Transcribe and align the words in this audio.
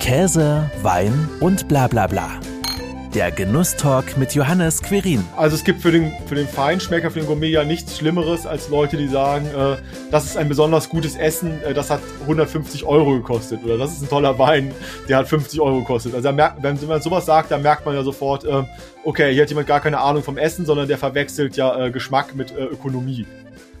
Käse, 0.00 0.68
Wein 0.82 1.28
und 1.40 1.68
bla 1.68 1.86
bla 1.86 2.06
bla. 2.06 2.30
Der 3.14 3.30
Genusstalk 3.30 4.16
mit 4.16 4.34
Johannes 4.34 4.82
Querin. 4.82 5.22
Also 5.36 5.56
es 5.56 5.62
gibt 5.62 5.82
für 5.82 5.92
den, 5.92 6.12
für 6.26 6.34
den 6.36 6.48
Feinschmecker, 6.48 7.10
für 7.10 7.20
den 7.20 7.26
Gourmet 7.26 7.50
ja 7.50 7.64
nichts 7.64 7.98
Schlimmeres 7.98 8.46
als 8.46 8.70
Leute, 8.70 8.96
die 8.96 9.08
sagen, 9.08 9.46
äh, 9.46 9.76
das 10.10 10.24
ist 10.24 10.36
ein 10.38 10.48
besonders 10.48 10.88
gutes 10.88 11.16
Essen, 11.16 11.62
äh, 11.64 11.74
das 11.74 11.90
hat 11.90 12.00
150 12.22 12.84
Euro 12.84 13.12
gekostet. 13.12 13.62
Oder 13.62 13.76
das 13.76 13.92
ist 13.92 14.02
ein 14.02 14.08
toller 14.08 14.38
Wein, 14.38 14.72
der 15.08 15.18
hat 15.18 15.28
50 15.28 15.60
Euro 15.60 15.80
gekostet. 15.80 16.14
Also 16.14 16.32
merkt, 16.32 16.62
wenn 16.62 16.78
man 16.88 17.02
sowas 17.02 17.26
sagt, 17.26 17.50
dann 17.50 17.62
merkt 17.62 17.84
man 17.84 17.94
ja 17.94 18.02
sofort, 18.02 18.44
äh, 18.44 18.62
okay, 19.04 19.34
hier 19.34 19.42
hat 19.42 19.50
jemand 19.50 19.66
gar 19.66 19.80
keine 19.80 19.98
Ahnung 19.98 20.22
vom 20.22 20.38
Essen, 20.38 20.64
sondern 20.64 20.88
der 20.88 20.96
verwechselt 20.96 21.56
ja 21.56 21.78
äh, 21.78 21.90
Geschmack 21.90 22.34
mit 22.34 22.52
äh, 22.52 22.64
Ökonomie. 22.64 23.26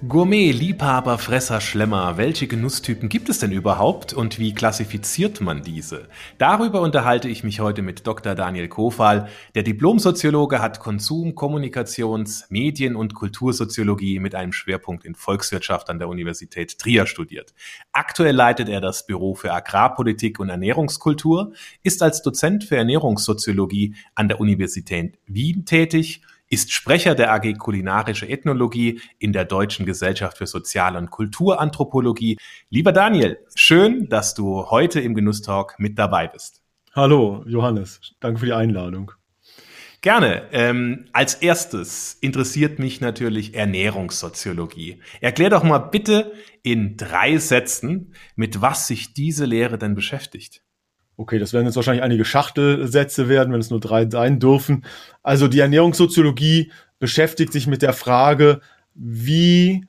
Gourmet, 0.08 0.50
Liebhaber, 0.50 1.18
Fresser, 1.18 1.60
Schlemmer, 1.60 2.16
welche 2.16 2.46
Genusstypen 2.46 3.10
gibt 3.10 3.28
es 3.28 3.38
denn 3.38 3.52
überhaupt 3.52 4.14
und 4.14 4.38
wie 4.38 4.54
klassifiziert 4.54 5.42
man 5.42 5.62
diese? 5.62 6.08
Darüber 6.38 6.80
unterhalte 6.80 7.28
ich 7.28 7.44
mich 7.44 7.60
heute 7.60 7.82
mit 7.82 8.06
Dr. 8.06 8.34
Daniel 8.34 8.68
Kofal. 8.68 9.28
Der 9.54 9.62
Diplomsoziologe 9.62 10.62
hat 10.62 10.80
Konsum, 10.80 11.34
Kommunikations-, 11.34 12.46
Medien- 12.48 12.96
und 12.96 13.14
Kultursoziologie 13.14 14.20
mit 14.20 14.34
einem 14.34 14.54
Schwerpunkt 14.54 15.04
in 15.04 15.14
Volkswirtschaft 15.14 15.90
an 15.90 15.98
der 15.98 16.08
Universität 16.08 16.78
Trier 16.78 17.04
studiert. 17.04 17.52
Aktuell 17.92 18.34
leitet 18.34 18.70
er 18.70 18.80
das 18.80 19.04
Büro 19.04 19.34
für 19.34 19.52
Agrarpolitik 19.52 20.40
und 20.40 20.48
Ernährungskultur, 20.48 21.52
ist 21.82 22.02
als 22.02 22.22
Dozent 22.22 22.64
für 22.64 22.78
Ernährungssoziologie 22.78 23.94
an 24.14 24.28
der 24.28 24.40
Universität 24.40 25.18
Wien 25.26 25.66
tätig 25.66 26.22
ist 26.50 26.72
Sprecher 26.72 27.14
der 27.14 27.32
AG 27.32 27.54
Kulinarische 27.56 28.28
Ethnologie 28.28 29.00
in 29.18 29.32
der 29.32 29.46
Deutschen 29.46 29.86
Gesellschaft 29.86 30.36
für 30.36 30.46
Sozial- 30.46 30.96
und 30.96 31.10
Kulturanthropologie. 31.10 32.36
Lieber 32.68 32.92
Daniel, 32.92 33.38
schön, 33.54 34.08
dass 34.08 34.34
du 34.34 34.66
heute 34.68 35.00
im 35.00 35.14
Genusstalk 35.14 35.76
mit 35.78 35.98
dabei 35.98 36.26
bist. 36.26 36.60
Hallo, 36.92 37.44
Johannes. 37.46 38.00
Danke 38.18 38.40
für 38.40 38.46
die 38.46 38.52
Einladung. 38.52 39.12
Gerne. 40.02 40.48
Ähm, 40.50 41.06
als 41.12 41.34
erstes 41.34 42.14
interessiert 42.20 42.78
mich 42.78 43.00
natürlich 43.00 43.54
Ernährungssoziologie. 43.54 45.00
Erklär 45.20 45.50
doch 45.50 45.62
mal 45.62 45.78
bitte 45.78 46.32
in 46.62 46.96
drei 46.96 47.36
Sätzen, 47.36 48.14
mit 48.34 48.60
was 48.60 48.86
sich 48.86 49.14
diese 49.14 49.44
Lehre 49.44 49.78
denn 49.78 49.94
beschäftigt. 49.94 50.62
Okay, 51.20 51.38
das 51.38 51.52
werden 51.52 51.66
jetzt 51.66 51.76
wahrscheinlich 51.76 52.02
einige 52.02 52.24
Schachtelsätze 52.24 53.28
werden, 53.28 53.52
wenn 53.52 53.60
es 53.60 53.68
nur 53.68 53.78
drei 53.78 54.08
sein 54.08 54.38
dürfen. 54.38 54.86
Also 55.22 55.48
die 55.48 55.60
Ernährungssoziologie 55.60 56.72
beschäftigt 56.98 57.52
sich 57.52 57.66
mit 57.66 57.82
der 57.82 57.92
Frage, 57.92 58.62
wie 58.94 59.84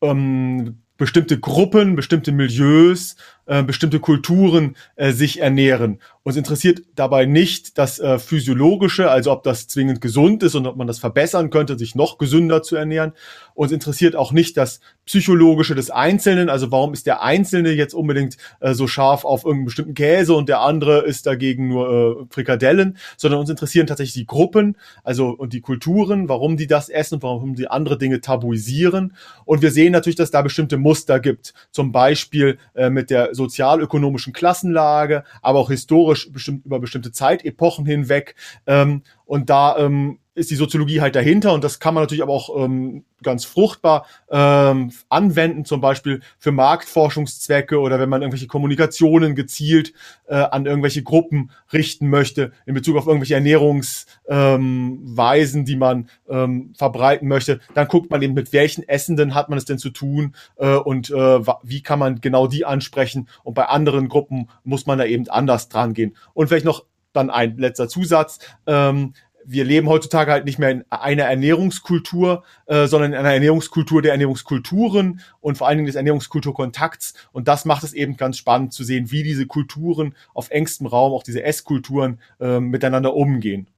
ähm, 0.00 0.78
bestimmte 0.96 1.38
Gruppen, 1.38 1.94
bestimmte 1.94 2.32
Milieus, 2.32 3.16
äh, 3.46 3.62
bestimmte 3.62 4.00
Kulturen 4.00 4.76
äh, 4.96 5.12
sich 5.12 5.40
ernähren. 5.40 5.98
Uns 6.24 6.36
interessiert 6.36 6.82
dabei 6.94 7.26
nicht 7.26 7.78
das 7.78 7.98
äh, 7.98 8.20
Physiologische, 8.20 9.10
also 9.10 9.32
ob 9.32 9.42
das 9.42 9.66
zwingend 9.66 10.00
gesund 10.00 10.44
ist 10.44 10.54
und 10.54 10.66
ob 10.68 10.76
man 10.76 10.86
das 10.86 11.00
verbessern 11.00 11.50
könnte, 11.50 11.76
sich 11.76 11.96
noch 11.96 12.18
gesünder 12.18 12.62
zu 12.62 12.76
ernähren. 12.76 13.12
Uns 13.54 13.72
interessiert 13.72 14.14
auch 14.14 14.30
nicht 14.30 14.56
das 14.56 14.80
Psychologische 15.04 15.74
des 15.74 15.90
Einzelnen, 15.90 16.48
also 16.48 16.70
warum 16.70 16.92
ist 16.92 17.06
der 17.06 17.22
Einzelne 17.22 17.72
jetzt 17.72 17.92
unbedingt 17.92 18.36
äh, 18.60 18.72
so 18.72 18.86
scharf 18.86 19.24
auf 19.24 19.42
irgendeinen 19.44 19.64
bestimmten 19.64 19.94
Käse 19.94 20.34
und 20.34 20.48
der 20.48 20.60
andere 20.60 21.00
ist 21.00 21.26
dagegen 21.26 21.66
nur 21.66 21.88
äh, 22.22 22.32
Frikadellen, 22.32 22.96
sondern 23.16 23.40
uns 23.40 23.50
interessieren 23.50 23.88
tatsächlich 23.88 24.14
die 24.14 24.26
Gruppen, 24.26 24.76
also 25.02 25.30
und 25.30 25.52
die 25.52 25.60
Kulturen, 25.60 26.28
warum 26.28 26.56
die 26.56 26.68
das 26.68 26.88
essen 26.88 27.16
und 27.16 27.24
warum 27.24 27.56
die 27.56 27.66
andere 27.66 27.98
Dinge 27.98 28.20
tabuisieren. 28.20 29.14
Und 29.44 29.60
wir 29.60 29.72
sehen 29.72 29.90
natürlich, 29.90 30.16
dass 30.16 30.30
da 30.30 30.42
bestimmte 30.42 30.76
Muster 30.76 31.18
gibt, 31.18 31.52
zum 31.72 31.90
Beispiel 31.90 32.58
äh, 32.74 32.88
mit 32.88 33.10
der 33.10 33.31
sozialökonomischen 33.32 34.32
Klassenlage, 34.32 35.24
aber 35.40 35.58
auch 35.58 35.70
historisch 35.70 36.32
bestimmt 36.32 36.64
über 36.66 36.80
bestimmte 36.80 37.12
Zeitepochen 37.12 37.86
hinweg. 37.86 38.34
Ähm, 38.66 39.02
und 39.24 39.50
da 39.50 39.76
ähm, 39.78 40.18
ist 40.34 40.50
die 40.50 40.56
Soziologie 40.56 41.00
halt 41.00 41.14
dahinter 41.14 41.52
und 41.52 41.62
das 41.62 41.78
kann 41.78 41.94
man 41.94 42.02
natürlich 42.02 42.22
aber 42.22 42.32
auch 42.32 42.64
ähm, 42.64 43.04
ganz 43.22 43.44
fruchtbar 43.44 44.06
ähm, 44.30 44.90
anwenden, 45.08 45.64
zum 45.64 45.80
Beispiel 45.80 46.20
für 46.38 46.52
Marktforschungszwecke 46.52 47.78
oder 47.78 47.98
wenn 48.00 48.08
man 48.08 48.22
irgendwelche 48.22 48.46
Kommunikationen 48.46 49.34
gezielt 49.34 49.92
äh, 50.26 50.36
an 50.36 50.64
irgendwelche 50.64 51.02
Gruppen 51.02 51.50
richten 51.72 52.08
möchte 52.08 52.52
in 52.66 52.74
Bezug 52.74 52.96
auf 52.96 53.06
irgendwelche 53.06 53.34
Ernährungsweisen, 53.34 55.60
ähm, 55.60 55.64
die 55.66 55.76
man 55.76 56.08
ähm, 56.28 56.72
verbreiten 56.76 57.28
möchte, 57.28 57.60
dann 57.74 57.88
guckt 57.88 58.10
man 58.10 58.22
eben 58.22 58.34
mit 58.34 58.54
welchen 58.54 58.88
Essenden 58.88 59.34
hat 59.34 59.50
man 59.50 59.58
es 59.58 59.66
denn 59.66 59.78
zu 59.78 59.90
tun 59.90 60.34
äh, 60.56 60.76
und 60.76 61.10
äh, 61.10 61.40
wie 61.62 61.82
kann 61.82 61.98
man 61.98 62.22
genau 62.22 62.46
die 62.46 62.64
ansprechen 62.64 63.28
und 63.42 63.52
bei 63.54 63.66
anderen 63.66 64.08
Gruppen 64.08 64.48
muss 64.64 64.86
man 64.86 64.98
da 64.98 65.04
eben 65.04 65.28
anders 65.28 65.68
dran 65.68 65.92
gehen. 65.92 66.16
Und 66.32 66.48
vielleicht 66.48 66.64
noch 66.64 66.86
dann 67.12 67.30
ein 67.30 67.56
letzter 67.58 67.88
Zusatz. 67.88 68.38
Ähm, 68.66 69.14
wir 69.44 69.64
leben 69.64 69.88
heutzutage 69.88 70.32
halt 70.32 70.44
nicht 70.44 70.58
mehr 70.58 70.70
in 70.70 70.84
einer 70.90 71.24
Ernährungskultur, 71.24 72.44
äh, 72.66 72.86
sondern 72.86 73.12
in 73.12 73.18
einer 73.18 73.32
Ernährungskultur 73.32 74.02
der 74.02 74.12
Ernährungskulturen 74.12 75.20
und 75.40 75.58
vor 75.58 75.68
allen 75.68 75.78
Dingen 75.78 75.86
des 75.86 75.96
Ernährungskulturkontakts. 75.96 77.14
Und 77.32 77.48
das 77.48 77.64
macht 77.64 77.84
es 77.84 77.92
eben 77.92 78.16
ganz 78.16 78.38
spannend 78.38 78.72
zu 78.72 78.84
sehen, 78.84 79.10
wie 79.10 79.22
diese 79.22 79.46
Kulturen 79.46 80.14
auf 80.34 80.50
engstem 80.50 80.86
Raum, 80.86 81.12
auch 81.12 81.22
diese 81.22 81.42
Esskulturen, 81.42 82.20
äh, 82.40 82.60
miteinander 82.60 83.14
umgehen. 83.14 83.68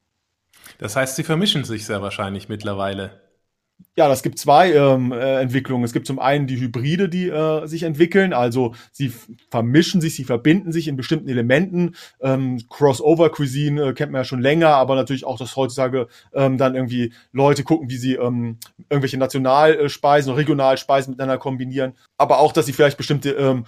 Das 0.79 0.97
heißt, 0.97 1.17
sie 1.17 1.25
vermischen 1.25 1.65
sich 1.65 1.87
sehr 1.87 2.03
wahrscheinlich 2.03 2.49
mittlerweile. 2.49 3.24
Ja, 3.97 4.09
das 4.09 4.23
gibt 4.25 4.39
zwei 4.39 4.73
ähm, 4.73 5.13
äh, 5.13 5.41
Entwicklungen. 5.41 5.85
Es 5.85 5.93
gibt 5.93 6.07
zum 6.07 6.19
einen 6.19 6.47
die 6.49 6.59
Hybride, 6.59 7.09
die 7.09 7.29
äh, 7.29 7.67
sich 7.67 7.85
entwickeln, 7.85 8.33
also 8.33 8.75
sie 8.91 9.13
vermischen 9.51 10.01
sich, 10.01 10.17
sie 10.17 10.25
verbinden 10.25 10.73
sich 10.73 10.89
in 10.89 10.97
bestimmten 10.97 11.29
Elementen. 11.29 11.95
Ähm, 12.21 12.61
Crossover 12.69 13.31
Cuisine 13.31 13.91
äh, 13.91 13.93
kennt 13.93 14.11
man 14.11 14.21
ja 14.21 14.25
schon 14.25 14.41
länger, 14.41 14.71
aber 14.71 14.97
natürlich 14.97 15.25
auch, 15.25 15.39
dass 15.39 15.55
heutzutage 15.55 16.09
ähm, 16.33 16.59
dann 16.59 16.75
irgendwie 16.75 17.13
Leute 17.33 17.63
gucken, 17.63 17.89
wie 17.89 17.97
sie 17.97 18.15
ähm, 18.15 18.59
irgendwelche 18.91 19.19
Nationalspeisen 19.19 20.33
oder 20.33 20.41
Regionalspeisen 20.41 21.13
miteinander 21.13 21.39
kombinieren. 21.39 21.93
Aber 22.17 22.41
auch, 22.41 22.53
dass 22.53 22.67
sie 22.67 22.73
vielleicht 22.73 22.97
bestimmte 22.97 23.31
ähm, 23.31 23.65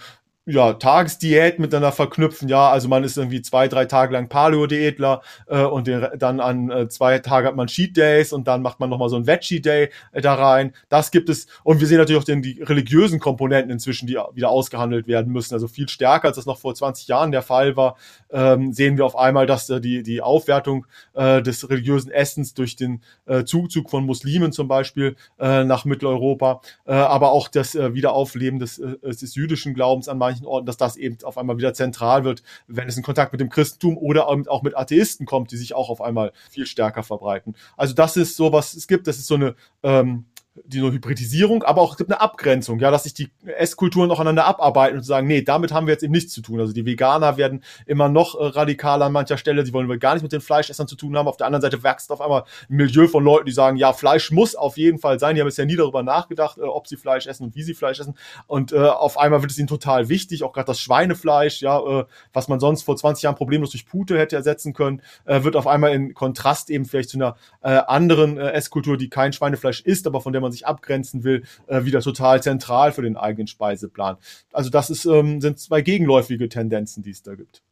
ja, 0.49 0.75
Tagesdiät 0.75 1.59
miteinander 1.59 1.91
verknüpfen. 1.91 2.49
Ja, 2.49 2.71
also 2.71 2.89
man 2.89 3.03
ist 3.03 3.19
irgendwie 3.19 3.43
zwei, 3.43 3.67
drei 3.67 3.85
Tage 3.85 4.13
lang 4.13 4.29
Paleo-Diätler 4.29 5.21
äh, 5.49 5.63
und 5.63 5.89
den, 5.89 6.07
dann 6.17 6.39
an 6.39 6.71
äh, 6.71 6.89
zwei 6.89 7.19
Tage 7.19 7.49
hat 7.49 7.57
man 7.57 7.67
Cheat 7.67 7.97
Days 7.97 8.33
und 8.33 8.47
dann 8.47 8.63
macht 8.63 8.79
man 8.79 8.89
nochmal 8.89 9.09
so 9.09 9.17
ein 9.17 9.27
Veggie 9.27 9.61
Day 9.61 9.91
äh, 10.13 10.21
da 10.21 10.35
rein. 10.35 10.73
Das 10.89 11.11
gibt 11.11 11.29
es. 11.29 11.49
Und 11.65 11.81
wir 11.81 11.89
sehen 11.89 11.99
natürlich 11.99 12.21
auch 12.21 12.25
den, 12.25 12.43
die 12.43 12.63
religiösen 12.63 13.19
Komponenten 13.19 13.73
inzwischen, 13.73 14.07
die 14.07 14.19
wieder 14.35 14.51
ausgehandelt 14.51 15.09
werden 15.09 15.33
müssen. 15.33 15.53
Also 15.53 15.67
viel 15.67 15.89
stärker, 15.89 16.29
als 16.29 16.37
das 16.37 16.47
noch 16.47 16.59
vor 16.59 16.75
20 16.75 17.09
Jahren 17.09 17.33
der 17.33 17.43
Fall 17.43 17.77
war, 17.77 17.97
ähm, 18.31 18.73
sehen 18.73 18.97
wir 18.99 19.05
auf 19.05 19.17
einmal, 19.17 19.47
dass 19.47 19.69
äh, 19.69 19.81
die, 19.81 20.05
die 20.05 20.23
Aufwertung 20.23 20.87
äh, 21.15 21.43
des 21.43 21.69
religiösen 21.69 22.13
Essens 22.13 22.55
durch 22.55 22.77
den 22.77 23.03
äh, 23.27 23.45
Zuzug 23.45 23.91
von 23.91 24.07
Muslimen 24.07 24.53
zum 24.53 24.69
Beispiel 24.69 25.17
äh, 25.41 25.65
nach 25.65 25.85
Mitteleuropa, 25.85 26.61
äh, 26.87 26.93
aber 26.93 27.33
auch 27.33 27.49
das 27.49 27.75
äh, 27.75 27.95
Wiederaufleben 27.95 28.61
des, 28.61 28.79
äh, 28.79 28.97
des 29.03 29.35
jüdischen 29.35 29.75
Glaubens 29.75 30.09
an 30.09 30.19
manchen 30.19 30.36
manchen 30.37 30.47
Orten, 30.47 30.67
dass 30.67 30.77
das 30.77 30.97
eben 30.97 31.17
auf 31.25 31.39
einmal 31.39 31.59
wieder 31.59 31.75
zentral 31.75 32.25
wird, 32.25 32.43
wenn 32.67 32.89
es 32.89 32.97
in 32.97 33.03
Kontakt 33.03 33.33
mit 33.33 33.41
dem 33.41 33.49
Christentum 33.49 33.97
oder 33.97 34.29
auch 34.29 34.63
mit 34.63 34.77
Atheisten 34.77 35.27
kommt, 35.27 35.51
die 35.51 35.57
sich 35.57 35.75
auch 35.75 35.89
auf 35.89 36.01
einmal 36.01 36.33
viel 36.51 36.67
stärker 36.67 37.03
verbreiten. 37.03 37.55
Also 37.77 37.95
das 37.95 38.17
ist 38.17 38.37
so, 38.37 38.53
was 38.53 38.75
es 38.75 38.87
gibt. 38.87 39.07
Das 39.07 39.19
ist 39.19 39.27
so 39.27 39.35
eine 39.35 39.55
ähm, 39.83 40.27
die 40.65 40.81
Hybridisierung, 40.81 41.63
aber 41.63 41.83
auch 41.83 41.93
es 41.93 41.99
gibt 41.99 42.11
eine 42.11 42.21
Abgrenzung, 42.21 42.79
ja, 42.79 42.91
dass 42.91 43.05
sich 43.05 43.15
die 43.15 43.31
Esskulturen 43.45 44.11
auch 44.11 44.21
aneinander 44.21 44.47
abarbeiten 44.47 44.99
und 44.99 45.05
sagen, 45.05 45.27
nee, 45.27 45.43
damit 45.43 45.73
haben 45.73 45.87
wir 45.87 45.93
jetzt 45.93 46.03
eben 46.03 46.13
nichts 46.13 46.33
zu 46.33 46.41
tun. 46.41 46.61
Also 46.61 46.73
die 46.73 46.87
Veganer 46.87 47.37
werden 47.37 47.63
immer 47.87 48.09
noch 48.09 48.35
äh, 48.35 48.45
radikaler 48.47 49.07
an 49.07 49.13
mancher 49.13 49.39
Stelle, 49.39 49.65
die 49.65 49.73
wollen 49.73 49.87
gar 49.99 50.15
nicht 50.15 50.23
mit 50.23 50.33
den 50.33 50.41
Fleischessern 50.41 50.89
zu 50.89 50.97
tun 50.97 51.17
haben. 51.17 51.29
Auf 51.29 51.37
der 51.37 51.47
anderen 51.47 51.63
Seite 51.63 51.83
wächst 51.83 52.11
auf 52.11 52.21
einmal 52.21 52.43
ein 52.69 52.77
Milieu 52.77 53.09
von 53.09 53.25
Leuten, 53.25 53.47
die 53.47 53.53
sagen, 53.53 53.77
ja, 53.77 53.93
Fleisch 53.93 54.31
muss 54.31 54.55
auf 54.55 54.77
jeden 54.77 54.99
Fall 54.99 55.19
sein. 55.19 55.35
Die 55.35 55.41
haben 55.41 55.49
ja 55.49 55.65
nie 55.65 55.77
darüber 55.77 56.03
nachgedacht, 56.03 56.59
äh, 56.59 56.63
ob 56.63 56.87
sie 56.87 56.97
Fleisch 56.97 57.27
essen 57.27 57.45
und 57.45 57.55
wie 57.55 57.63
sie 57.63 57.75
Fleisch 57.75 58.01
essen. 58.01 58.17
Und 58.47 58.73
äh, 58.73 58.79
auf 58.79 59.19
einmal 59.19 59.43
wird 59.43 59.53
es 59.53 59.59
ihnen 59.59 59.69
total 59.69 60.09
wichtig, 60.09 60.43
auch 60.43 60.53
gerade 60.53 60.67
das 60.67 60.81
Schweinefleisch, 60.81 61.61
ja, 61.61 61.79
äh, 61.79 62.05
was 62.33 62.49
man 62.49 62.61
sonst 62.61 62.83
vor 62.83 62.97
20 62.97 63.23
Jahren 63.23 63.37
problemlos 63.37 63.71
durch 63.71 63.87
Pute 63.87 64.19
hätte 64.19 64.37
ersetzen 64.37 64.73
können, 64.73 65.03
äh, 65.25 65.43
wird 65.43 65.57
auf 65.57 65.67
einmal 65.67 65.93
in 65.93 66.15
Kontrast 66.15 66.71
eben 66.71 66.85
vielleicht 66.85 67.11
zu 67.11 67.19
einer 67.19 67.37
äh, 67.63 67.69
anderen 67.87 68.39
äh, 68.39 68.51
Esskultur, 68.51 68.97
die 68.97 69.11
kein 69.11 69.33
Schweinefleisch 69.33 69.83
isst, 69.83 70.07
aber 70.07 70.21
von 70.21 70.33
der 70.33 70.43
man 70.46 70.46
sich 70.53 70.67
abgrenzen 70.67 71.25
will, 71.25 71.45
äh, 71.67 71.85
wieder 71.85 72.01
total 72.01 72.43
zentral 72.43 72.93
für 72.93 73.03
den 73.03 73.17
eigenen 73.17 73.47
Speiseplan. 73.47 74.17
Also 74.53 74.71
das 74.71 74.91
ist, 74.91 75.05
ähm, 75.05 75.41
sind 75.41 75.59
zwei 75.59 75.81
gegenläufige 75.81 76.49
Tendenzen, 76.49 77.03
die 77.03 77.11
es 77.11 77.23
da 77.23 77.35
gibt. 77.35 77.63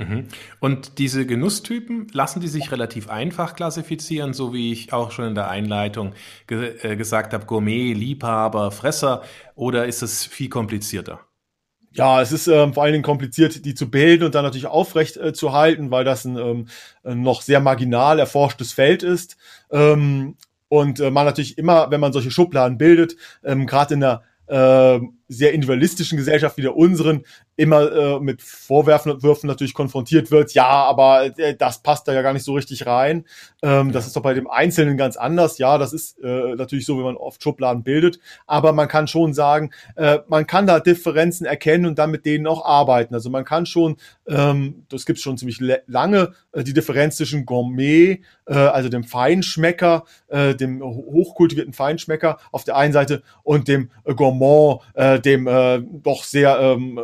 Mhm. 0.00 0.28
Und 0.60 0.98
diese 0.98 1.26
Genusstypen, 1.26 2.08
lassen 2.12 2.40
die 2.40 2.48
sich 2.48 2.72
relativ 2.72 3.10
einfach 3.10 3.54
klassifizieren, 3.54 4.32
so 4.32 4.54
wie 4.54 4.72
ich 4.72 4.92
auch 4.92 5.10
schon 5.10 5.26
in 5.26 5.34
der 5.34 5.50
Einleitung 5.50 6.14
ge 6.46 6.76
äh, 6.82 6.96
gesagt 6.96 7.34
habe, 7.34 7.44
Gourmet, 7.44 7.92
Liebhaber, 7.92 8.70
Fresser, 8.70 9.22
oder 9.54 9.86
ist 9.86 10.02
es 10.02 10.24
viel 10.24 10.48
komplizierter? 10.48 11.20
Ja, 11.92 12.22
es 12.22 12.30
ist 12.30 12.46
ähm, 12.46 12.72
vor 12.72 12.84
allen 12.84 12.92
Dingen 12.92 13.04
kompliziert, 13.04 13.64
die 13.64 13.74
zu 13.74 13.90
bilden 13.90 14.24
und 14.24 14.34
dann 14.34 14.44
natürlich 14.44 14.68
aufrecht 14.68 15.16
äh, 15.16 15.32
zu 15.32 15.52
halten, 15.52 15.90
weil 15.90 16.04
das 16.04 16.24
ein 16.24 16.36
ähm, 16.36 16.66
noch 17.04 17.42
sehr 17.42 17.60
marginal 17.60 18.20
erforschtes 18.20 18.72
Feld 18.72 19.02
ist. 19.02 19.36
Ähm, 19.72 20.36
und 20.70 21.00
äh, 21.00 21.10
man 21.10 21.26
natürlich 21.26 21.58
immer, 21.58 21.90
wenn 21.90 22.00
man 22.00 22.12
solche 22.12 22.30
Schubladen 22.30 22.78
bildet, 22.78 23.16
ähm, 23.42 23.66
gerade 23.66 23.94
in 23.94 24.04
einer 24.04 24.22
äh, 24.46 25.00
sehr 25.28 25.52
individualistischen 25.52 26.16
Gesellschaft 26.16 26.56
wie 26.56 26.62
der 26.62 26.76
unseren, 26.76 27.24
immer 27.60 27.92
äh, 27.92 28.20
mit 28.20 28.40
Vorwürfen 28.40 29.22
Würfen 29.22 29.46
natürlich 29.46 29.74
konfrontiert 29.74 30.30
wird, 30.30 30.54
ja, 30.54 30.66
aber 30.66 31.38
äh, 31.38 31.54
das 31.54 31.82
passt 31.82 32.08
da 32.08 32.14
ja 32.14 32.22
gar 32.22 32.32
nicht 32.32 32.44
so 32.44 32.54
richtig 32.54 32.86
rein. 32.86 33.26
Ähm, 33.62 33.92
das 33.92 34.06
ist 34.06 34.16
doch 34.16 34.22
bei 34.22 34.32
dem 34.32 34.48
Einzelnen 34.48 34.96
ganz 34.96 35.18
anders. 35.18 35.58
Ja, 35.58 35.76
das 35.76 35.92
ist 35.92 36.18
äh, 36.20 36.54
natürlich 36.54 36.86
so, 36.86 36.98
wie 36.98 37.02
man 37.02 37.16
oft 37.16 37.42
Schubladen 37.42 37.82
bildet, 37.82 38.18
aber 38.46 38.72
man 38.72 38.88
kann 38.88 39.08
schon 39.08 39.34
sagen, 39.34 39.72
äh, 39.96 40.20
man 40.26 40.46
kann 40.46 40.66
da 40.66 40.80
Differenzen 40.80 41.44
erkennen 41.44 41.84
und 41.84 41.98
dann 41.98 42.10
mit 42.10 42.24
denen 42.24 42.46
auch 42.46 42.64
arbeiten. 42.64 43.14
Also 43.14 43.28
man 43.28 43.44
kann 43.44 43.66
schon, 43.66 43.96
ähm, 44.26 44.86
das 44.88 45.04
gibt 45.04 45.18
es 45.18 45.22
schon 45.22 45.36
ziemlich 45.36 45.60
lange, 45.86 46.32
äh, 46.52 46.64
die 46.64 46.72
Differenz 46.72 47.16
zwischen 47.16 47.44
Gourmet, 47.44 48.20
äh, 48.46 48.54
also 48.54 48.88
dem 48.88 49.04
Feinschmecker, 49.04 50.04
äh, 50.28 50.54
dem 50.54 50.82
hochkultivierten 50.82 51.74
Feinschmecker 51.74 52.38
auf 52.52 52.64
der 52.64 52.76
einen 52.76 52.94
Seite 52.94 53.22
und 53.42 53.68
dem 53.68 53.90
äh, 54.04 54.14
Gourmand, 54.14 54.80
äh, 54.94 55.20
dem 55.20 55.46
äh, 55.46 55.82
doch 55.82 56.24
sehr 56.24 56.58
ähm, 56.58 56.98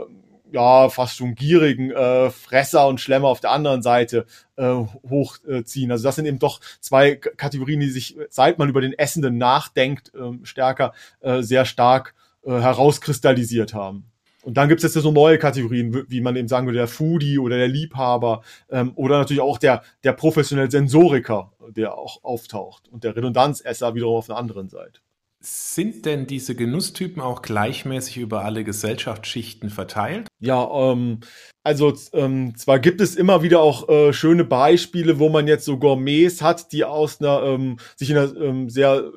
ja, 0.56 0.88
fast 0.88 1.16
schon 1.16 1.34
gierigen 1.34 1.90
äh, 1.90 2.30
Fresser 2.30 2.88
und 2.88 2.98
Schlemmer 2.98 3.28
auf 3.28 3.40
der 3.40 3.50
anderen 3.50 3.82
Seite 3.82 4.24
äh, 4.56 4.74
hochziehen. 5.08 5.92
Also 5.92 6.04
das 6.04 6.16
sind 6.16 6.24
eben 6.24 6.38
doch 6.38 6.60
zwei 6.80 7.16
Kategorien, 7.16 7.80
die 7.80 7.90
sich, 7.90 8.16
seit 8.30 8.58
man 8.58 8.70
über 8.70 8.80
den 8.80 8.94
Essenden 8.94 9.36
nachdenkt, 9.36 10.12
äh, 10.14 10.44
stärker, 10.44 10.94
äh, 11.20 11.42
sehr 11.42 11.66
stark 11.66 12.14
äh, 12.44 12.52
herauskristallisiert 12.52 13.74
haben. 13.74 14.10
Und 14.44 14.56
dann 14.56 14.68
gibt 14.68 14.82
es 14.82 14.94
jetzt 14.94 15.02
so 15.02 15.12
neue 15.12 15.38
Kategorien, 15.38 16.04
wie 16.08 16.20
man 16.22 16.36
eben 16.36 16.48
sagen 16.48 16.66
würde, 16.66 16.78
der 16.78 16.88
Foodie 16.88 17.38
oder 17.38 17.58
der 17.58 17.68
Liebhaber 17.68 18.42
ähm, 18.70 18.92
oder 18.94 19.18
natürlich 19.18 19.42
auch 19.42 19.58
der, 19.58 19.82
der 20.04 20.12
professionelle 20.12 20.70
Sensoriker, 20.70 21.52
der 21.68 21.98
auch 21.98 22.24
auftaucht 22.24 22.88
und 22.88 23.04
der 23.04 23.14
Redundanzesser 23.14 23.94
wiederum 23.94 24.16
auf 24.16 24.26
der 24.26 24.36
anderen 24.36 24.68
Seite. 24.70 25.00
Sind 25.48 26.06
denn 26.06 26.26
diese 26.26 26.56
Genusstypen 26.56 27.22
auch 27.22 27.40
gleichmäßig 27.40 28.16
über 28.16 28.44
alle 28.44 28.64
Gesellschaftsschichten 28.64 29.70
verteilt? 29.70 30.26
Ja, 30.40 30.68
ähm, 30.90 31.20
also 31.62 31.94
ähm, 32.14 32.56
zwar 32.56 32.80
gibt 32.80 33.00
es 33.00 33.14
immer 33.14 33.44
wieder 33.44 33.60
auch 33.60 33.88
äh, 33.88 34.12
schöne 34.12 34.44
Beispiele, 34.44 35.20
wo 35.20 35.28
man 35.28 35.46
jetzt 35.46 35.64
so 35.64 35.78
Gourmets 35.78 36.42
hat, 36.42 36.72
die 36.72 36.84
aus 36.84 37.20
einer 37.20 37.44
ähm, 37.44 37.76
sich 37.94 38.10
in 38.10 38.16
einer 38.16 38.36
ähm, 38.36 38.68
sehr 38.68 39.12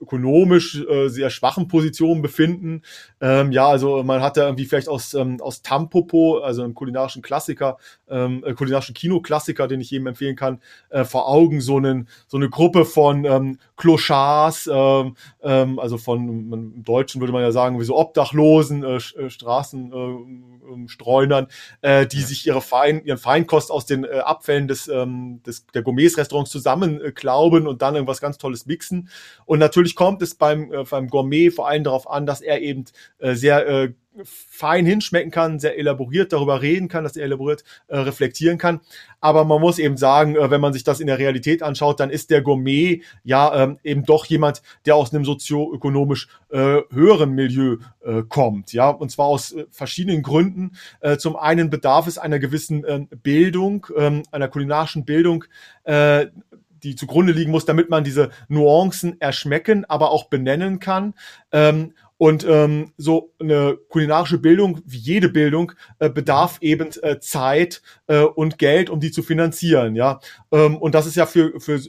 ökonomisch 0.00 0.82
äh, 0.88 1.08
sehr 1.08 1.30
schwachen 1.30 1.68
Positionen 1.68 2.22
befinden. 2.22 2.82
Ähm, 3.20 3.52
ja, 3.52 3.68
also 3.68 4.02
man 4.02 4.22
hat 4.22 4.36
da 4.36 4.44
irgendwie 4.46 4.64
vielleicht 4.64 4.88
aus, 4.88 5.12
ähm, 5.14 5.40
aus 5.40 5.60
Tampopo, 5.62 6.38
also 6.38 6.62
einem 6.62 6.74
kulinarischen 6.74 7.22
Klassiker, 7.22 7.76
ähm, 8.10 8.44
äh, 8.44 8.54
kulinarischen 8.54 8.94
Kinoklassiker, 8.94 9.68
den 9.68 9.80
ich 9.80 9.90
jedem 9.90 10.08
empfehlen 10.08 10.36
kann, 10.36 10.60
äh, 10.90 11.04
vor 11.04 11.28
Augen 11.28 11.60
so, 11.60 11.76
einen, 11.76 12.08
so 12.26 12.36
eine 12.36 12.48
Gruppe 12.48 12.84
von 12.84 13.24
ähm, 13.24 13.58
Clochards, 13.76 14.68
ähm, 14.72 15.16
ähm, 15.42 15.78
also 15.78 15.98
von 15.98 16.28
im 16.52 16.84
Deutschen 16.84 17.20
würde 17.20 17.32
man 17.32 17.42
ja 17.42 17.52
sagen, 17.52 17.80
wie 17.80 17.84
so 17.84 17.96
Obdachlosen, 17.96 18.84
äh, 18.84 18.96
äh 18.96 19.30
Straßen. 19.30 19.92
Äh, 19.92 20.50
Streunern, 20.86 21.48
äh, 21.82 22.06
die 22.06 22.20
ja. 22.20 22.26
sich 22.26 22.46
ihre 22.46 22.60
Fein, 22.60 23.04
ihren 23.04 23.18
Feinkost 23.18 23.70
aus 23.70 23.86
den 23.86 24.04
äh, 24.04 24.18
Abfällen 24.18 24.68
des, 24.68 24.88
ähm, 24.88 25.40
des 25.44 25.66
der 25.66 25.82
Gourmets-Restaurants 25.82 26.50
zusammenklauben 26.50 27.66
äh, 27.66 27.68
und 27.68 27.82
dann 27.82 27.94
irgendwas 27.94 28.20
ganz 28.20 28.38
Tolles 28.38 28.66
mixen. 28.66 29.08
Und 29.44 29.58
natürlich 29.58 29.94
kommt 29.94 30.22
es 30.22 30.34
beim, 30.34 30.72
äh, 30.72 30.84
beim 30.84 31.08
Gourmet 31.08 31.50
vor 31.50 31.68
allem 31.68 31.84
darauf 31.84 32.08
an, 32.08 32.26
dass 32.26 32.40
er 32.40 32.60
eben 32.60 32.84
äh, 33.18 33.34
sehr 33.34 33.66
äh, 33.66 33.92
fein 34.24 34.86
hinschmecken 34.86 35.30
kann, 35.30 35.60
sehr 35.60 35.78
elaboriert 35.78 36.32
darüber 36.32 36.62
reden 36.62 36.88
kann, 36.88 37.04
dass 37.04 37.16
er 37.16 37.24
elaboriert 37.24 37.64
äh, 37.86 37.98
reflektieren 37.98 38.58
kann. 38.58 38.80
Aber 39.20 39.44
man 39.44 39.60
muss 39.60 39.78
eben 39.78 39.96
sagen, 39.96 40.36
äh, 40.36 40.50
wenn 40.50 40.60
man 40.60 40.72
sich 40.72 40.84
das 40.84 41.00
in 41.00 41.06
der 41.06 41.18
Realität 41.18 41.62
anschaut, 41.62 42.00
dann 42.00 42.10
ist 42.10 42.30
der 42.30 42.42
Gourmet 42.42 43.02
ja 43.22 43.62
ähm, 43.62 43.78
eben 43.84 44.04
doch 44.04 44.26
jemand, 44.26 44.62
der 44.84 44.96
aus 44.96 45.14
einem 45.14 45.24
sozioökonomisch 45.24 46.28
äh, 46.50 46.80
höheren 46.90 47.30
Milieu 47.32 47.76
äh, 48.04 48.22
kommt. 48.28 48.72
Ja, 48.72 48.90
und 48.90 49.10
zwar 49.10 49.26
aus 49.26 49.52
äh, 49.52 49.66
verschiedenen 49.70 50.22
Gründen. 50.22 50.72
Äh, 51.00 51.16
zum 51.16 51.36
einen 51.36 51.70
bedarf 51.70 52.06
es 52.06 52.18
einer 52.18 52.38
gewissen 52.38 52.84
äh, 52.84 53.06
Bildung, 53.22 53.86
äh, 53.96 54.22
einer 54.32 54.48
kulinarischen 54.48 55.04
Bildung, 55.04 55.44
äh, 55.84 56.26
die 56.82 56.96
zugrunde 56.96 57.32
liegen 57.32 57.50
muss, 57.50 57.66
damit 57.66 57.90
man 57.90 58.04
diese 58.04 58.30
Nuancen 58.48 59.20
erschmecken, 59.20 59.84
aber 59.84 60.10
auch 60.10 60.24
benennen 60.24 60.80
kann. 60.80 61.14
Ähm, 61.52 61.92
und 62.20 62.44
ähm, 62.46 62.92
so 62.98 63.32
eine 63.40 63.78
kulinarische 63.88 64.36
Bildung, 64.36 64.82
wie 64.84 64.98
jede 64.98 65.30
Bildung, 65.30 65.72
äh, 66.00 66.10
bedarf 66.10 66.58
eben 66.60 66.90
äh, 67.00 67.18
Zeit 67.18 67.80
äh, 68.08 68.20
und 68.20 68.58
Geld, 68.58 68.90
um 68.90 69.00
die 69.00 69.10
zu 69.10 69.22
finanzieren. 69.22 69.94
Ja, 69.94 70.20
ähm, 70.52 70.76
und 70.76 70.94
das 70.94 71.06
ist 71.06 71.16
ja 71.16 71.24
für 71.24 71.58
für 71.58 71.80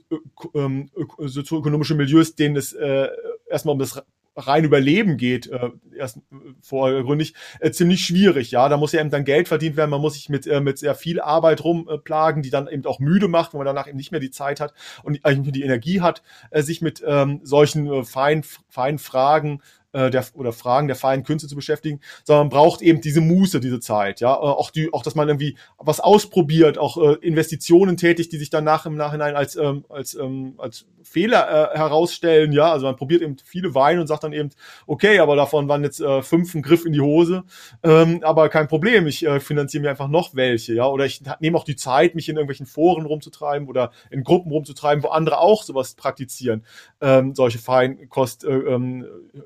ähm, 0.56 0.90
sozioökonomische 1.18 1.96
Milieus, 1.96 2.34
denen 2.36 2.56
es 2.56 2.72
äh, 2.72 3.10
erstmal 3.50 3.74
um 3.74 3.80
das 3.80 4.02
rein 4.38 4.64
Überleben 4.64 5.18
geht, 5.18 5.48
äh, 5.48 5.72
erst 5.98 6.20
vorgründig, 6.62 7.34
äh, 7.60 7.72
ziemlich 7.72 8.00
schwierig. 8.00 8.52
Ja, 8.52 8.70
da 8.70 8.78
muss 8.78 8.94
ja 8.94 9.02
eben 9.02 9.10
dann 9.10 9.26
Geld 9.26 9.50
verdient 9.50 9.76
werden. 9.76 9.92
Man 9.92 10.00
muss 10.00 10.14
sich 10.14 10.30
mit 10.30 10.48
äh, 10.48 10.62
mit 10.62 10.78
sehr 10.78 10.96
viel 10.96 11.20
Arbeit 11.20 11.62
rumplagen, 11.62 12.40
äh, 12.40 12.44
die 12.44 12.52
dann 12.52 12.70
eben 12.70 12.86
auch 12.86 13.00
müde 13.00 13.28
macht, 13.28 13.54
wo 13.54 13.58
man 13.58 13.66
danach 13.66 13.88
eben 13.88 13.98
nicht 13.98 14.12
mehr 14.12 14.22
die 14.22 14.32
Zeit 14.32 14.62
hat 14.62 14.74
und 15.04 15.20
eigentlich 15.26 15.52
die 15.52 15.64
Energie 15.64 16.00
hat, 16.00 16.24
äh, 16.52 16.62
sich 16.62 16.82
mit 16.82 17.04
ähm, 17.06 17.42
solchen 17.44 17.92
äh, 17.92 18.06
feinen 18.06 18.46
feinen 18.70 18.98
Fragen 18.98 19.62
äh, 19.94 20.10
der, 20.10 20.26
oder 20.34 20.54
Fragen 20.54 20.88
der 20.88 20.96
feinen 20.96 21.24
Künste 21.24 21.48
zu 21.48 21.56
beschäftigen, 21.56 22.00
sondern 22.24 22.50
braucht 22.50 22.82
eben 22.82 23.02
diese 23.02 23.22
Muße, 23.22 23.60
diese 23.60 23.80
Zeit, 23.80 24.22
ja, 24.22 24.34
äh, 24.34 24.38
auch 24.38 24.72
die, 24.72 24.94
auch 24.94 25.04
dass 25.04 25.16
man 25.16 25.28
irgendwie 25.28 25.58
was 25.78 26.00
ausprobiert, 26.00 26.78
auch 26.78 26.98
äh, 26.98 27.16
Investitionen 27.22 27.98
tätigt, 27.98 28.32
die 28.32 28.38
sich 28.38 28.50
dann 28.50 28.64
nach 28.64 28.86
im 28.86 28.96
Nachhinein 28.96 29.36
als 29.36 29.56
ähm, 29.56 29.86
als 29.90 30.16
ähm, 30.16 30.56
als 30.58 30.86
Fehler 31.04 31.74
äh, 31.74 31.78
herausstellen, 31.78 32.52
ja, 32.52 32.72
also 32.72 32.86
man 32.86 32.96
probiert 32.96 33.22
eben 33.22 33.38
viele 33.44 33.74
Weine 33.76 34.02
und 34.02 34.08
sagt 34.08 34.24
dann 34.24 34.34
eben, 34.34 34.50
okay, 34.88 35.20
aber 35.20 35.36
davon 35.36 35.68
waren 35.68 35.84
jetzt 35.84 36.00
äh, 36.00 36.22
fünf 36.22 36.54
ein 36.54 36.62
Griff 36.62 36.86
in 36.86 36.94
die 36.94 37.02
Hose, 37.02 37.44
ähm, 37.84 38.22
aber 38.24 38.50
kein 38.50 38.68
Problem, 38.68 39.08
ich 39.08 39.26
äh, 39.26 39.40
finanziere 39.40 39.84
mir 39.84 39.90
einfach 39.90 40.08
noch 40.08 40.36
welche, 40.36 40.74
ja, 40.74 40.88
oder 40.88 41.06
ich 41.06 41.22
nehme 41.40 41.58
auch 41.58 41.64
die 41.64 41.76
Zeit, 41.76 42.16
mich 42.16 42.30
in 42.30 42.36
irgendwelchen 42.36 42.66
Foren 42.66 43.06
rumzutreiben 43.06 43.68
oder 43.68 43.92
in 44.10 44.24
Gruppen 44.24 44.52
rumzutreiben, 44.52 45.04
wo 45.04 45.10
andere 45.10 45.40
auch 45.40 45.64
sowas 45.64 45.96
praktizieren, 45.96 46.64
ähm, 47.02 47.36
solche 47.36 47.60
Feinkost 47.60 48.44
äh, 48.44 48.52
ähm, 48.52 49.06
äh, 49.34 49.40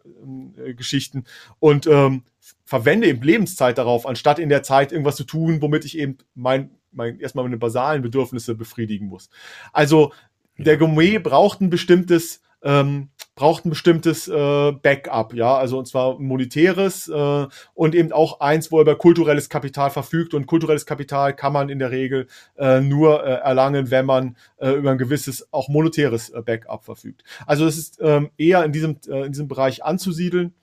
Geschichten 0.75 1.25
und 1.59 1.87
ähm, 1.87 2.23
verwende 2.65 3.07
eben 3.07 3.21
Lebenszeit 3.21 3.77
darauf, 3.77 4.05
anstatt 4.05 4.39
in 4.39 4.49
der 4.49 4.63
Zeit 4.63 4.91
irgendwas 4.91 5.15
zu 5.15 5.23
tun, 5.23 5.61
womit 5.61 5.85
ich 5.85 5.97
eben 5.97 6.17
mein, 6.33 6.71
mein 6.91 7.19
erstmal 7.19 7.45
meine 7.45 7.57
basalen 7.57 8.01
Bedürfnisse 8.01 8.55
befriedigen 8.55 9.07
muss. 9.07 9.29
Also 9.73 10.13
der 10.57 10.77
Gourmet 10.77 11.19
braucht 11.19 11.61
ein 11.61 11.69
bestimmtes 11.69 12.41
ähm, 12.65 13.09
braucht 13.35 13.65
ein 13.65 13.69
bestimmtes 13.69 14.27
äh, 14.27 14.71
Backup, 14.71 15.33
ja, 15.33 15.55
also 15.55 15.77
und 15.77 15.87
zwar 15.87 16.19
monetäres 16.19 17.07
äh, 17.09 17.47
und 17.73 17.93
eben 17.93 18.11
auch 18.11 18.39
eins, 18.39 18.71
wo 18.71 18.77
er 18.77 18.81
über 18.81 18.97
kulturelles 18.97 19.49
Kapital 19.49 19.91
verfügt 19.91 20.33
und 20.33 20.47
kulturelles 20.47 20.85
Kapital 20.85 21.35
kann 21.35 21.53
man 21.53 21.69
in 21.69 21.79
der 21.79 21.91
Regel 21.91 22.27
äh, 22.57 22.79
nur 22.79 23.23
äh, 23.23 23.33
erlangen, 23.33 23.91
wenn 23.91 24.05
man 24.05 24.37
äh, 24.57 24.71
über 24.71 24.91
ein 24.91 24.97
gewisses 24.97 25.51
auch 25.53 25.67
monetäres 25.67 26.29
äh, 26.29 26.41
Backup 26.41 26.85
verfügt. 26.85 27.23
Also 27.45 27.65
es 27.65 27.77
ist 27.77 27.99
ähm, 28.01 28.31
eher 28.37 28.63
in 28.63 28.71
diesem 28.71 28.97
äh, 29.07 29.25
in 29.25 29.31
diesem 29.33 29.47
Bereich 29.47 29.83
anzusiedeln. 29.83 30.53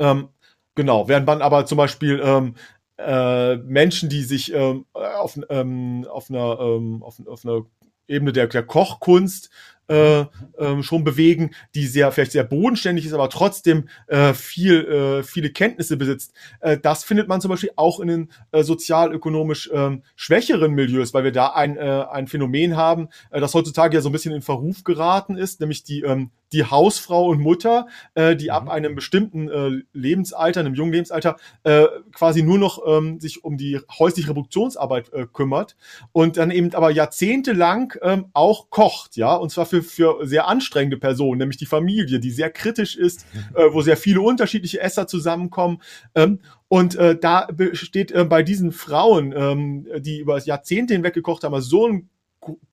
Ähm, 0.00 0.28
genau, 0.74 1.08
während 1.08 1.26
man 1.26 1.42
aber 1.42 1.64
zum 1.64 1.78
Beispiel 1.78 2.20
ähm, 2.22 2.54
äh, 2.98 3.56
Menschen, 3.56 4.08
die 4.08 4.24
sich 4.24 4.52
ähm, 4.52 4.84
auf, 4.92 5.38
ähm, 5.48 6.06
auf 6.10 6.28
einer 6.28 6.58
ähm, 6.60 7.02
auf, 7.04 7.20
auf 7.26 7.44
einer 7.44 7.62
Ebene 8.08 8.32
der, 8.32 8.48
der 8.48 8.64
Kochkunst 8.64 9.50
äh, 9.88 10.20
äh, 10.20 10.82
schon 10.82 11.04
bewegen, 11.04 11.50
die 11.74 11.86
sehr 11.86 12.12
vielleicht 12.12 12.32
sehr 12.32 12.44
bodenständig 12.44 13.06
ist, 13.06 13.12
aber 13.12 13.30
trotzdem 13.30 13.88
äh, 14.06 14.34
viel 14.34 14.84
äh, 14.84 15.22
viele 15.22 15.50
Kenntnisse 15.50 15.96
besitzt. 15.96 16.32
Äh, 16.60 16.78
das 16.78 17.04
findet 17.04 17.28
man 17.28 17.40
zum 17.40 17.50
Beispiel 17.50 17.70
auch 17.76 18.00
in 18.00 18.08
den 18.08 18.30
äh, 18.52 18.62
sozialökonomisch 18.62 19.70
äh, 19.70 19.98
schwächeren 20.16 20.72
Milieus, 20.72 21.14
weil 21.14 21.24
wir 21.24 21.32
da 21.32 21.48
ein 21.48 21.76
äh, 21.76 22.04
ein 22.10 22.26
Phänomen 22.26 22.76
haben, 22.76 23.08
äh, 23.30 23.40
das 23.40 23.54
heutzutage 23.54 23.96
ja 23.96 24.00
so 24.00 24.08
ein 24.08 24.12
bisschen 24.12 24.34
in 24.34 24.42
Verruf 24.42 24.84
geraten 24.84 25.36
ist, 25.36 25.60
nämlich 25.60 25.84
die 25.84 26.02
ähm, 26.02 26.30
die 26.52 26.64
Hausfrau 26.64 27.26
und 27.26 27.40
Mutter, 27.40 27.86
äh, 28.14 28.36
die 28.36 28.50
ab 28.50 28.64
mhm. 28.64 28.70
einem 28.70 28.94
bestimmten 28.94 29.48
äh, 29.48 29.82
Lebensalter, 29.92 30.60
einem 30.60 30.74
jungen 30.74 30.92
Lebensalter, 30.92 31.36
äh, 31.64 31.86
quasi 32.12 32.42
nur 32.42 32.58
noch 32.58 32.80
ähm, 32.86 33.20
sich 33.20 33.44
um 33.44 33.56
die 33.56 33.80
häusliche 33.98 34.30
Reproduktionsarbeit 34.30 35.12
äh, 35.12 35.26
kümmert 35.32 35.76
und 36.12 36.36
dann 36.36 36.50
eben 36.50 36.74
aber 36.74 36.90
jahrzehntelang 36.90 37.94
ähm, 38.02 38.26
auch 38.32 38.70
kocht, 38.70 39.16
ja, 39.16 39.34
und 39.34 39.50
zwar 39.50 39.66
für, 39.66 39.77
für 39.82 40.26
sehr 40.26 40.48
anstrengende 40.48 40.96
Personen, 40.96 41.38
nämlich 41.38 41.58
die 41.58 41.66
Familie, 41.66 42.20
die 42.20 42.30
sehr 42.30 42.50
kritisch 42.50 42.96
ist, 42.96 43.26
äh, 43.54 43.64
wo 43.70 43.82
sehr 43.82 43.96
viele 43.96 44.20
unterschiedliche 44.20 44.80
Esser 44.80 45.06
zusammenkommen. 45.06 45.82
Ähm, 46.14 46.40
und 46.68 46.96
äh, 46.96 47.18
da 47.18 47.46
besteht 47.46 48.12
äh, 48.12 48.24
bei 48.24 48.42
diesen 48.42 48.72
Frauen, 48.72 49.32
ähm, 49.36 49.86
die 49.98 50.18
über 50.18 50.38
Jahrzehnte 50.38 50.94
hinweg 50.94 51.14
gekocht 51.14 51.44
haben, 51.44 51.60
so 51.60 51.86
ein 51.86 52.08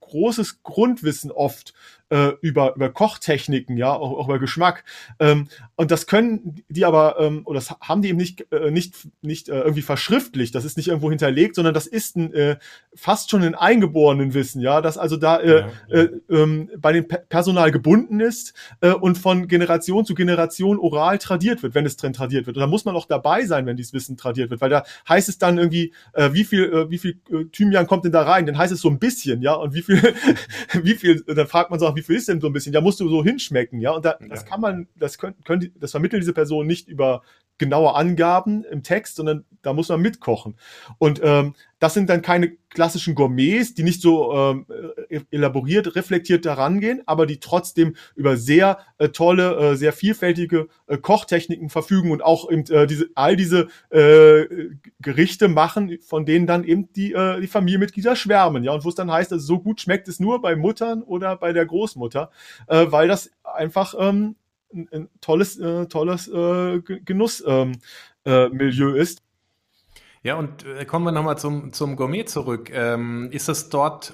großes 0.00 0.62
Grundwissen 0.62 1.30
oft 1.30 1.74
äh, 2.10 2.32
über, 2.40 2.74
über 2.76 2.90
Kochtechniken, 2.90 3.76
ja, 3.76 3.92
auch, 3.92 4.18
auch 4.18 4.28
über 4.28 4.38
Geschmack. 4.38 4.84
Ähm, 5.18 5.48
und 5.74 5.90
das 5.90 6.06
können 6.06 6.62
die 6.68 6.84
aber, 6.84 7.16
ähm, 7.18 7.42
oder 7.44 7.58
das 7.58 7.70
haben 7.80 8.02
die 8.02 8.08
eben 8.08 8.18
nicht, 8.18 8.50
äh, 8.52 8.70
nicht, 8.70 9.08
nicht 9.22 9.48
äh, 9.48 9.58
irgendwie 9.58 9.82
verschriftlicht, 9.82 10.54
das 10.54 10.64
ist 10.64 10.76
nicht 10.76 10.88
irgendwo 10.88 11.10
hinterlegt, 11.10 11.56
sondern 11.56 11.74
das 11.74 11.86
ist 11.86 12.16
ein, 12.16 12.32
äh, 12.32 12.56
fast 12.94 13.30
schon 13.30 13.42
ein 13.42 13.54
eingeborenen 13.54 14.34
Wissen, 14.34 14.60
ja, 14.60 14.80
das 14.80 14.98
also 14.98 15.16
da 15.16 15.40
äh, 15.40 15.60
ja, 15.60 15.68
ja. 15.88 15.96
Äh, 15.96 16.10
ähm, 16.30 16.70
bei 16.78 16.92
dem 16.92 17.06
Personal 17.08 17.70
gebunden 17.72 18.20
ist 18.20 18.54
äh, 18.80 18.90
und 18.90 19.18
von 19.18 19.48
Generation 19.48 20.04
zu 20.04 20.14
Generation 20.14 20.78
oral 20.78 21.18
tradiert 21.18 21.62
wird, 21.62 21.74
wenn 21.74 21.86
es 21.86 21.96
drin 21.96 22.12
tradiert 22.12 22.46
wird. 22.46 22.56
Und 22.56 22.60
da 22.60 22.66
muss 22.66 22.84
man 22.84 22.94
auch 22.94 23.06
dabei 23.06 23.44
sein, 23.46 23.66
wenn 23.66 23.76
dieses 23.76 23.92
Wissen 23.92 24.16
tradiert 24.16 24.50
wird, 24.50 24.60
weil 24.60 24.70
da 24.70 24.84
heißt 25.08 25.28
es 25.28 25.38
dann 25.38 25.58
irgendwie, 25.58 25.92
äh, 26.12 26.32
wie 26.32 26.44
viel, 26.44 26.64
äh, 26.64 26.90
wie 26.90 26.98
viel 26.98 27.18
äh, 27.30 27.44
Thymian 27.46 27.86
kommt 27.86 28.04
denn 28.04 28.12
da 28.12 28.22
rein? 28.22 28.46
Dann 28.46 28.56
heißt 28.56 28.72
es 28.72 28.80
so 28.80 28.88
ein 28.88 28.98
bisschen, 28.98 29.42
ja, 29.42 29.54
und 29.54 29.74
wie 29.74 29.82
viel, 29.82 30.00
wie 30.82 30.94
viel, 30.94 31.24
dann 31.26 31.46
fragt 31.46 31.70
man 31.70 31.80
so, 31.80 31.95
wie 31.96 32.02
viel 32.02 32.16
ist 32.16 32.28
denn 32.28 32.40
so 32.40 32.48
ein 32.48 32.52
bisschen? 32.52 32.72
Da 32.72 32.80
musst 32.80 33.00
du 33.00 33.08
so 33.08 33.24
hinschmecken, 33.24 33.80
ja. 33.80 33.92
Und 33.92 34.04
da, 34.04 34.18
das 34.28 34.44
kann 34.44 34.60
man, 34.60 34.88
das 34.96 35.18
können, 35.18 35.34
können, 35.44 35.72
das 35.80 35.90
vermittelt 35.90 36.22
diese 36.22 36.32
Person 36.32 36.66
nicht 36.66 36.88
über 36.88 37.22
genaue 37.58 37.94
Angaben 37.94 38.64
im 38.64 38.82
Text, 38.82 39.16
sondern 39.16 39.44
da 39.62 39.72
muss 39.72 39.88
man 39.88 40.00
mitkochen. 40.00 40.54
Und 40.98 41.20
ähm, 41.24 41.54
das 41.80 41.94
sind 41.94 42.08
dann 42.08 42.22
keine 42.22 42.56
klassischen 42.70 43.14
Gourmets, 43.14 43.74
die 43.74 43.82
nicht 43.82 44.00
so 44.00 44.32
ähm, 44.32 44.66
äh, 45.08 45.20
elaboriert, 45.30 45.96
reflektiert 45.96 46.46
daran 46.46 46.80
gehen, 46.80 47.02
aber 47.06 47.26
die 47.26 47.40
trotzdem 47.40 47.96
über 48.14 48.36
sehr 48.36 48.78
äh, 48.98 49.08
tolle, 49.08 49.56
äh, 49.56 49.76
sehr 49.76 49.92
vielfältige 49.92 50.68
äh, 50.86 50.98
Kochtechniken 50.98 51.68
verfügen 51.68 52.12
und 52.12 52.22
auch 52.22 52.50
eben 52.50 52.64
äh, 52.70 52.86
diese, 52.86 53.08
all 53.14 53.34
diese 53.34 53.68
äh, 53.90 54.46
Gerichte 55.00 55.48
machen, 55.48 55.98
von 56.00 56.24
denen 56.26 56.46
dann 56.46 56.62
eben 56.62 56.92
die, 56.92 57.12
äh, 57.12 57.40
die 57.40 57.48
Familienmitglieder 57.48 58.14
schwärmen. 58.14 58.62
Ja, 58.62 58.72
und 58.72 58.84
wo 58.84 58.88
es 58.88 58.94
dann 58.94 59.10
heißt, 59.10 59.32
also 59.32 59.44
so 59.44 59.58
gut 59.58 59.80
schmeckt 59.80 60.06
es 60.06 60.20
nur 60.20 60.40
bei 60.40 60.54
Muttern 60.54 61.02
oder 61.02 61.36
bei 61.36 61.52
der 61.52 61.66
Großmutter, 61.66 62.30
äh, 62.68 62.86
weil 62.90 63.08
das 63.08 63.30
einfach 63.42 63.94
ähm, 63.98 64.36
ein, 64.76 65.08
tolles, 65.20 65.58
äh, 65.58 65.86
tolles 65.86 66.28
äh, 66.28 66.80
Genussmilieu 66.80 67.74
ähm, 68.24 68.94
äh, 68.94 69.00
ist. 69.00 69.22
Ja, 70.22 70.34
und 70.36 70.64
äh, 70.64 70.84
kommen 70.84 71.04
wir 71.04 71.12
nochmal 71.12 71.38
zum, 71.38 71.72
zum 71.72 71.96
Gourmet 71.96 72.24
zurück. 72.24 72.70
Ähm, 72.72 73.28
ist 73.32 73.48
es 73.48 73.68
dort 73.68 74.12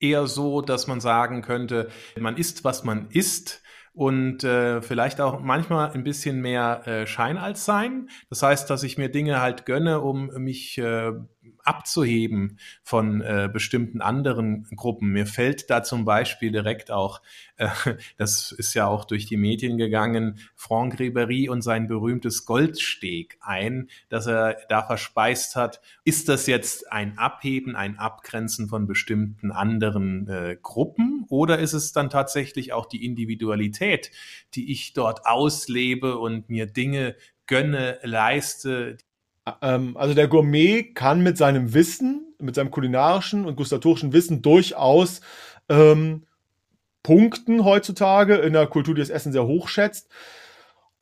eher 0.00 0.26
so, 0.26 0.60
dass 0.60 0.86
man 0.86 1.00
sagen 1.00 1.42
könnte, 1.42 1.88
man 2.18 2.36
isst, 2.36 2.64
was 2.64 2.84
man 2.84 3.08
isst? 3.10 3.62
und 3.94 4.42
äh, 4.42 4.80
vielleicht 4.80 5.20
auch 5.20 5.40
manchmal 5.40 5.92
ein 5.92 6.04
bisschen 6.04 6.40
mehr 6.40 6.86
äh, 6.86 7.06
Schein 7.06 7.36
als 7.36 7.64
Sein. 7.64 8.08
Das 8.30 8.42
heißt, 8.42 8.70
dass 8.70 8.82
ich 8.82 8.96
mir 8.96 9.10
Dinge 9.10 9.40
halt 9.40 9.66
gönne, 9.66 10.00
um 10.00 10.28
mich 10.38 10.78
äh, 10.78 11.12
abzuheben 11.64 12.58
von 12.82 13.20
äh, 13.20 13.48
bestimmten 13.52 14.00
anderen 14.00 14.66
Gruppen. 14.74 15.10
Mir 15.10 15.26
fällt 15.26 15.70
da 15.70 15.82
zum 15.82 16.04
Beispiel 16.04 16.50
direkt 16.50 16.90
auch, 16.90 17.22
äh, 17.56 17.68
das 18.16 18.52
ist 18.52 18.74
ja 18.74 18.86
auch 18.86 19.04
durch 19.04 19.26
die 19.26 19.36
Medien 19.36 19.78
gegangen, 19.78 20.38
Franck 20.54 20.98
Ribéry 20.98 21.48
und 21.48 21.62
sein 21.62 21.88
berühmtes 21.88 22.44
Goldsteg 22.46 23.38
ein, 23.40 23.88
das 24.08 24.26
er 24.26 24.56
da 24.68 24.82
verspeist 24.82 25.56
hat. 25.56 25.80
Ist 26.04 26.28
das 26.28 26.46
jetzt 26.46 26.90
ein 26.92 27.18
Abheben, 27.18 27.76
ein 27.76 27.98
Abgrenzen 27.98 28.68
von 28.68 28.86
bestimmten 28.86 29.52
anderen 29.52 30.28
äh, 30.28 30.56
Gruppen 30.60 31.26
oder 31.28 31.58
ist 31.58 31.72
es 31.72 31.92
dann 31.92 32.10
tatsächlich 32.10 32.72
auch 32.72 32.86
die 32.86 33.04
Individualität, 33.04 34.10
die 34.54 34.72
ich 34.72 34.92
dort 34.92 35.26
auslebe 35.26 36.18
und 36.18 36.48
mir 36.48 36.66
Dinge 36.66 37.16
gönne, 37.46 37.98
leiste, 38.02 38.96
ähm, 39.60 39.96
also 39.96 40.14
der 40.14 40.28
Gourmet 40.28 40.92
kann 40.94 41.22
mit 41.22 41.36
seinem 41.36 41.74
Wissen, 41.74 42.34
mit 42.38 42.54
seinem 42.54 42.70
kulinarischen 42.70 43.44
und 43.44 43.56
gustatorischen 43.56 44.12
Wissen 44.12 44.42
durchaus 44.42 45.20
ähm, 45.68 46.26
punkten 47.02 47.64
heutzutage 47.64 48.36
in 48.36 48.52
der 48.52 48.66
Kultur, 48.66 48.94
die 48.94 49.00
das 49.00 49.10
Essen 49.10 49.32
sehr 49.32 49.46
hoch 49.46 49.68
schätzt 49.68 50.08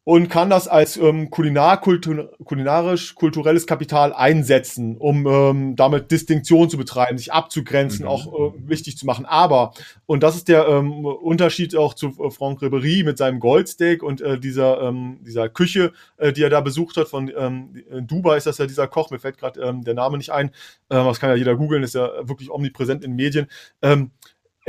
und 0.04 0.30
kann 0.30 0.49
das 0.49 0.66
als 0.66 0.97
ähm, 0.97 1.30
Kulinar 1.30 1.80
kulinarisch 1.80 3.14
kulturelles 3.14 3.66
Kapital 3.66 4.12
einsetzen, 4.14 4.97
um 4.97 5.26
ähm, 5.26 5.76
damit 5.76 6.11
Distinktion 6.11 6.71
zu 6.71 6.78
betreiben, 6.78 7.19
sich 7.19 7.33
abzugrenzen, 7.33 8.04
mhm. 8.04 8.11
auch 8.11 8.26
äh, 8.26 8.52
wichtig 8.66 8.97
zu 8.97 9.04
machen. 9.04 9.26
Aber 9.26 9.73
und 10.07 10.23
das 10.23 10.37
ist 10.37 10.49
der 10.49 10.66
ähm, 10.66 11.04
Unterschied 11.04 11.76
auch 11.76 11.92
zu 11.95 12.09
äh, 12.19 12.30
Franck 12.30 12.62
Ribéry 12.62 13.04
mit 13.04 13.19
seinem 13.19 13.40
Goldsteak 13.40 14.02
und 14.02 14.23
äh, 14.23 14.40
dieser 14.40 14.80
ähm, 14.80 15.19
dieser 15.23 15.50
Küche, 15.50 15.92
äh, 16.16 16.33
die 16.33 16.42
er 16.42 16.50
da 16.50 16.62
besucht 16.62 16.97
hat 16.97 17.09
von 17.09 17.30
ähm, 17.37 17.85
in 17.90 18.07
Dubai 18.07 18.38
ist 18.38 18.47
das 18.47 18.59
ja 18.59 18.66
dieser 18.66 18.88
Koch. 18.88 19.11
Mir 19.11 19.19
fällt 19.19 19.37
gerade 19.37 19.61
ähm, 19.61 19.85
der 19.85 19.95
Name 19.95 20.16
nicht 20.16 20.30
ein. 20.30 20.49
Äh, 20.88 21.04
das 21.04 21.21
kann 21.21 21.30
ja 21.30 21.37
jeder 21.37 21.57
googeln, 21.57 21.83
ist 21.83 21.95
ja 21.95 22.26
wirklich 22.26 22.50
omnipräsent 22.50 23.04
in 23.04 23.16
Medien. 23.16 23.49
Ähm, 23.83 24.12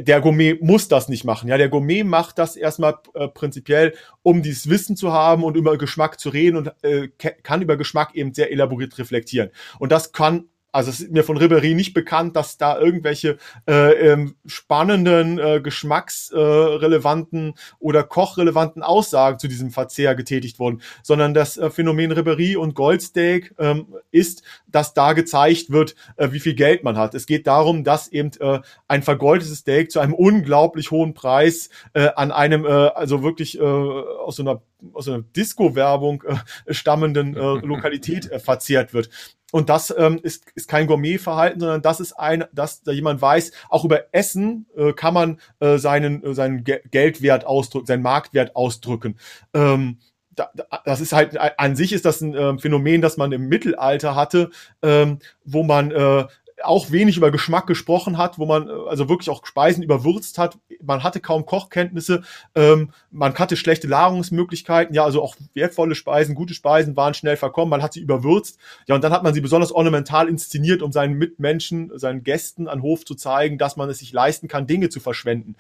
der 0.04 0.22
Gourmet 0.22 0.62
muss 0.62 0.88
das 0.88 1.10
nicht 1.10 1.24
machen. 1.24 1.50
Ja, 1.50 1.58
der 1.58 1.70
Gourmet 1.70 2.04
macht 2.04 2.38
das 2.38 2.56
erstmal 2.56 2.96
äh, 3.14 3.28
prinzipiell, 3.28 3.94
um 4.24 4.42
dieses 4.42 4.70
Wissen 4.70 4.96
zu 4.96 5.12
haben 5.12 5.44
und 5.44 5.56
über 5.56 5.78
Geschmack 5.78 6.20
zu 6.20 6.30
reden 6.30 6.58
und 6.58 6.72
äh, 6.84 7.10
kann 7.44 7.62
über 7.62 7.78
Geschmack 7.78 8.16
eben 8.16 8.34
sehr 8.34 8.52
elaboriert 8.52 8.98
reflektieren. 8.98 9.50
Und 9.80 9.92
das 9.92 10.12
kann 10.12 10.50
also 10.72 10.90
es 10.90 11.02
ist 11.02 11.12
mir 11.12 11.24
von 11.24 11.38
Ribéry 11.38 11.76
nicht 11.76 11.94
bekannt, 11.94 12.36
dass 12.36 12.58
da 12.58 12.80
irgendwelche 12.80 13.38
äh, 13.68 14.12
ähm, 14.12 14.36
spannenden, 14.46 15.38
äh, 15.38 15.62
geschmacksrelevanten 15.62 17.50
äh, 17.50 17.54
oder 17.80 18.04
kochrelevanten 18.04 18.82
Aussagen 18.82 19.40
zu 19.40 19.48
diesem 19.48 19.72
Verzehr 19.72 20.16
getätigt 20.16 20.60
wurden, 20.60 20.82
sondern 21.04 21.34
das 21.34 21.58
äh, 21.58 21.70
Phänomen 21.70 22.14
Ribéry 22.14 22.56
und 22.56 22.74
Goldsteak 22.74 23.54
ähm, 23.60 23.96
ist, 24.12 24.44
dass 24.68 24.94
da 24.94 25.14
gezeigt 25.14 25.72
wird, 25.72 25.96
äh, 26.16 26.32
wie 26.32 26.40
viel 26.40 26.56
Geld 26.56 26.84
man 26.84 26.98
hat. 26.98 27.16
Es 27.16 27.26
geht 27.26 27.48
darum, 27.48 27.84
dass 27.84 28.08
eben 28.08 28.32
äh, 28.40 28.60
ein 28.88 29.04
vergoldetes 29.04 29.60
Steak 29.60 29.92
zu 29.92 30.00
einem 30.00 30.14
unglaublich 30.14 30.92
hohen 30.92 31.14
Preis 31.14 31.70
äh, 31.94 32.10
an 32.16 32.32
einem, 32.32 32.66
äh, 32.66 32.70
also 32.70 33.24
wirklich 33.24 33.60
äh, 33.60 33.62
aus 33.62 34.38
so 34.38 34.44
einer 34.44 34.62
aus 34.94 35.08
einer 35.08 35.22
Disco-Werbung 35.22 36.24
äh, 36.24 36.74
stammenden 36.74 37.36
äh, 37.36 37.40
Lokalität 37.66 38.32
äh, 38.32 38.40
verzehrt 38.40 38.94
wird. 38.94 39.10
Und 39.52 39.70
das 39.70 39.94
ähm, 39.98 40.20
ist, 40.24 40.46
ist 40.56 40.68
kein 40.68 40.88
Gourmet-Verhalten, 40.88 41.60
sondern 41.60 41.82
das 41.82 42.00
ist 42.00 42.14
ein, 42.14 42.46
dass 42.54 42.84
da 42.84 42.92
jemand 42.92 43.22
weiß, 43.22 43.52
auch 43.70 43.86
über 43.86 44.14
Essen 44.14 44.66
äh, 44.76 44.94
kann 44.94 45.14
man 45.14 45.40
äh, 45.60 45.78
seinen, 45.78 46.24
äh, 46.24 46.34
seinen 46.34 46.64
Ge 46.64 46.82
Geldwert 46.90 47.46
ausdrücken, 47.46 47.86
seinen 47.86 48.04
Marktwert 48.04 48.56
ausdrücken. 48.56 49.18
Ähm, 49.54 49.98
da, 50.36 50.50
das 50.86 51.02
ist 51.02 51.14
halt 51.14 51.38
an 51.38 51.76
sich 51.76 51.94
ist 51.94 52.06
das 52.06 52.22
ein 52.22 52.34
äh, 52.34 52.58
Phänomen, 52.58 53.02
das 53.02 53.18
man 53.18 53.32
im 53.32 53.48
Mittelalter 53.48 54.16
hatte, 54.16 54.50
ähm, 54.82 55.20
wo 55.44 55.64
man 55.64 55.92
äh, 55.92 56.26
auch 56.64 56.92
wenig 56.92 57.18
über 57.18 57.32
Geschmack 57.32 57.68
gesprochen 57.68 58.18
hat, 58.18 58.38
wo 58.40 58.46
man 58.46 58.68
äh, 58.68 58.72
also 58.88 59.10
wirklich 59.10 59.30
auch 59.30 59.46
Speisen 59.46 59.84
überwürzt 59.84 60.38
hat. 60.38 60.58
Man 60.82 61.04
hatte 61.04 61.20
kaum 61.20 61.46
Kochkenntnisse, 61.46 62.24
ähm, 62.56 62.92
man 63.12 63.34
hatte 63.36 63.58
schlechte 63.58 63.88
Nahrungsmöglichkeiten, 63.88 64.96
ja, 64.96 65.04
also 65.04 65.22
auch 65.22 65.36
wertvolle 65.54 65.96
Speisen, 65.96 66.36
gute 66.36 66.54
Speisen 66.54 66.96
waren 66.96 67.14
schnell 67.14 67.38
verkommen, 67.38 67.70
man 67.70 67.82
hat 67.82 67.94
sie 67.94 68.00
überwürzt. 68.00 68.60
Ja, 68.88 68.96
und 68.96 69.04
dann 69.04 69.12
hat 69.12 69.24
man 69.24 69.34
sie 69.34 69.42
besonders 69.42 69.72
ornamental 69.72 70.28
inszeniert, 70.28 70.82
um 70.82 70.92
seinen 70.92 71.14
Mitmenschen, 71.14 71.92
seinen 71.98 72.24
Gästen 72.24 72.68
an 72.68 72.82
Hof 72.82 73.06
zu 73.06 73.16
zeigen, 73.16 73.58
dass 73.58 73.76
man 73.76 73.90
es 73.90 74.00
sich 74.00 74.14
leisten 74.14 74.48
kann, 74.48 74.68
Dinge 74.68 74.90
zu 74.90 75.00
verschwenden. 75.00 75.56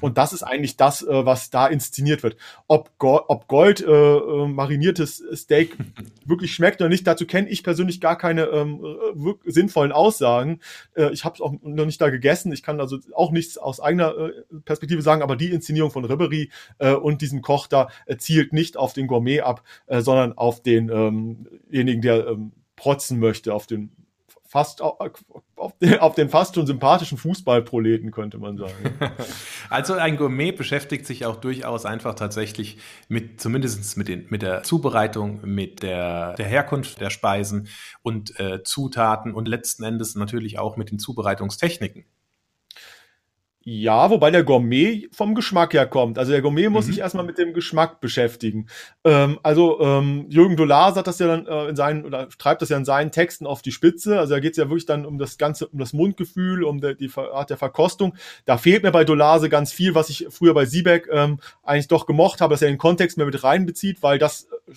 Und 0.00 0.18
das 0.18 0.32
ist 0.32 0.42
eigentlich 0.42 0.76
das, 0.76 1.02
äh, 1.02 1.26
was 1.26 1.50
da 1.50 1.66
inszeniert 1.66 2.22
wird. 2.22 2.36
Ob, 2.66 2.96
Go 2.98 3.20
ob 3.28 3.48
Gold 3.48 3.80
äh, 3.80 3.90
äh, 3.90 4.48
mariniertes 4.48 5.22
Steak 5.34 5.76
wirklich 6.24 6.52
schmeckt 6.54 6.80
oder 6.80 6.88
nicht, 6.88 7.06
dazu 7.06 7.26
kenne 7.26 7.48
ich 7.48 7.62
persönlich 7.62 8.00
gar 8.00 8.16
keine 8.16 8.44
ähm, 8.46 8.80
äh, 8.84 9.50
sinnvollen 9.50 9.92
Aussagen 9.92 10.43
sagen. 10.44 10.60
Äh, 10.94 11.12
ich 11.12 11.24
habe 11.24 11.34
es 11.34 11.40
auch 11.40 11.52
noch 11.62 11.86
nicht 11.86 12.00
da 12.00 12.10
gegessen. 12.10 12.52
Ich 12.52 12.62
kann 12.62 12.80
also 12.80 12.98
auch 13.14 13.30
nichts 13.30 13.58
aus 13.58 13.80
eigener 13.80 14.16
äh, 14.16 14.32
Perspektive 14.64 15.02
sagen, 15.02 15.22
aber 15.22 15.36
die 15.36 15.50
Inszenierung 15.50 15.90
von 15.90 16.04
Ribery 16.04 16.50
äh, 16.78 16.92
und 16.92 17.22
diesem 17.22 17.42
Koch 17.42 17.66
da 17.66 17.88
äh, 18.06 18.16
zielt 18.16 18.52
nicht 18.52 18.76
auf 18.76 18.92
den 18.92 19.06
Gourmet 19.06 19.40
ab, 19.40 19.62
äh, 19.86 20.00
sondern 20.00 20.32
auf 20.36 20.62
denjenigen, 20.62 21.56
ähm 21.70 22.00
der 22.00 22.26
ähm, 22.26 22.52
protzen 22.76 23.18
möchte, 23.18 23.54
auf 23.54 23.66
den 23.66 23.90
fast 24.54 24.82
auf, 24.82 25.76
den, 25.80 25.98
auf 25.98 26.14
den 26.14 26.28
fast 26.28 26.54
schon 26.54 26.64
sympathischen 26.64 27.18
Fußballproleten, 27.18 28.12
könnte 28.12 28.38
man 28.38 28.56
sagen. 28.56 28.72
Also 29.68 29.94
ein 29.94 30.16
Gourmet 30.16 30.52
beschäftigt 30.52 31.06
sich 31.06 31.26
auch 31.26 31.36
durchaus 31.36 31.84
einfach 31.86 32.14
tatsächlich 32.14 32.78
mit, 33.08 33.40
zumindest 33.40 33.96
mit, 33.96 34.06
den, 34.06 34.26
mit 34.28 34.42
der 34.42 34.62
Zubereitung, 34.62 35.40
mit 35.42 35.82
der, 35.82 36.34
der 36.34 36.46
Herkunft 36.46 37.00
der 37.00 37.10
Speisen 37.10 37.66
und 38.02 38.38
äh, 38.38 38.62
Zutaten 38.62 39.34
und 39.34 39.48
letzten 39.48 39.82
Endes 39.82 40.14
natürlich 40.14 40.60
auch 40.60 40.76
mit 40.76 40.92
den 40.92 41.00
Zubereitungstechniken. 41.00 42.04
Ja, 43.66 44.10
wobei 44.10 44.30
der 44.30 44.44
Gourmet 44.44 45.08
vom 45.10 45.34
Geschmack 45.34 45.72
her 45.72 45.86
kommt. 45.86 46.18
Also 46.18 46.32
der 46.32 46.42
Gourmet 46.42 46.68
muss 46.68 46.84
mhm. 46.84 46.90
sich 46.90 46.98
erstmal 47.00 47.24
mit 47.24 47.38
dem 47.38 47.54
Geschmack 47.54 47.98
beschäftigen. 47.98 48.66
Ähm, 49.04 49.38
also 49.42 49.80
ähm, 49.80 50.26
Jürgen 50.28 50.56
Dolar 50.56 50.92
sagt 50.92 51.06
das 51.06 51.18
ja 51.18 51.28
dann 51.28 51.46
äh, 51.46 51.70
in 51.70 51.76
seinen 51.76 52.04
oder 52.04 52.28
treibt 52.28 52.60
das 52.60 52.68
ja 52.68 52.76
in 52.76 52.84
seinen 52.84 53.10
Texten 53.10 53.46
auf 53.46 53.62
die 53.62 53.72
Spitze. 53.72 54.18
Also 54.18 54.34
da 54.34 54.40
geht 54.40 54.50
es 54.52 54.58
ja 54.58 54.68
wirklich 54.68 54.84
dann 54.84 55.06
um 55.06 55.16
das 55.16 55.38
ganze, 55.38 55.68
um 55.68 55.78
das 55.78 55.94
Mundgefühl, 55.94 56.62
um 56.62 56.82
der, 56.82 56.92
die 56.94 57.10
Art 57.16 57.48
der 57.48 57.56
Verkostung. 57.56 58.14
Da 58.44 58.58
fehlt 58.58 58.82
mir 58.82 58.92
bei 58.92 59.04
Dolase 59.04 59.48
ganz 59.48 59.72
viel, 59.72 59.94
was 59.94 60.10
ich 60.10 60.26
früher 60.28 60.52
bei 60.52 60.66
Siebeck 60.66 61.08
ähm, 61.10 61.38
eigentlich 61.62 61.88
doch 61.88 62.04
gemocht 62.04 62.42
habe, 62.42 62.52
dass 62.52 62.60
er 62.60 62.68
den 62.68 62.76
Kontext 62.76 63.16
mehr 63.16 63.26
mit 63.26 63.42
reinbezieht, 63.42 64.02
weil 64.02 64.18
das 64.18 64.46
äh, 64.68 64.74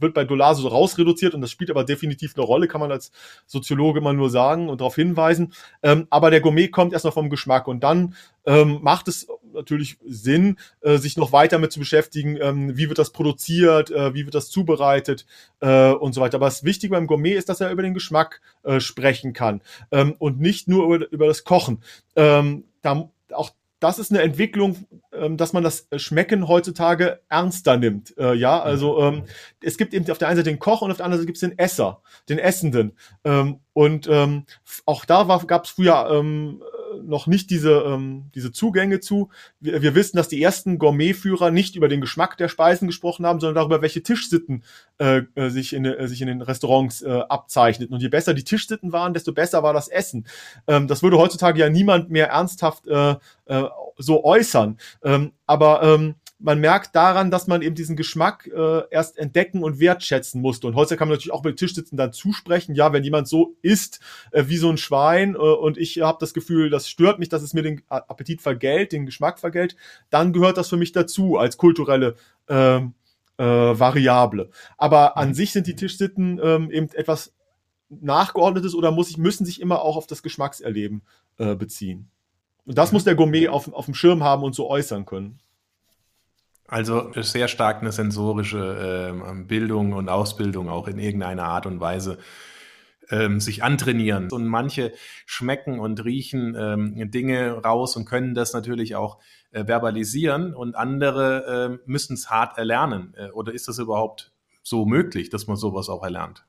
wird 0.00 0.14
bei 0.14 0.24
Dolase 0.24 0.62
so 0.62 0.68
rausreduziert 0.68 1.34
und 1.34 1.40
das 1.40 1.50
spielt 1.50 1.70
aber 1.70 1.84
definitiv 1.84 2.34
eine 2.36 2.44
Rolle, 2.44 2.68
kann 2.68 2.80
man 2.80 2.92
als 2.92 3.12
Soziologe 3.46 3.98
immer 3.98 4.12
nur 4.12 4.30
sagen 4.30 4.68
und 4.68 4.80
darauf 4.80 4.94
hinweisen. 4.94 5.52
Ähm, 5.82 6.06
aber 6.10 6.30
der 6.30 6.40
Gourmet 6.40 6.68
kommt 6.68 6.92
erstmal 6.92 7.12
vom 7.12 7.30
Geschmack 7.30 7.68
und 7.68 7.82
dann 7.84 8.14
ähm, 8.46 8.80
macht 8.82 9.08
es 9.08 9.26
natürlich 9.52 9.98
Sinn, 10.04 10.58
äh, 10.80 10.98
sich 10.98 11.16
noch 11.16 11.32
weiter 11.32 11.58
mit 11.58 11.72
zu 11.72 11.78
beschäftigen, 11.78 12.36
ähm, 12.40 12.76
wie 12.76 12.88
wird 12.88 12.98
das 12.98 13.10
produziert, 13.10 13.90
äh, 13.90 14.14
wie 14.14 14.24
wird 14.24 14.34
das 14.34 14.50
zubereitet 14.50 15.26
äh, 15.60 15.90
und 15.90 16.12
so 16.12 16.20
weiter. 16.20 16.36
Aber 16.36 16.46
das 16.46 16.64
Wichtige 16.64 16.92
beim 16.92 17.06
Gourmet 17.06 17.34
ist, 17.34 17.48
dass 17.48 17.60
er 17.60 17.70
über 17.70 17.82
den 17.82 17.94
Geschmack 17.94 18.40
äh, 18.62 18.80
sprechen 18.80 19.32
kann 19.32 19.62
ähm, 19.90 20.14
und 20.18 20.40
nicht 20.40 20.68
nur 20.68 20.84
über, 20.94 21.10
über 21.10 21.26
das 21.26 21.44
Kochen. 21.44 21.82
Ähm, 22.16 22.64
da, 22.82 23.08
auch 23.32 23.50
das 23.84 23.98
ist 23.98 24.10
eine 24.10 24.22
Entwicklung, 24.22 24.86
ähm, 25.12 25.36
dass 25.36 25.52
man 25.52 25.62
das 25.62 25.86
Schmecken 25.96 26.48
heutzutage 26.48 27.20
ernster 27.28 27.76
nimmt. 27.76 28.16
Äh, 28.16 28.32
ja, 28.32 28.58
also 28.62 28.98
mhm. 28.98 29.18
ähm, 29.18 29.24
es 29.62 29.76
gibt 29.76 29.92
eben 29.92 30.10
auf 30.10 30.16
der 30.16 30.28
einen 30.28 30.38
Seite 30.38 30.48
den 30.48 30.58
Koch 30.58 30.80
und 30.80 30.90
auf 30.90 30.96
der 30.96 31.04
anderen 31.04 31.20
Seite 31.20 31.26
gibt 31.26 31.36
es 31.36 31.42
den 31.42 31.58
Esser, 31.58 32.00
den 32.30 32.38
Essenden. 32.38 32.96
Ähm, 33.24 33.60
und 33.74 34.08
auch 34.86 35.04
da 35.04 35.24
gab 35.48 35.64
es 35.64 35.70
früher 35.70 36.08
noch 37.06 37.26
nicht 37.26 37.50
diese, 37.50 37.82
ähm, 37.86 38.30
diese 38.34 38.52
Zugänge 38.52 39.00
zu. 39.00 39.30
Wir, 39.60 39.82
wir 39.82 39.94
wissen, 39.94 40.16
dass 40.16 40.28
die 40.28 40.42
ersten 40.42 40.78
Gourmetführer 40.78 41.50
nicht 41.50 41.76
über 41.76 41.88
den 41.88 42.00
Geschmack 42.00 42.36
der 42.36 42.48
Speisen 42.48 42.86
gesprochen 42.86 43.26
haben, 43.26 43.40
sondern 43.40 43.56
darüber, 43.56 43.82
welche 43.82 44.02
Tischsitten 44.02 44.64
äh, 44.98 45.22
äh 45.34 45.50
sich, 45.50 45.72
in, 45.72 45.84
äh, 45.84 46.08
sich 46.08 46.20
in 46.20 46.28
den 46.28 46.42
Restaurants 46.42 47.02
äh, 47.02 47.20
abzeichneten. 47.28 47.94
Und 47.94 48.00
je 48.00 48.08
besser 48.08 48.34
die 48.34 48.44
Tischsitten 48.44 48.92
waren, 48.92 49.14
desto 49.14 49.32
besser 49.32 49.62
war 49.62 49.72
das 49.72 49.88
Essen. 49.88 50.26
Ähm, 50.66 50.88
das 50.88 51.02
würde 51.02 51.18
heutzutage 51.18 51.60
ja 51.60 51.70
niemand 51.70 52.10
mehr 52.10 52.28
ernsthaft 52.28 52.86
äh, 52.86 53.16
äh, 53.46 53.64
so 53.96 54.24
äußern. 54.24 54.78
Ähm, 55.02 55.32
aber 55.46 55.82
ähm, 55.82 56.16
man 56.38 56.58
merkt 56.58 56.94
daran, 56.94 57.30
dass 57.30 57.46
man 57.46 57.62
eben 57.62 57.74
diesen 57.74 57.96
Geschmack 57.96 58.50
äh, 58.54 58.82
erst 58.90 59.18
entdecken 59.18 59.62
und 59.62 59.78
wertschätzen 59.78 60.40
musste. 60.40 60.66
Und 60.66 60.74
heute 60.74 60.96
kann 60.96 61.08
man 61.08 61.16
natürlich 61.16 61.32
auch 61.32 61.44
mit 61.44 61.56
Tischsitzen 61.56 61.96
dann 61.96 62.12
zusprechen, 62.12 62.74
ja, 62.74 62.92
wenn 62.92 63.04
jemand 63.04 63.28
so 63.28 63.56
isst 63.62 64.00
äh, 64.32 64.44
wie 64.48 64.56
so 64.56 64.68
ein 64.68 64.76
Schwein 64.76 65.34
äh, 65.34 65.38
und 65.38 65.78
ich 65.78 66.00
habe 66.00 66.18
das 66.20 66.34
Gefühl, 66.34 66.70
das 66.70 66.88
stört 66.88 67.18
mich, 67.18 67.28
dass 67.28 67.42
es 67.42 67.54
mir 67.54 67.62
den 67.62 67.82
Appetit 67.88 68.42
vergällt, 68.42 68.92
den 68.92 69.06
Geschmack 69.06 69.38
vergällt, 69.38 69.76
dann 70.10 70.32
gehört 70.32 70.56
das 70.56 70.68
für 70.68 70.76
mich 70.76 70.92
dazu 70.92 71.38
als 71.38 71.56
kulturelle 71.56 72.16
äh, 72.48 72.76
äh, 72.76 72.82
Variable. 73.38 74.50
Aber 74.76 75.16
an 75.16 75.28
mhm. 75.28 75.34
sich 75.34 75.52
sind 75.52 75.66
die 75.66 75.76
Tischsitten 75.76 76.40
ähm, 76.42 76.70
eben 76.70 76.88
etwas 76.94 77.32
nachgeordnetes 77.88 78.74
oder 78.74 78.90
muss 78.90 79.10
ich, 79.10 79.18
müssen 79.18 79.46
sich 79.46 79.60
immer 79.60 79.82
auch 79.82 79.96
auf 79.96 80.06
das 80.06 80.22
Geschmackserleben 80.22 81.02
äh, 81.38 81.54
beziehen. 81.54 82.10
Und 82.66 82.78
das 82.78 82.92
muss 82.92 83.04
der 83.04 83.14
Gourmet 83.14 83.48
auf, 83.48 83.72
auf 83.72 83.84
dem 83.84 83.94
Schirm 83.94 84.22
haben 84.24 84.42
und 84.42 84.54
so 84.54 84.68
äußern 84.68 85.04
können. 85.04 85.38
Also 86.74 87.12
sehr 87.14 87.46
stark 87.46 87.82
eine 87.82 87.92
sensorische 87.92 89.12
äh, 89.14 89.44
Bildung 89.44 89.92
und 89.92 90.08
Ausbildung 90.08 90.68
auch 90.68 90.88
in 90.88 90.98
irgendeiner 90.98 91.44
Art 91.44 91.66
und 91.66 91.78
Weise 91.78 92.18
ähm, 93.10 93.38
sich 93.38 93.62
antrainieren. 93.62 94.28
Und 94.32 94.48
manche 94.48 94.90
schmecken 95.24 95.78
und 95.78 96.04
riechen 96.04 96.56
ähm, 96.58 97.12
Dinge 97.12 97.62
raus 97.62 97.94
und 97.94 98.06
können 98.06 98.34
das 98.34 98.54
natürlich 98.54 98.96
auch 98.96 99.20
äh, 99.52 99.64
verbalisieren 99.66 100.52
und 100.52 100.74
andere 100.74 101.78
müssen 101.86 102.14
es 102.14 102.28
hart 102.28 102.58
erlernen. 102.58 103.14
Äh, 103.16 103.30
oder 103.30 103.52
ist 103.52 103.68
das 103.68 103.78
überhaupt 103.78 104.32
so 104.64 104.84
möglich, 104.84 105.30
dass 105.30 105.46
man 105.46 105.56
sowas 105.56 105.88
auch 105.88 106.02
erlernt? 106.02 106.44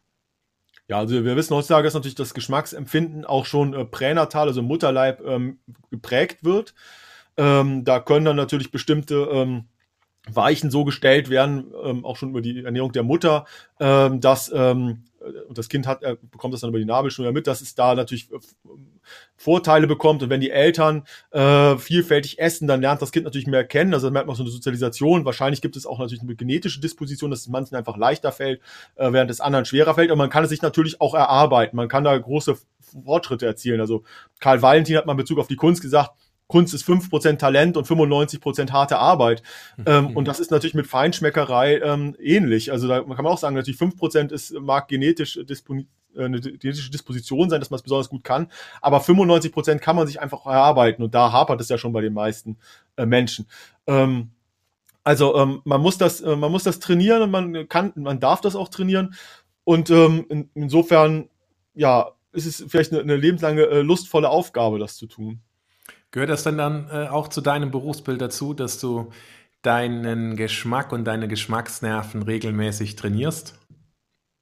Ja, 0.87 0.97
also 0.97 1.23
wir 1.23 1.35
wissen 1.35 1.55
heutzutage, 1.55 1.83
dass 1.83 1.93
natürlich 1.93 2.15
das 2.15 2.33
Geschmacksempfinden 2.33 3.25
auch 3.25 3.45
schon 3.45 3.75
äh, 3.75 3.85
pränatal, 3.85 4.47
also 4.47 4.63
Mutterleib, 4.63 5.21
ähm, 5.23 5.59
geprägt 5.91 6.43
wird. 6.43 6.73
Ähm, 7.37 7.83
da 7.85 7.99
können 7.99 8.25
dann 8.25 8.37
natürlich 8.37 8.71
bestimmte 8.71 9.27
ähm, 9.31 9.65
Weichen 10.31 10.71
so 10.71 10.83
gestellt 10.85 11.29
werden, 11.29 11.71
ähm, 11.83 12.05
auch 12.05 12.17
schon 12.17 12.29
über 12.29 12.41
die 12.41 12.63
Ernährung 12.63 12.91
der 12.91 13.03
Mutter, 13.03 13.45
ähm, 13.79 14.21
dass 14.21 14.51
ähm, 14.53 15.03
und 15.47 15.57
das 15.57 15.69
Kind 15.69 15.87
hat, 15.87 16.03
er 16.03 16.15
bekommt 16.15 16.53
das 16.53 16.61
dann 16.61 16.69
über 16.69 16.79
die 16.79 16.85
Nabelschnur 16.85 17.31
mit, 17.31 17.47
dass 17.47 17.61
es 17.61 17.75
da 17.75 17.95
natürlich 17.95 18.31
äh, 18.31 18.37
Vorteile 19.35 19.87
bekommt. 19.87 20.23
Und 20.23 20.29
wenn 20.29 20.41
die 20.41 20.51
Eltern 20.51 21.03
äh, 21.31 21.77
vielfältig 21.77 22.39
essen, 22.39 22.67
dann 22.67 22.81
lernt 22.81 23.01
das 23.01 23.11
Kind 23.11 23.25
natürlich 23.25 23.47
mehr 23.47 23.63
kennen. 23.63 23.93
Also 23.93 24.09
merkt 24.11 24.27
man 24.27 24.35
so 24.35 24.43
eine 24.43 24.51
Sozialisation. 24.51 25.25
Wahrscheinlich 25.25 25.61
gibt 25.61 25.75
es 25.75 25.85
auch 25.85 25.99
natürlich 25.99 26.21
eine 26.21 26.35
genetische 26.35 26.79
Disposition, 26.79 27.31
dass 27.31 27.41
es 27.41 27.47
manchen 27.47 27.75
einfach 27.75 27.97
leichter 27.97 28.31
fällt, 28.31 28.61
äh, 28.95 29.11
während 29.11 29.31
es 29.31 29.41
anderen 29.41 29.65
schwerer 29.65 29.95
fällt. 29.95 30.11
Und 30.11 30.17
man 30.17 30.29
kann 30.29 30.43
es 30.43 30.49
sich 30.49 30.61
natürlich 30.61 31.01
auch 31.01 31.13
erarbeiten. 31.13 31.75
Man 31.75 31.89
kann 31.89 32.03
da 32.03 32.17
große 32.17 32.57
Fortschritte 33.03 33.45
erzielen. 33.45 33.81
Also 33.81 34.03
Karl 34.39 34.61
Valentin 34.61 34.97
hat 34.97 35.05
mal 35.05 35.13
in 35.13 35.17
Bezug 35.17 35.39
auf 35.39 35.47
die 35.47 35.55
Kunst 35.55 35.81
gesagt, 35.81 36.11
Kunst 36.47 36.73
ist 36.73 36.87
5% 36.87 37.37
Talent 37.37 37.75
und 37.77 37.87
95% 37.87 38.71
harte 38.71 38.97
Arbeit. 38.97 39.41
Mhm. 39.77 39.83
Ähm, 39.87 40.17
und 40.17 40.27
das 40.27 40.39
ist 40.39 40.51
natürlich 40.51 40.75
mit 40.75 40.87
Feinschmeckerei 40.87 41.79
ähm, 41.79 42.15
ähnlich. 42.19 42.71
Also 42.71 42.87
da 42.87 43.01
kann 43.01 43.23
man 43.23 43.27
auch 43.27 43.37
sagen, 43.37 43.55
natürlich 43.55 43.79
5% 43.79 44.31
ist, 44.31 44.53
mag 44.59 44.87
genetisch 44.87 45.39
disponi 45.43 45.87
äh, 46.15 46.25
eine 46.25 46.39
genetische 46.39 46.91
Disposition 46.91 47.49
sein, 47.49 47.59
dass 47.59 47.71
man 47.71 47.77
es 47.77 47.83
besonders 47.83 48.09
gut 48.09 48.23
kann. 48.23 48.47
Aber 48.81 48.99
95% 48.99 49.79
kann 49.79 49.95
man 49.95 50.07
sich 50.07 50.21
einfach 50.21 50.45
erarbeiten. 50.45 51.03
Und 51.03 51.15
da 51.15 51.31
hapert 51.31 51.61
es 51.61 51.69
ja 51.69 51.77
schon 51.77 51.93
bei 51.93 52.01
den 52.01 52.13
meisten 52.13 52.57
äh, 52.97 53.05
Menschen. 53.05 53.47
Ähm, 53.87 54.31
also 55.03 55.35
ähm, 55.37 55.61
man 55.65 55.81
muss 55.81 55.97
das, 55.97 56.21
äh, 56.21 56.35
man 56.35 56.51
muss 56.51 56.63
das 56.63 56.79
trainieren 56.79 57.21
und 57.21 57.31
man 57.31 57.69
kann, 57.69 57.91
man 57.95 58.19
darf 58.19 58.41
das 58.41 58.55
auch 58.55 58.69
trainieren. 58.69 59.15
Und 59.63 59.89
ähm, 59.89 60.25
in, 60.29 60.49
insofern, 60.53 61.29
ja, 61.73 62.11
ist 62.31 62.45
es 62.45 62.65
vielleicht 62.67 62.91
eine, 62.91 63.01
eine 63.01 63.15
lebenslange 63.15 63.63
äh, 63.63 63.81
lustvolle 63.81 64.29
Aufgabe, 64.29 64.79
das 64.79 64.97
zu 64.97 65.07
tun. 65.07 65.41
Gehört 66.15 66.29
das 66.29 66.43
denn 66.43 66.57
dann 66.57 66.87
äh, 66.89 67.09
auch 67.09 67.27
zu 67.27 67.41
deinem 67.41 67.71
Berufsbild 67.71 68.21
dazu, 68.21 68.53
dass 68.53 68.79
du 68.79 69.11
deinen 69.61 70.37
Geschmack 70.37 70.93
und 70.93 71.03
deine 71.03 71.27
Geschmacksnerven 71.27 72.21
regelmäßig 72.21 72.95
trainierst? 72.95 73.59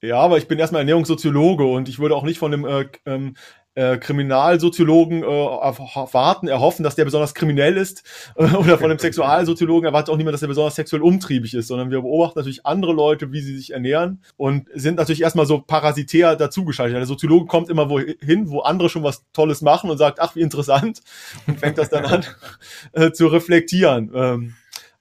Ja, 0.03 0.19
aber 0.19 0.37
ich 0.37 0.47
bin 0.47 0.59
erstmal 0.59 0.81
Ernährungssoziologe 0.81 1.65
und 1.65 1.89
ich 1.89 1.97
würde 1.97 2.15
auch 2.15 2.25
nicht 2.25 2.37
von 2.37 2.53
einem 2.53 2.65
äh, 2.65 2.85
ähm, 3.07 3.35
äh, 3.75 3.97
Kriminalsoziologen 3.97 5.23
äh, 5.23 5.25
erwarten, 5.25 6.47
erhoffen, 6.47 6.83
dass 6.83 6.95
der 6.95 7.05
besonders 7.05 7.33
kriminell 7.33 7.77
ist 7.77 8.03
äh, 8.35 8.43
oder 8.55 8.77
von 8.77 8.91
einem 8.91 8.99
Sexualsoziologen 8.99 9.85
erwartet 9.85 10.13
auch 10.13 10.17
niemand, 10.17 10.35
dass 10.35 10.41
er 10.41 10.47
besonders 10.47 10.75
sexuell 10.75 11.01
umtriebig 11.01 11.53
ist, 11.53 11.67
sondern 11.67 11.89
wir 11.89 12.01
beobachten 12.01 12.37
natürlich 12.39 12.65
andere 12.65 12.93
Leute, 12.93 13.31
wie 13.31 13.41
sie 13.41 13.55
sich 13.55 13.73
ernähren 13.73 14.21
und 14.37 14.69
sind 14.73 14.97
natürlich 14.97 15.21
erstmal 15.21 15.45
so 15.45 15.59
parasitär 15.59 16.35
dazugeschaltet. 16.35 16.95
Der 16.97 17.05
Soziologe 17.05 17.47
kommt 17.47 17.69
immer 17.69 17.89
wohin, 17.89 18.49
wo 18.49 18.59
andere 18.61 18.89
schon 18.89 19.03
was 19.03 19.25
Tolles 19.33 19.61
machen 19.61 19.89
und 19.89 19.97
sagt, 19.97 20.19
ach, 20.19 20.35
wie 20.35 20.41
interessant 20.41 21.01
und 21.47 21.59
fängt 21.59 21.77
das 21.77 21.89
dann 21.89 22.05
an 22.05 22.25
äh, 22.93 23.11
zu 23.11 23.27
reflektieren. 23.27 24.11
Ähm, 24.13 24.53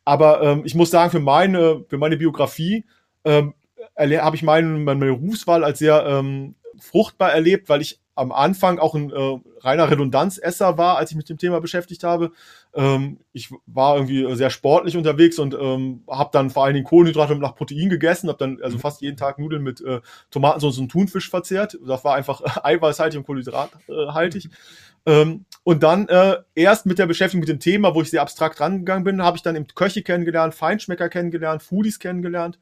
aber 0.04 0.42
ähm, 0.42 0.62
ich 0.64 0.74
muss 0.74 0.90
sagen, 0.90 1.10
für 1.10 1.20
meine, 1.20 1.84
für 1.88 1.98
meine 1.98 2.16
Biografie 2.16 2.84
ähm, 3.24 3.54
habe 3.96 4.36
ich 4.36 4.42
meine, 4.42 4.66
meine 4.78 5.00
Berufswahl 5.00 5.62
als 5.62 5.78
sehr 5.78 6.04
ähm, 6.06 6.54
fruchtbar 6.78 7.32
erlebt, 7.32 7.68
weil 7.68 7.82
ich 7.82 8.00
am 8.14 8.30
Anfang 8.30 8.78
auch 8.78 8.94
ein 8.94 9.10
äh, 9.10 9.40
reiner 9.60 9.90
Redundanzesser 9.90 10.76
war, 10.76 10.98
als 10.98 11.10
ich 11.10 11.16
mich 11.16 11.24
mit 11.24 11.30
dem 11.30 11.38
Thema 11.38 11.60
beschäftigt 11.60 12.04
habe. 12.04 12.32
Ähm, 12.74 13.20
ich 13.32 13.50
war 13.66 13.96
irgendwie 13.96 14.34
sehr 14.34 14.50
sportlich 14.50 14.96
unterwegs 14.96 15.38
und 15.38 15.54
ähm, 15.54 16.04
habe 16.10 16.30
dann 16.32 16.50
vor 16.50 16.64
allen 16.64 16.74
Dingen 16.74 16.86
Kohlenhydrate 16.86 17.34
nach 17.36 17.54
Protein 17.54 17.88
gegessen, 17.88 18.28
habe 18.28 18.38
dann 18.38 18.58
also 18.62 18.78
fast 18.78 19.00
jeden 19.00 19.16
Tag 19.16 19.38
Nudeln 19.38 19.62
mit 19.62 19.80
äh, 19.80 20.00
Tomatensauce 20.30 20.78
und 20.78 20.90
Thunfisch 20.90 21.30
verzehrt. 21.30 21.78
Das 21.86 22.04
war 22.04 22.14
einfach 22.14 22.40
äh, 22.42 22.60
eiweißhaltig 22.74 23.18
und 23.18 23.26
kohlenhydrathaltig. 23.26 24.50
Ähm, 25.06 25.46
und 25.64 25.82
dann 25.82 26.08
äh, 26.08 26.36
erst 26.54 26.86
mit 26.86 26.98
der 26.98 27.06
Beschäftigung 27.06 27.40
mit 27.40 27.48
dem 27.48 27.60
Thema, 27.60 27.94
wo 27.94 28.02
ich 28.02 28.10
sehr 28.10 28.22
abstrakt 28.22 28.60
rangegangen 28.60 29.04
bin, 29.04 29.22
habe 29.22 29.36
ich 29.36 29.42
dann 29.42 29.56
eben 29.56 29.66
Köche 29.74 30.02
kennengelernt, 30.02 30.54
Feinschmecker 30.54 31.08
kennengelernt, 31.08 31.62
Foodies 31.62 31.98
kennengelernt 31.98 32.58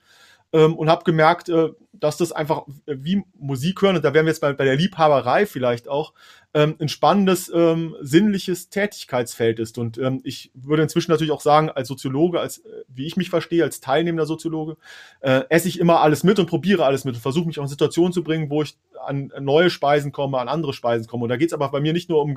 ähm, 0.52 0.74
und 0.76 0.88
habe 0.88 1.04
gemerkt, 1.04 1.48
äh, 1.48 1.70
dass 2.00 2.16
das 2.16 2.32
einfach 2.32 2.62
wie 2.86 3.22
Musik 3.38 3.82
hören, 3.82 3.96
und 3.96 4.04
da 4.04 4.14
wären 4.14 4.26
wir 4.26 4.30
jetzt 4.30 4.40
bei, 4.40 4.52
bei 4.52 4.64
der 4.64 4.76
Liebhaberei 4.76 5.46
vielleicht 5.46 5.88
auch, 5.88 6.12
ähm, 6.52 6.74
ein 6.80 6.88
spannendes, 6.88 7.50
ähm, 7.54 7.94
sinnliches 8.00 8.70
Tätigkeitsfeld 8.70 9.60
ist. 9.60 9.78
Und 9.78 9.98
ähm, 9.98 10.20
ich 10.24 10.50
würde 10.54 10.82
inzwischen 10.82 11.12
natürlich 11.12 11.30
auch 11.30 11.40
sagen, 11.40 11.70
als 11.70 11.86
Soziologe, 11.86 12.40
als 12.40 12.58
äh, 12.58 12.84
wie 12.88 13.06
ich 13.06 13.16
mich 13.16 13.30
verstehe, 13.30 13.62
als 13.62 13.80
teilnehmender 13.80 14.26
Soziologe, 14.26 14.76
äh, 15.20 15.42
esse 15.48 15.68
ich 15.68 15.78
immer 15.78 16.00
alles 16.00 16.24
mit 16.24 16.38
und 16.40 16.46
probiere 16.46 16.84
alles 16.84 17.04
mit 17.04 17.14
und 17.14 17.20
versuche 17.20 17.46
mich 17.46 17.58
auch 17.60 17.64
in 17.64 17.68
Situationen 17.68 18.12
zu 18.12 18.24
bringen, 18.24 18.50
wo 18.50 18.62
ich 18.62 18.76
an 19.04 19.32
neue 19.40 19.70
Speisen 19.70 20.10
komme, 20.10 20.38
an 20.38 20.48
andere 20.48 20.72
Speisen 20.72 21.06
komme. 21.06 21.24
Und 21.24 21.28
da 21.28 21.36
geht 21.36 21.50
es 21.50 21.54
aber 21.54 21.70
bei 21.70 21.80
mir 21.80 21.92
nicht 21.92 22.08
nur 22.08 22.20
um, 22.20 22.34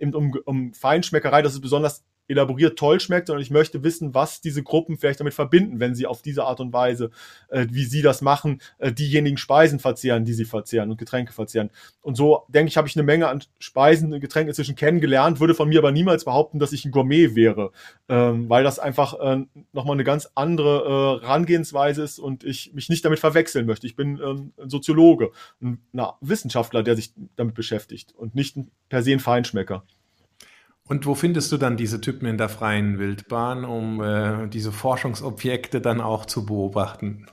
um, 0.00 0.38
um 0.44 0.72
Feinschmeckerei, 0.72 1.42
das 1.42 1.52
ist 1.52 1.60
besonders 1.60 2.02
elaboriert 2.30 2.78
toll 2.78 3.00
schmeckt, 3.00 3.26
sondern 3.26 3.42
ich 3.42 3.50
möchte 3.50 3.82
wissen, 3.82 4.14
was 4.14 4.40
diese 4.40 4.62
Gruppen 4.62 4.96
vielleicht 4.96 5.20
damit 5.20 5.34
verbinden, 5.34 5.80
wenn 5.80 5.94
sie 5.94 6.06
auf 6.06 6.22
diese 6.22 6.44
Art 6.44 6.60
und 6.60 6.72
Weise, 6.72 7.10
äh, 7.48 7.66
wie 7.70 7.84
sie 7.84 8.02
das 8.02 8.22
machen, 8.22 8.60
äh, 8.78 8.92
diejenigen 9.00 9.36
Speisen 9.36 9.78
verzehren, 9.78 10.24
die 10.24 10.32
sie 10.32 10.44
verzehren 10.44 10.90
und 10.90 10.98
Getränke 10.98 11.32
verzehren. 11.32 11.70
Und 12.02 12.16
so, 12.16 12.44
denke 12.48 12.68
ich, 12.68 12.76
habe 12.76 12.88
ich 12.88 12.96
eine 12.96 13.02
Menge 13.02 13.28
an 13.28 13.42
Speisen 13.58 14.12
und 14.12 14.20
Getränken 14.20 14.50
inzwischen 14.50 14.76
kennengelernt, 14.76 15.40
würde 15.40 15.54
von 15.54 15.68
mir 15.68 15.78
aber 15.78 15.92
niemals 15.92 16.24
behaupten, 16.24 16.58
dass 16.58 16.72
ich 16.72 16.84
ein 16.84 16.92
Gourmet 16.92 17.34
wäre, 17.34 17.72
ähm, 18.08 18.48
weil 18.48 18.64
das 18.64 18.78
einfach 18.78 19.14
äh, 19.18 19.44
nochmal 19.72 19.94
eine 19.94 20.04
ganz 20.04 20.30
andere 20.34 21.20
äh, 21.22 21.26
Herangehensweise 21.26 22.02
ist 22.02 22.18
und 22.18 22.44
ich 22.44 22.72
mich 22.74 22.88
nicht 22.88 23.04
damit 23.04 23.18
verwechseln 23.18 23.66
möchte. 23.66 23.86
Ich 23.86 23.96
bin 23.96 24.20
ähm, 24.22 24.52
ein 24.60 24.70
Soziologe, 24.70 25.30
ein, 25.60 25.80
ein 25.92 26.06
Wissenschaftler, 26.20 26.82
der 26.82 26.96
sich 26.96 27.12
damit 27.36 27.54
beschäftigt 27.54 28.14
und 28.16 28.34
nicht 28.34 28.56
per 28.88 29.02
se 29.02 29.12
ein 29.12 29.20
Feinschmecker. 29.20 29.84
Und 30.90 31.06
wo 31.06 31.14
findest 31.14 31.52
du 31.52 31.56
dann 31.56 31.76
diese 31.76 32.00
Typen 32.00 32.26
in 32.26 32.36
der 32.36 32.48
freien 32.48 32.98
Wildbahn, 32.98 33.64
um 33.64 34.02
äh, 34.02 34.48
diese 34.48 34.72
Forschungsobjekte 34.72 35.80
dann 35.80 36.00
auch 36.00 36.26
zu 36.26 36.44
beobachten? 36.44 37.26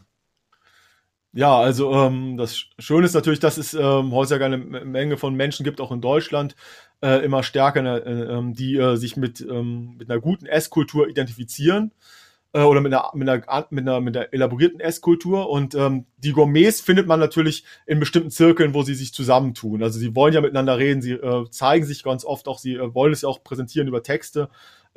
Ja, 1.37 1.55
also 1.59 1.93
ähm, 1.93 2.35
das 2.35 2.65
Schöne 2.79 3.05
ist 3.05 3.13
natürlich, 3.13 3.39
dass 3.39 3.59
es 3.59 3.75
ähm, 3.75 4.11
heutzutage 4.11 4.45
eine 4.45 4.57
Menge 4.57 5.17
von 5.17 5.35
Menschen 5.35 5.63
gibt, 5.63 5.79
auch 5.79 5.91
in 5.91 6.01
Deutschland, 6.01 6.55
äh, 7.03 7.23
immer 7.23 7.43
stärker, 7.43 8.03
äh, 8.07 8.09
ähm, 8.09 8.55
die 8.55 8.75
äh, 8.75 8.95
sich 8.95 9.17
mit, 9.17 9.41
ähm, 9.41 9.97
mit 9.99 10.09
einer 10.09 10.19
guten 10.19 10.47
Esskultur 10.47 11.07
identifizieren 11.07 11.91
äh, 12.53 12.63
oder 12.63 12.81
mit 12.81 12.91
einer, 12.91 13.11
mit, 13.13 13.29
einer, 13.29 13.67
mit, 13.69 13.87
einer, 13.87 14.01
mit 14.01 14.17
einer 14.17 14.33
elaborierten 14.33 14.79
Esskultur. 14.79 15.47
Und 15.47 15.75
ähm, 15.75 16.07
die 16.17 16.31
Gourmets 16.31 16.81
findet 16.81 17.05
man 17.05 17.19
natürlich 17.19 17.65
in 17.85 17.99
bestimmten 17.99 18.31
Zirkeln, 18.31 18.73
wo 18.73 18.81
sie 18.81 18.95
sich 18.95 19.13
zusammentun. 19.13 19.83
Also 19.83 19.99
sie 19.99 20.15
wollen 20.15 20.33
ja 20.33 20.41
miteinander 20.41 20.79
reden, 20.79 21.03
sie 21.03 21.11
äh, 21.11 21.45
zeigen 21.51 21.85
sich 21.85 22.01
ganz 22.01 22.25
oft 22.25 22.47
auch, 22.47 22.57
sie 22.57 22.73
äh, 22.73 22.95
wollen 22.95 23.13
es 23.13 23.21
ja 23.21 23.29
auch 23.29 23.43
präsentieren 23.43 23.87
über 23.87 24.01
Texte 24.01 24.49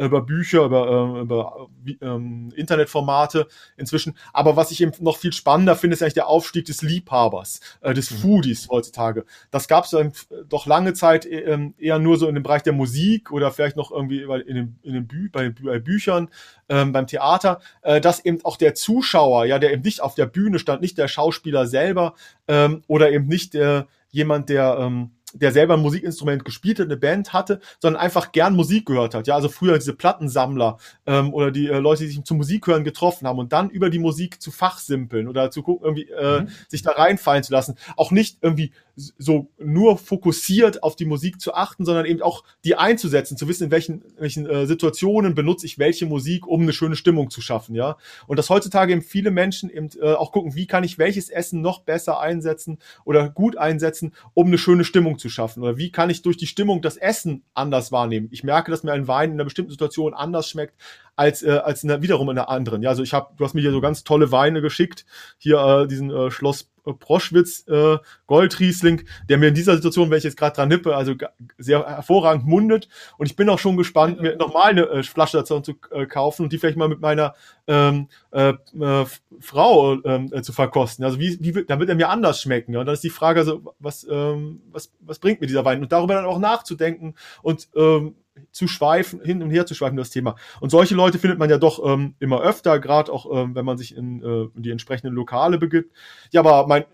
über 0.04 0.22
Bücher, 0.22 0.64
über, 0.64 1.16
äh, 1.16 1.20
über 1.20 1.68
ähm, 2.00 2.52
Internetformate 2.56 3.46
inzwischen. 3.76 4.16
Aber 4.32 4.56
was 4.56 4.70
ich 4.70 4.80
eben 4.80 4.92
noch 5.00 5.16
viel 5.16 5.32
spannender 5.32 5.76
finde, 5.76 5.94
ist 5.94 6.02
eigentlich 6.02 6.14
der 6.14 6.28
Aufstieg 6.28 6.64
des 6.64 6.82
Liebhabers, 6.82 7.60
äh, 7.80 7.94
des 7.94 8.10
mhm. 8.10 8.16
Foodies 8.16 8.68
heutzutage. 8.70 9.24
Das 9.50 9.68
gab 9.68 9.84
es 9.84 9.92
ähm, 9.92 10.12
doch 10.48 10.66
lange 10.66 10.94
Zeit 10.94 11.26
äh, 11.26 11.58
eher 11.78 11.98
nur 11.98 12.16
so 12.16 12.28
in 12.28 12.34
dem 12.34 12.42
Bereich 12.42 12.62
der 12.62 12.72
Musik 12.72 13.30
oder 13.30 13.50
vielleicht 13.50 13.76
noch 13.76 13.90
irgendwie 13.90 14.22
in 14.22 14.54
den, 14.54 14.78
in 14.82 14.94
den 14.94 15.06
Bü 15.06 15.28
bei, 15.30 15.50
bei 15.50 15.78
Büchern, 15.78 16.28
ähm, 16.68 16.92
beim 16.92 17.06
Theater, 17.06 17.60
äh, 17.82 18.00
dass 18.00 18.24
eben 18.24 18.44
auch 18.44 18.56
der 18.56 18.74
Zuschauer, 18.74 19.44
ja, 19.44 19.58
der 19.58 19.72
eben 19.72 19.82
nicht 19.82 20.00
auf 20.00 20.14
der 20.14 20.26
Bühne 20.26 20.58
stand, 20.58 20.80
nicht 20.80 20.98
der 20.98 21.08
Schauspieler 21.08 21.66
selber 21.66 22.14
ähm, 22.48 22.82
oder 22.86 23.10
eben 23.10 23.26
nicht 23.26 23.54
der 23.54 23.86
jemand, 24.10 24.48
der 24.48 24.76
ähm, 24.80 25.12
der 25.32 25.52
selber 25.52 25.74
ein 25.74 25.80
Musikinstrument 25.80 26.44
gespielt 26.44 26.78
hat, 26.78 26.86
eine 26.86 26.96
Band 26.96 27.32
hatte, 27.32 27.60
sondern 27.78 28.02
einfach 28.02 28.32
gern 28.32 28.54
Musik 28.54 28.86
gehört 28.86 29.14
hat. 29.14 29.26
Ja, 29.26 29.34
also 29.34 29.48
früher 29.48 29.78
diese 29.78 29.94
Plattensammler 29.94 30.78
ähm, 31.06 31.32
oder 31.32 31.50
die 31.50 31.68
äh, 31.68 31.78
Leute, 31.78 32.04
die 32.04 32.10
sich 32.10 32.24
zum 32.24 32.38
Musikhören 32.38 32.84
getroffen 32.84 33.26
haben 33.26 33.38
und 33.38 33.52
dann 33.52 33.70
über 33.70 33.90
die 33.90 33.98
Musik 33.98 34.40
zu 34.42 34.50
fachsimpeln 34.50 35.28
oder 35.28 35.50
zu 35.50 35.62
gucken, 35.62 35.84
irgendwie 35.84 36.10
äh, 36.10 36.42
mhm. 36.42 36.48
sich 36.68 36.82
da 36.82 36.92
reinfallen 36.92 37.42
zu 37.42 37.52
lassen. 37.52 37.76
Auch 37.96 38.10
nicht 38.10 38.38
irgendwie 38.40 38.72
so 38.96 39.48
nur 39.58 39.96
fokussiert 39.98 40.82
auf 40.82 40.96
die 40.96 41.06
Musik 41.06 41.40
zu 41.40 41.54
achten, 41.54 41.84
sondern 41.84 42.04
eben 42.06 42.22
auch 42.22 42.44
die 42.64 42.74
einzusetzen, 42.74 43.36
zu 43.36 43.48
wissen, 43.48 43.64
in 43.64 43.70
welchen, 43.70 44.04
welchen 44.18 44.46
äh, 44.46 44.66
Situationen 44.66 45.34
benutze 45.34 45.66
ich 45.66 45.78
welche 45.78 46.06
Musik, 46.06 46.46
um 46.46 46.62
eine 46.62 46.72
schöne 46.72 46.96
Stimmung 46.96 47.30
zu 47.30 47.40
schaffen, 47.40 47.74
ja. 47.74 47.96
Und 48.26 48.38
dass 48.38 48.50
heutzutage 48.50 48.92
eben 48.92 49.02
viele 49.02 49.30
Menschen 49.30 49.70
eben 49.70 49.88
äh, 50.00 50.12
auch 50.12 50.32
gucken, 50.32 50.54
wie 50.54 50.66
kann 50.66 50.84
ich 50.84 50.98
welches 50.98 51.30
Essen 51.30 51.60
noch 51.60 51.80
besser 51.80 52.20
einsetzen 52.20 52.78
oder 53.04 53.30
gut 53.30 53.56
einsetzen, 53.56 54.12
um 54.34 54.48
eine 54.48 54.58
schöne 54.58 54.84
Stimmung 54.84 55.18
zu 55.20 55.28
schaffen 55.28 55.62
oder 55.62 55.76
wie 55.76 55.92
kann 55.92 56.10
ich 56.10 56.22
durch 56.22 56.36
die 56.36 56.46
Stimmung 56.46 56.82
das 56.82 56.96
Essen 56.96 57.44
anders 57.54 57.92
wahrnehmen. 57.92 58.28
Ich 58.32 58.42
merke, 58.42 58.70
dass 58.70 58.82
mir 58.82 58.92
ein 58.92 59.06
Wein 59.06 59.30
in 59.30 59.36
einer 59.36 59.44
bestimmten 59.44 59.70
Situation 59.70 60.14
anders 60.14 60.48
schmeckt 60.48 60.74
als 61.20 61.42
äh, 61.42 61.50
als 61.50 61.82
in 61.82 61.90
der, 61.90 62.00
wiederum 62.00 62.30
in 62.30 62.38
einer 62.38 62.48
anderen. 62.48 62.82
Ja, 62.82 62.88
also 62.88 63.02
ich 63.02 63.12
habe, 63.12 63.34
du 63.36 63.44
hast 63.44 63.52
mir 63.52 63.60
hier 63.60 63.72
so 63.72 63.82
ganz 63.82 64.04
tolle 64.04 64.32
Weine 64.32 64.62
geschickt, 64.62 65.04
hier 65.36 65.58
äh, 65.58 65.86
diesen 65.86 66.10
äh, 66.10 66.30
Schloss 66.30 66.70
Proschwitz 66.98 67.68
äh, 67.68 67.98
Goldriesling, 68.26 69.02
der 69.28 69.36
mir 69.36 69.48
in 69.48 69.54
dieser 69.54 69.74
Situation, 69.74 70.10
wenn 70.10 70.16
ich 70.16 70.24
jetzt 70.24 70.38
gerade 70.38 70.56
dran 70.56 70.70
nippe, 70.70 70.96
also 70.96 71.14
sehr 71.58 71.86
hervorragend 71.86 72.46
mundet. 72.46 72.88
Und 73.18 73.26
ich 73.26 73.36
bin 73.36 73.50
auch 73.50 73.58
schon 73.58 73.76
gespannt, 73.76 74.22
mir 74.22 74.36
nochmal 74.36 74.70
eine 74.70 74.88
äh, 74.88 75.02
Flasche 75.02 75.36
dazu 75.36 75.60
zu 75.60 75.74
äh, 75.90 76.06
kaufen 76.06 76.44
und 76.44 76.52
die 76.54 76.58
vielleicht 76.58 76.78
mal 76.78 76.88
mit 76.88 77.00
meiner 77.00 77.34
ähm, 77.66 78.08
äh, 78.30 78.54
äh, 78.80 79.04
Frau 79.40 80.02
ähm, 80.04 80.32
äh, 80.32 80.40
zu 80.40 80.54
verkosten. 80.54 81.04
Also 81.04 81.20
wie, 81.20 81.38
wie 81.40 81.64
damit 81.66 81.90
er 81.90 81.96
mir 81.96 82.08
anders 82.08 82.40
schmecken. 82.40 82.72
Ja? 82.72 82.80
Und 82.80 82.86
dann 82.86 82.94
ist 82.94 83.04
die 83.04 83.10
Frage, 83.10 83.40
also 83.40 83.74
was 83.78 84.06
ähm, 84.10 84.62
was 84.72 84.90
was 85.00 85.18
bringt 85.18 85.42
mir 85.42 85.46
dieser 85.46 85.66
Wein? 85.66 85.82
Und 85.82 85.92
darüber 85.92 86.14
dann 86.14 86.24
auch 86.24 86.38
nachzudenken 86.38 87.14
und 87.42 87.68
ähm, 87.76 88.14
zu 88.52 88.68
schweifen, 88.68 89.20
hin 89.22 89.42
und 89.42 89.50
her 89.50 89.66
zu 89.66 89.74
schweifen, 89.74 89.96
das 89.96 90.10
Thema. 90.10 90.36
Und 90.60 90.70
solche 90.70 90.94
Leute 90.94 91.18
findet 91.18 91.38
man 91.38 91.50
ja 91.50 91.58
doch 91.58 91.84
ähm, 91.84 92.14
immer 92.20 92.40
öfter, 92.40 92.78
gerade 92.78 93.12
auch, 93.12 93.26
ähm, 93.32 93.54
wenn 93.54 93.64
man 93.64 93.78
sich 93.78 93.96
in, 93.96 94.22
äh, 94.22 94.48
in 94.56 94.62
die 94.62 94.70
entsprechenden 94.70 95.14
Lokale 95.14 95.58
begibt. 95.58 95.94
Ja, 96.30 96.40
aber 96.40 96.66
mein 96.66 96.84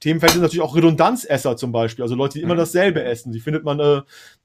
Themenfeld 0.00 0.32
sind 0.32 0.42
natürlich 0.42 0.62
auch 0.62 0.76
Redundanzesser 0.76 1.56
zum 1.56 1.72
Beispiel, 1.72 2.02
also 2.02 2.14
Leute, 2.14 2.34
die 2.34 2.42
immer 2.42 2.54
mhm. 2.54 2.58
dasselbe 2.58 3.02
essen. 3.04 3.32
Die 3.32 3.40
findet 3.40 3.64
man 3.64 3.80
äh, 3.80 4.02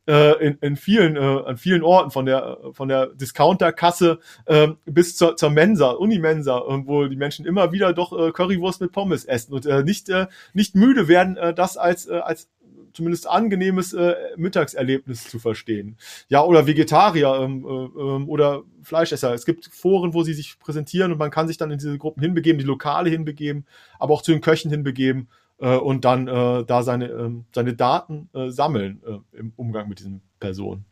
äh, 0.07 0.45
in, 0.45 0.57
in 0.61 0.75
vielen, 0.75 1.15
äh, 1.15 1.19
an 1.19 1.57
vielen 1.57 1.83
Orten, 1.83 2.11
von 2.11 2.25
der, 2.25 2.57
von 2.71 2.87
der 2.87 3.07
Discounterkasse 3.07 4.19
äh, 4.45 4.69
bis 4.85 5.15
zur, 5.15 5.35
zur 5.35 5.49
Mensa, 5.49 5.91
Unimensa, 5.91 6.59
äh, 6.59 6.85
wo 6.85 7.05
die 7.07 7.15
Menschen 7.15 7.45
immer 7.45 7.71
wieder 7.71 7.93
doch 7.93 8.17
äh, 8.17 8.31
Currywurst 8.31 8.81
mit 8.81 8.91
Pommes 8.91 9.25
essen 9.25 9.53
und 9.53 9.65
äh, 9.65 9.83
nicht, 9.83 10.09
äh, 10.09 10.27
nicht 10.53 10.75
müde 10.75 11.07
werden, 11.07 11.37
äh, 11.37 11.53
das 11.53 11.77
als, 11.77 12.07
äh, 12.07 12.15
als 12.15 12.49
zumindest 12.93 13.27
angenehmes 13.27 13.93
äh, 13.93 14.15
Mittagserlebnis 14.37 15.27
zu 15.29 15.39
verstehen. 15.39 15.97
Ja, 16.29 16.43
oder 16.43 16.67
Vegetarier 16.67 17.39
ähm, 17.41 17.65
äh, 17.65 18.01
ähm, 18.01 18.29
oder 18.29 18.63
Fleischesser. 18.83 19.33
Es 19.33 19.45
gibt 19.45 19.67
Foren, 19.67 20.13
wo 20.13 20.23
sie 20.23 20.33
sich 20.33 20.59
präsentieren 20.59 21.11
und 21.11 21.17
man 21.17 21.31
kann 21.31 21.47
sich 21.47 21.57
dann 21.57 21.71
in 21.71 21.77
diese 21.79 21.97
Gruppen 21.97 22.21
hinbegeben, 22.21 22.59
die 22.59 22.65
Lokale 22.65 23.09
hinbegeben, 23.09 23.65
aber 23.99 24.13
auch 24.13 24.21
zu 24.21 24.31
den 24.31 24.41
Köchen 24.41 24.71
hinbegeben 24.71 25.29
äh, 25.59 25.75
und 25.75 26.05
dann 26.05 26.27
äh, 26.27 26.65
da 26.65 26.83
seine, 26.83 27.05
äh, 27.05 27.31
seine 27.53 27.73
Daten 27.73 28.29
äh, 28.33 28.49
sammeln 28.49 29.01
äh, 29.05 29.37
im 29.37 29.53
Umgang 29.55 29.87
mit 29.87 29.99
diesen 29.99 30.21
Personen. 30.39 30.85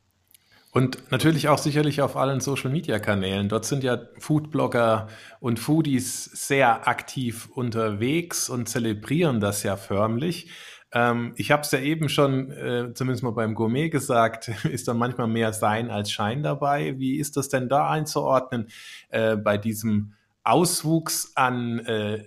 Und 0.71 1.12
natürlich 1.12 1.49
auch 1.49 1.57
sicherlich 1.57 2.01
auf 2.01 2.15
allen 2.15 2.41
Social-Media-Kanälen. 2.41 3.49
Dort 3.49 3.65
sind 3.65 3.83
ja 3.83 3.99
Foodblogger 4.19 5.07
und 5.39 5.59
Foodies 5.59 6.25
sehr 6.25 6.88
aktiv 6.88 7.49
unterwegs 7.55 8.49
und 8.49 8.69
zelebrieren 8.69 9.39
das 9.39 9.63
ja 9.63 9.77
förmlich. 9.77 10.51
Ähm, 10.91 11.34
ich 11.36 11.52
habe 11.52 11.62
es 11.62 11.71
ja 11.71 11.80
eben 11.80 12.10
schon, 12.10 12.52
äh, 12.52 12.93
zumindest 12.93 13.23
mal 13.23 13.32
beim 13.32 13.56
Gourmet 13.56 13.89
gesagt, 13.89 14.47
ist 14.65 14.88
da 14.88 14.93
manchmal 14.93 15.28
mehr 15.28 15.54
Sein 15.54 15.91
als 15.91 16.12
Schein 16.12 16.43
dabei. 16.43 16.97
Wie 16.97 17.17
ist 17.17 17.38
das 17.38 17.49
denn 17.49 17.69
da 17.69 17.89
einzuordnen 17.89 18.67
äh, 19.10 19.36
bei 19.36 19.58
diesem 19.58 20.13
Auswuchs 20.43 21.34
an 21.36 21.80
äh, 21.80 22.25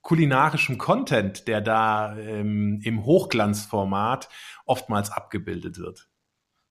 kulinarischem 0.00 0.78
Content, 0.78 1.46
der 1.46 1.60
da 1.60 2.16
ähm, 2.16 2.80
im 2.82 3.04
Hochglanzformat 3.04 4.28
oftmals 4.66 5.10
abgebildet 5.10 5.78
wird? 5.78 6.08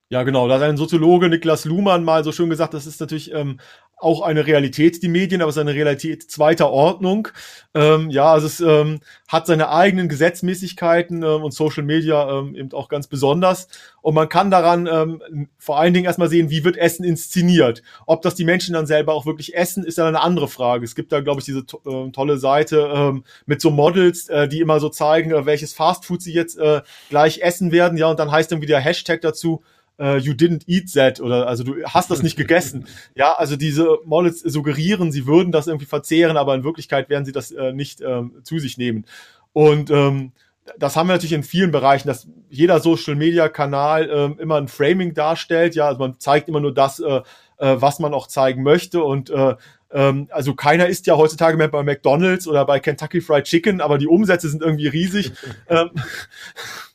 Ja, 0.10 0.24
genau. 0.24 0.50
Da 0.50 0.56
hat 0.56 0.64
ein 0.64 0.76
Soziologe 0.76 1.30
Niklas 1.30 1.64
Luhmann 1.64 2.04
mal 2.04 2.26
so 2.26 2.34
schön 2.34 2.50
gesagt, 2.50 2.74
das 2.74 2.86
ist 2.86 3.00
natürlich 3.00 3.34
ähm, 3.34 3.62
auch 4.02 4.22
eine 4.22 4.46
Realität, 4.48 5.02
die 5.04 5.08
Medien, 5.08 5.42
aber 5.42 5.50
es 5.50 5.56
ist 5.56 5.62
eine 5.62 5.74
Realität 5.74 6.30
zweiter 6.30 6.72
Ordnung. 6.72 7.28
Ähm, 7.74 8.10
ja, 8.10 8.32
also 8.32 8.48
es 8.48 8.60
ähm, 8.60 9.00
hat 9.28 9.48
seine 9.48 9.70
eigenen 9.70 10.10
Gesetzmäßigkeiten 10.10 11.24
ähm, 11.24 11.44
und 11.44 11.54
Social 11.54 11.84
Media 11.84 12.40
ähm, 12.40 12.56
eben 12.56 12.72
auch 12.74 12.90
ganz 12.90 13.08
besonders. 13.08 13.68
Und 14.02 14.16
man 14.16 14.28
kann 14.28 14.52
daran 14.52 14.88
ähm, 14.92 15.48
vor 15.58 15.80
allen 15.80 15.94
Dingen 15.94 16.06
erstmal 16.06 16.30
sehen, 16.30 16.50
wie 16.50 16.64
wird 16.64 16.78
Essen 16.78 17.06
inszeniert. 17.06 17.84
Ob 18.08 18.22
das 18.24 18.36
die 18.36 18.46
Menschen 18.46 18.74
dann 18.74 18.88
selber 18.88 19.14
auch 19.14 19.26
wirklich 19.26 19.56
essen, 19.56 19.84
ist 19.84 19.98
dann 19.98 20.08
eine 20.08 20.22
andere 20.22 20.48
Frage. 20.48 20.84
Es 20.84 20.96
gibt 20.96 21.12
da, 21.12 21.22
glaube 21.22 21.40
ich, 21.40 21.46
diese 21.46 21.66
to 21.66 21.82
äh, 21.86 22.12
tolle 22.12 22.38
Seite 22.38 22.92
ähm, 22.94 23.24
mit 23.46 23.62
so 23.62 23.70
Models, 23.70 24.28
äh, 24.30 24.48
die 24.48 24.60
immer 24.60 24.80
so 24.80 24.90
zeigen, 24.90 25.32
äh, 25.32 25.46
welches 25.46 25.74
Fastfood 25.74 26.22
sie 26.22 26.34
jetzt 26.34 26.58
äh, 26.58 26.82
gleich 27.10 27.42
essen 27.42 27.72
werden. 27.72 27.98
Ja, 27.98 28.10
und 28.10 28.20
dann 28.20 28.32
heißt 28.32 28.52
dann 28.52 28.62
wieder 28.62 28.80
Hashtag 28.80 29.22
dazu, 29.22 29.62
uh, 30.02 30.18
you 30.18 30.34
didn't 30.34 30.64
eat 30.68 30.92
that 30.94 31.22
oder 31.22 31.48
also 31.48 31.64
du 31.64 31.84
hast 31.86 32.10
das 32.10 32.24
nicht 32.24 32.36
gegessen. 32.36 32.88
ja, 33.16 33.34
also 33.34 33.56
diese 33.56 34.00
Models 34.06 34.40
suggerieren, 34.40 35.12
sie 35.12 35.28
würden 35.28 35.52
das 35.52 35.68
irgendwie 35.68 35.86
verzehren, 35.86 36.38
aber 36.38 36.56
in 36.56 36.64
Wirklichkeit 36.64 37.10
werden 37.10 37.26
sie 37.26 37.32
das 37.32 37.52
äh, 37.52 37.72
nicht 37.72 38.02
ähm, 38.02 38.42
zu 38.44 38.60
sich 38.60 38.78
nehmen. 38.78 39.06
Und 39.54 39.92
ähm, 39.92 40.32
das 40.78 40.96
haben 40.96 41.08
wir 41.08 41.14
natürlich 41.14 41.34
in 41.34 41.44
vielen 41.44 41.72
Bereichen, 41.72 42.08
dass 42.08 42.28
jeder 42.50 42.80
Social 42.80 43.16
Media 43.16 43.50
Kanal 43.50 44.10
ähm, 44.10 44.40
immer 44.40 44.56
ein 44.56 44.68
Framing 44.68 45.14
darstellt. 45.14 45.76
Ja, 45.76 45.88
also 45.88 46.00
man 46.00 46.20
zeigt 46.20 46.50
immer 46.50 46.60
nur 46.60 46.74
das, 46.74 47.00
äh, 47.00 47.22
äh, 47.58 47.82
was 47.82 48.00
man 48.00 48.14
auch 48.14 48.28
zeigen 48.28 48.64
möchte 48.64 49.04
und 49.04 49.30
äh, 49.30 49.56
ähm, 49.94 50.28
also 50.32 50.56
keiner 50.56 50.88
isst 50.88 51.08
ja 51.08 51.18
heutzutage 51.18 51.58
mehr 51.58 51.68
bei 51.68 51.84
McDonald's 51.84 52.48
oder 52.48 52.66
bei 52.66 52.80
Kentucky 52.80 53.22
Fried 53.22 53.46
Chicken, 53.46 53.82
aber 53.82 53.98
die 53.98 54.08
Umsätze 54.08 54.50
sind 54.50 54.62
irgendwie 54.62 54.88
riesig. 54.88 55.32
ähm, 55.70 55.90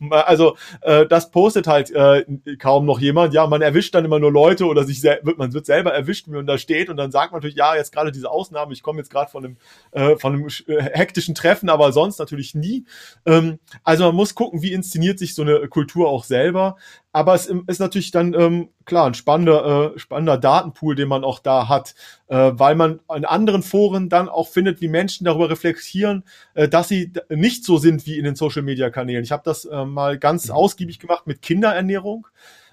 also 0.10 0.56
äh, 0.82 1.06
das 1.06 1.30
postet 1.30 1.66
halt 1.66 1.90
äh, 1.90 2.24
kaum 2.58 2.86
noch 2.86 3.00
jemand. 3.00 3.34
Ja, 3.34 3.46
man 3.46 3.62
erwischt 3.62 3.94
dann 3.94 4.04
immer 4.04 4.18
nur 4.18 4.32
Leute 4.32 4.66
oder 4.66 4.84
sich 4.84 5.02
wird 5.02 5.38
man 5.38 5.52
wird 5.52 5.66
selber 5.66 5.92
erwischt, 5.92 6.26
wie 6.28 6.32
man 6.32 6.46
da 6.46 6.58
steht 6.58 6.88
und 6.88 6.96
dann 6.96 7.10
sagt 7.10 7.32
man 7.32 7.38
natürlich, 7.38 7.56
ja, 7.56 7.76
jetzt 7.76 7.92
gerade 7.92 8.12
diese 8.12 8.30
Ausnahme, 8.30 8.72
ich 8.72 8.82
komme 8.82 8.98
jetzt 8.98 9.10
gerade 9.10 9.30
von 9.30 9.44
einem 9.44 9.56
äh, 9.92 10.16
von 10.16 10.34
einem 10.34 10.48
äh, 10.66 10.82
hektischen 10.92 11.34
Treffen, 11.34 11.68
aber 11.68 11.92
sonst 11.92 12.18
natürlich 12.18 12.54
nie. 12.54 12.84
Ähm, 13.26 13.58
also 13.84 14.04
man 14.04 14.14
muss 14.14 14.34
gucken, 14.34 14.62
wie 14.62 14.72
inszeniert 14.72 15.18
sich 15.18 15.34
so 15.34 15.42
eine 15.42 15.68
Kultur 15.68 16.08
auch 16.08 16.24
selber. 16.24 16.76
Aber 17.16 17.32
es 17.32 17.46
ist 17.46 17.80
natürlich 17.80 18.10
dann 18.10 18.34
ähm, 18.34 18.68
klar 18.84 19.06
ein 19.06 19.14
spannender, 19.14 19.94
äh, 19.94 19.98
spannender 19.98 20.36
Datenpool, 20.36 20.94
den 20.94 21.08
man 21.08 21.24
auch 21.24 21.38
da 21.38 21.66
hat, 21.66 21.94
äh, 22.28 22.52
weil 22.52 22.74
man 22.74 23.00
in 23.16 23.24
anderen 23.24 23.62
Foren 23.62 24.10
dann 24.10 24.28
auch 24.28 24.48
findet, 24.48 24.82
wie 24.82 24.88
Menschen 24.88 25.24
darüber 25.24 25.48
reflektieren, 25.48 26.24
äh, 26.52 26.68
dass 26.68 26.88
sie 26.88 27.14
nicht 27.30 27.64
so 27.64 27.78
sind 27.78 28.04
wie 28.04 28.18
in 28.18 28.24
den 28.24 28.34
Social-Media-Kanälen. 28.34 29.24
Ich 29.24 29.32
habe 29.32 29.40
das 29.46 29.64
äh, 29.64 29.86
mal 29.86 30.18
ganz 30.18 30.48
mhm. 30.48 30.56
ausgiebig 30.56 30.98
gemacht 30.98 31.26
mit 31.26 31.40
Kinderernährung. 31.40 32.26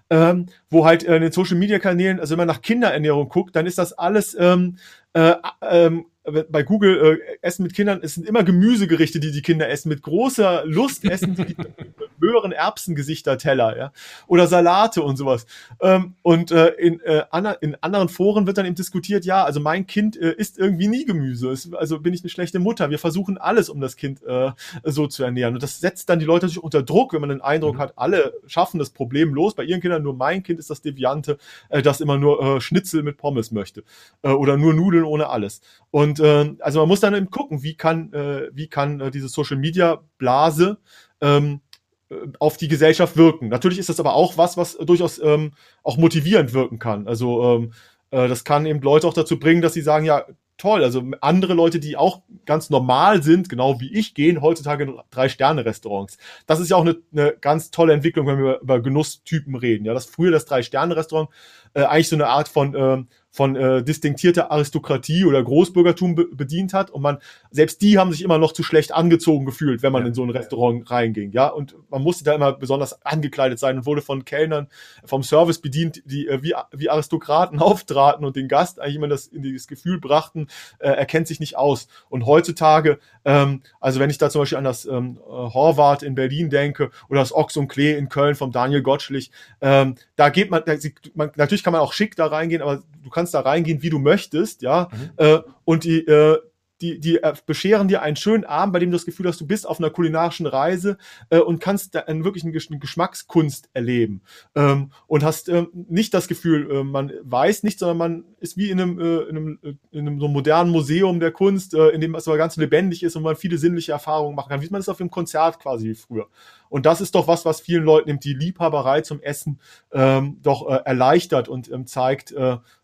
Ähm, 0.10 0.48
wo 0.70 0.86
halt 0.86 1.06
äh, 1.06 1.16
in 1.16 1.22
den 1.22 1.32
Social 1.32 1.56
Media 1.56 1.80
Kanälen, 1.80 2.20
also 2.20 2.32
wenn 2.32 2.40
man 2.40 2.48
nach 2.48 2.62
Kinderernährung 2.62 3.30
guckt, 3.30 3.56
dann 3.56 3.66
ist 3.66 3.78
das 3.78 3.94
alles 3.94 4.36
ähm, 4.38 4.78
äh, 5.14 5.36
ähm, 5.62 6.06
bei 6.24 6.64
Google 6.64 7.20
äh, 7.20 7.38
Essen 7.42 7.64
mit 7.64 7.74
Kindern, 7.74 8.00
es 8.02 8.16
sind 8.16 8.28
immer 8.28 8.44
Gemüsegerichte, 8.44 9.20
die 9.20 9.32
die 9.32 9.42
Kinder 9.42 9.70
essen, 9.70 9.90
mit 9.90 10.02
großer 10.02 10.66
Lust 10.66 11.04
essen 11.04 11.36
die 11.36 11.56
höheren 12.22 12.54
Erbsengesichter-Teller, 12.54 13.78
ja, 13.78 13.92
oder 14.28 14.48
Salate 14.48 15.04
und 15.04 15.18
sowas. 15.18 15.46
Ähm, 15.82 16.16
und 16.22 16.52
äh, 16.52 16.70
in, 16.70 17.02
äh, 17.02 17.24
in 17.60 17.76
anderen 17.82 18.08
Foren 18.08 18.48
wird 18.48 18.58
dann 18.58 18.66
eben 18.66 18.76
diskutiert, 18.76 19.26
ja, 19.26 19.44
also 19.44 19.60
mein 19.60 19.86
Kind 19.86 20.16
äh, 20.16 20.32
isst 20.32 20.58
irgendwie 20.58 20.88
nie 20.88 21.06
Gemüse, 21.06 21.52
es, 21.52 21.74
also 21.74 22.00
bin 22.00 22.14
ich 22.14 22.22
eine 22.22 22.30
schlechte 22.30 22.60
Mutter. 22.60 22.90
Wir 22.90 23.00
versuchen 23.00 23.38
alles, 23.38 23.70
um 23.70 23.82
das 23.82 23.98
Kind 23.98 24.24
äh, 24.24 24.52
so 24.84 25.08
zu 25.08 25.24
ernähren. 25.24 25.56
Und 25.56 25.64
das 25.64 25.82
setzt 25.82 26.10
dann 26.10 26.20
die 26.20 26.26
Leute 26.26 26.46
natürlich 26.46 26.64
unter 26.64 26.84
Druck, 26.84 27.14
wenn 27.14 27.22
man 27.22 27.30
den 27.30 27.42
Eindruck 27.42 27.76
mhm. 27.76 27.80
hat, 27.80 27.94
alle 27.98 28.34
schaffen 28.48 28.80
das 28.80 28.92
Problem 28.92 29.34
los. 29.34 29.56
Bei 29.56 29.64
ihren 29.64 29.82
Kindern 29.82 30.04
nur 30.04 30.16
mein 30.16 30.44
Kind 30.44 30.60
ist 30.60 30.70
das 30.70 30.82
Deviante, 30.82 31.38
äh, 31.70 31.82
das 31.82 32.00
immer 32.00 32.18
nur 32.18 32.42
äh, 32.42 32.62
Schnitzel 32.62 33.04
mit 33.04 33.18
Pommes 33.18 33.52
möchte 33.52 33.84
äh, 34.22 34.30
oder 34.30 34.56
nur 34.56 34.74
Nudeln 34.74 35.04
ohne 35.04 35.28
alles. 35.28 35.62
Und 35.94 36.20
äh, 36.20 36.56
also 36.58 36.80
man 36.80 36.88
muss 36.88 37.02
dann 37.02 37.14
eben 37.14 37.30
gucken, 37.30 37.62
wie 37.62 37.76
kann, 37.76 38.12
äh, 38.14 38.50
wie 38.52 38.68
kann 38.68 39.00
äh, 39.00 39.12
diese 39.12 39.28
Social 39.28 39.58
Media 39.58 40.02
Blase 40.18 40.80
ähm, 41.22 41.62
äh, 42.10 42.16
auf 42.40 42.58
die 42.58 42.68
Gesellschaft 42.68 43.16
wirken. 43.16 43.50
Natürlich 43.50 43.78
ist 43.78 43.90
das 43.90 44.00
aber 44.00 44.16
auch 44.16 44.36
was, 44.36 44.58
was 44.58 44.76
durchaus 44.76 45.22
ähm, 45.22 45.52
auch 45.84 45.98
motivierend 45.98 46.52
wirken 46.52 46.80
kann. 46.80 47.08
Also 47.08 47.44
ähm, 47.44 47.74
äh, 48.10 48.28
das 48.28 48.44
kann 48.44 48.66
eben 48.66 48.82
Leute 48.82 49.08
auch 49.08 49.14
dazu 49.14 49.38
bringen, 49.38 49.62
dass 49.62 49.74
sie 49.74 49.84
sagen, 49.84 50.04
ja, 50.04 50.26
toll. 50.58 50.84
Also 50.84 51.04
andere 51.22 51.54
Leute, 51.54 51.80
die 51.80 51.96
auch 51.96 52.24
ganz 52.48 52.72
normal 52.72 53.22
sind, 53.22 53.48
genau 53.48 53.80
wie 53.80 53.94
ich, 53.94 54.16
gehen 54.16 54.42
heutzutage 54.42 54.86
in 54.86 55.00
Drei-Sterne-Restaurants. 55.12 56.18
Das 56.48 56.60
ist 56.60 56.72
ja 56.72 56.78
auch 56.78 56.82
eine, 56.82 56.98
eine 57.12 57.36
ganz 57.40 57.70
tolle 57.70 57.94
Entwicklung, 57.94 58.26
wenn 58.26 58.40
wir 58.40 58.62
über 58.62 58.82
Genusstypen 58.82 59.54
reden. 59.54 59.86
Ja, 59.86 59.94
dass 59.94 60.08
früher 60.08 60.32
das 60.32 60.46
Drei-Sterne-Restaurant 60.46 61.30
äh, 61.76 61.84
eigentlich 61.84 62.10
so 62.10 62.16
eine 62.16 62.30
Art 62.30 62.48
von 62.48 62.74
äh, 62.74 63.04
von 63.34 63.56
äh, 63.56 63.84
distinktierte 63.84 64.52
Aristokratie 64.52 65.26
oder 65.26 65.44
Großbürgertum 65.44 66.14
be 66.14 66.28
bedient 66.32 66.72
hat 66.72 66.92
und 66.92 67.02
man 67.02 67.18
selbst 67.50 67.82
die 67.82 67.98
haben 67.98 68.12
sich 68.12 68.22
immer 68.22 68.38
noch 68.38 68.52
zu 68.52 68.62
schlecht 68.62 68.94
angezogen 68.94 69.48
gefühlt, 69.48 69.82
wenn 69.82 69.92
man 69.92 70.04
ja. 70.04 70.10
in 70.10 70.14
so 70.14 70.24
ein 70.24 70.30
Restaurant 70.30 70.90
reinging, 70.92 71.32
ja 71.32 71.48
und 71.48 71.76
man 71.90 72.04
musste 72.04 72.24
da 72.24 72.36
immer 72.36 72.54
besonders 72.54 73.04
angekleidet 73.04 73.58
sein 73.58 73.78
und 73.78 73.86
wurde 73.88 74.04
von 74.04 74.24
Kellnern 74.24 74.68
vom 75.04 75.24
Service 75.24 75.60
bedient, 75.60 76.04
die 76.06 76.28
äh, 76.28 76.44
wie 76.44 76.54
wie 76.72 76.90
Aristokraten 76.92 77.60
auftraten 77.60 78.24
und 78.24 78.36
den 78.36 78.48
Gast 78.48 78.80
eigentlich 78.80 78.96
immer 78.98 79.08
das 79.08 79.26
in 79.26 79.52
das 79.52 79.68
Gefühl 79.68 80.00
brachten, 80.00 80.48
äh, 80.78 80.90
er 80.90 81.06
kennt 81.08 81.28
sich 81.28 81.40
nicht 81.40 81.58
aus 81.58 81.88
und 82.10 82.28
heutzutage 82.28 83.00
ähm, 83.26 83.62
also 83.80 84.00
wenn 84.00 84.12
ich 84.12 84.20
da 84.20 84.30
zum 84.30 84.42
Beispiel 84.42 84.60
an 84.60 84.64
das 84.64 84.86
ähm, 84.86 85.18
Horvath 85.26 86.04
in 86.04 86.14
Berlin 86.14 86.52
denke 86.52 86.92
oder 87.10 87.22
das 87.22 87.34
Ochs 87.34 87.58
und 87.58 87.68
Klee 87.68 87.96
in 87.96 88.10
Köln 88.10 88.36
vom 88.36 88.52
Daniel 88.52 88.84
Gottschlich, 88.84 89.32
ähm, 89.62 89.96
da 90.16 90.30
geht 90.30 90.52
man, 90.52 90.62
da, 90.66 90.74
man 91.16 91.32
natürlich 91.36 91.64
kann 91.64 91.74
man 91.74 91.82
auch 91.82 91.94
schick 91.94 92.16
da 92.16 92.28
reingehen, 92.28 92.62
aber 92.62 92.84
du 93.04 93.10
kannst 93.10 93.23
kannst 93.24 93.34
da 93.34 93.40
reingehen, 93.40 93.82
wie 93.82 93.90
du 93.90 94.00
möchtest, 94.00 94.62
ja. 94.62 94.90
Mhm. 94.92 95.12
Äh, 95.18 95.40
und 95.64 95.86
die, 95.86 96.00
äh, 96.06 96.38
die, 96.84 97.00
die 97.00 97.24
äh, 97.24 97.34
bescheren 97.46 97.88
dir 97.88 98.02
einen 98.02 98.18
schönen 98.18 98.44
Abend, 98.44 98.74
bei 98.74 98.80
dem 98.80 98.92
du 98.92 98.98
das 98.98 99.06
Gefühl 99.06 99.28
hast, 99.28 99.40
du 99.40 99.48
bist 99.48 99.66
auf 99.66 99.80
einer 99.80 99.90
kulinarischen 99.90 100.46
Reise 100.46 100.98
äh, 101.30 101.40
und 101.40 101.60
kannst 101.60 101.96
da 101.96 102.02
einen 102.02 102.26
wirklichen 102.26 102.52
Geschmackskunst 102.52 103.70
erleben. 103.74 104.22
Ähm, 104.54 104.92
und 105.08 105.24
hast 105.24 105.48
ähm, 105.48 105.70
nicht 105.74 106.14
das 106.14 106.28
Gefühl, 106.28 106.70
äh, 106.70 106.84
man 106.84 107.12
weiß 107.24 107.64
nicht, 107.64 107.80
sondern 107.80 107.98
man 107.98 108.24
ist 108.40 108.58
wie 108.58 108.70
in 108.70 108.82
einem, 108.82 109.00
äh, 109.00 109.22
in 109.22 109.38
einem, 109.38 109.60
äh, 109.64 109.74
in 109.92 110.08
einem 110.08 110.20
so 110.20 110.28
modernen 110.28 110.72
Museum 110.72 111.22
der 111.22 111.32
Kunst, 111.32 111.74
äh, 111.74 111.90
in 111.90 112.02
dem 112.02 112.16
es 112.16 112.28
aber 112.28 112.38
ganz 112.38 112.58
lebendig 112.58 113.02
ist 113.04 113.16
und 113.16 113.24
man 113.24 113.38
viele 113.38 113.58
sinnliche 113.58 113.94
Erfahrungen 113.94 114.36
machen 114.36 114.50
kann, 114.50 114.62
wie 114.62 114.70
man 114.70 114.82
es 114.82 114.90
auf 114.90 115.00
einem 115.00 115.10
Konzert 115.10 115.60
quasi 115.60 115.88
wie 115.88 115.96
früher. 115.96 116.28
Und 116.68 116.86
das 116.86 117.00
ist 117.00 117.16
doch 117.16 117.28
was, 117.28 117.46
was 117.46 117.62
vielen 117.62 117.84
Leuten 117.84 118.10
eben 118.10 118.20
die 118.20 118.34
Liebhaberei 118.34 119.02
zum 119.02 119.22
Essen 119.22 119.62
ähm, 119.94 120.40
doch 120.42 120.68
erleichtert 120.68 121.48
und 121.48 121.72
ähm, 121.72 121.86
zeigt, 121.86 122.34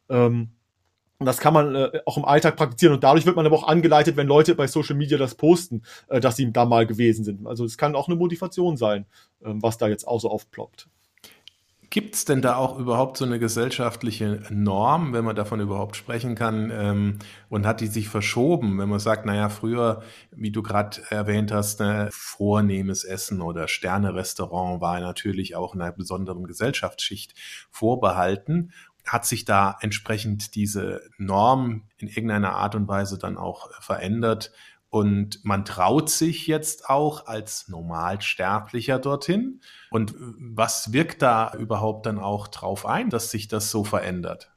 ähm, 0.10 0.50
und 1.20 1.26
das 1.26 1.40
kann 1.40 1.54
man 1.54 1.76
äh, 1.76 2.00
auch 2.06 2.18
im 2.18 2.24
Alltag 2.24 2.56
praktizieren. 2.56 2.96
Und 2.96 3.04
dadurch 3.04 3.26
wird 3.26 3.36
man 3.36 3.46
aber 3.46 3.58
auch 3.58 3.68
angeleitet, 3.68 4.16
wenn 4.16 4.28
Leute 4.28 4.56
bei 4.56 4.68
Social 4.68 4.96
Media 4.96 5.18
das 5.18 5.36
posten, 5.36 5.84
äh, 6.08 6.22
dass 6.22 6.38
sie 6.38 6.52
da 6.52 6.66
mal 6.66 6.88
gewesen 6.88 7.26
sind. 7.26 7.46
Also 7.46 7.66
es 7.66 7.78
kann 7.78 7.96
auch 7.96 8.08
eine 8.08 8.16
Motivation 8.16 8.78
sein, 8.78 9.06
äh, 9.42 9.52
was 9.56 9.78
da 9.78 9.90
jetzt 9.90 10.08
auch 10.08 10.20
so 10.20 10.30
aufploppt. 10.30 10.88
Gibt 11.92 12.14
es 12.14 12.24
denn 12.24 12.44
da 12.44 12.56
auch 12.56 12.78
überhaupt 12.78 13.18
so 13.18 13.26
eine 13.26 13.40
gesellschaftliche 13.40 14.44
Norm, 14.52 15.12
wenn 15.12 15.26
man 15.26 15.36
davon 15.36 15.60
überhaupt 15.60 15.96
sprechen 15.96 16.36
kann? 16.36 16.72
Ähm, 16.72 17.20
und 17.50 17.66
hat 17.66 17.82
die 17.82 17.88
sich 17.88 18.10
verschoben, 18.10 18.78
wenn 18.78 18.90
man 18.90 19.00
sagt, 19.00 19.26
naja, 19.26 19.50
früher, 19.50 20.04
wie 20.32 20.52
du 20.52 20.62
gerade 20.62 21.02
erwähnt 21.10 21.52
hast, 21.52 21.80
ne, 21.80 22.08
vornehmes 22.12 23.04
Essen 23.04 23.42
oder 23.42 23.68
Sterne-Restaurant 23.68 24.82
war 24.82 25.00
natürlich 25.00 25.56
auch 25.56 25.74
einer 25.74 25.92
besonderen 25.92 26.46
Gesellschaftsschicht 26.46 27.34
vorbehalten 27.72 28.72
hat 29.06 29.26
sich 29.26 29.46
da 29.46 29.78
entsprechend 29.82 30.56
diese 30.56 31.02
Norm 31.18 31.84
in 31.98 32.08
irgendeiner 32.08 32.56
Art 32.56 32.76
und 32.76 32.88
Weise 32.88 33.18
dann 33.18 33.38
auch 33.38 33.70
verändert 33.82 34.52
und 34.90 35.46
man 35.46 35.66
traut 35.66 36.10
sich 36.10 36.48
jetzt 36.48 36.90
auch 36.90 37.28
als 37.28 37.68
Normalsterblicher 37.68 38.98
dorthin. 38.98 39.62
Und 39.92 40.16
was 40.18 40.94
wirkt 40.94 41.22
da 41.22 41.54
überhaupt 41.54 42.08
dann 42.08 42.18
auch 42.18 42.48
drauf 42.48 42.86
ein, 42.86 43.10
dass 43.10 43.30
sich 43.30 43.48
das 43.48 43.70
so 43.70 43.84
verändert? 43.84 44.52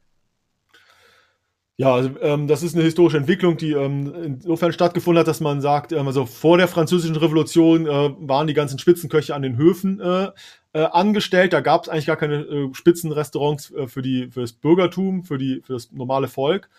Ja, 1.77 1.95
also, 1.95 2.11
ähm, 2.21 2.47
das 2.47 2.61
ist 2.61 2.75
eine 2.75 2.83
historische 2.83 3.17
Entwicklung, 3.17 3.57
die 3.57 3.71
ähm, 3.71 4.13
insofern 4.23 4.71
stattgefunden 4.73 5.19
hat, 5.19 5.27
dass 5.27 5.39
man 5.39 5.59
sagt, 5.59 5.91
ähm, 5.91 6.05
also 6.05 6.27
vor 6.27 6.57
der 6.57 6.67
französischen 6.67 7.15
Revolution 7.15 7.87
äh, 7.87 8.11
waren 8.19 8.45
die 8.45 8.53
ganzen 8.53 8.77
Spitzenköche 8.77 9.33
an 9.33 9.41
den 9.41 9.57
Höfen 9.57 9.99
äh, 9.99 10.29
äh, 10.73 10.83
angestellt. 10.83 11.51
Da 11.51 11.61
gab 11.61 11.83
es 11.83 11.89
eigentlich 11.89 12.05
gar 12.05 12.15
keine 12.15 12.41
äh, 12.41 12.69
Spitzenrestaurants 12.73 13.71
äh, 13.71 13.87
für, 13.87 14.03
die, 14.03 14.29
für 14.29 14.41
das 14.41 14.53
Bürgertum, 14.53 15.23
für, 15.23 15.39
die, 15.39 15.61
für 15.65 15.73
das 15.73 15.91
normale 15.91 16.27
Volk. 16.27 16.69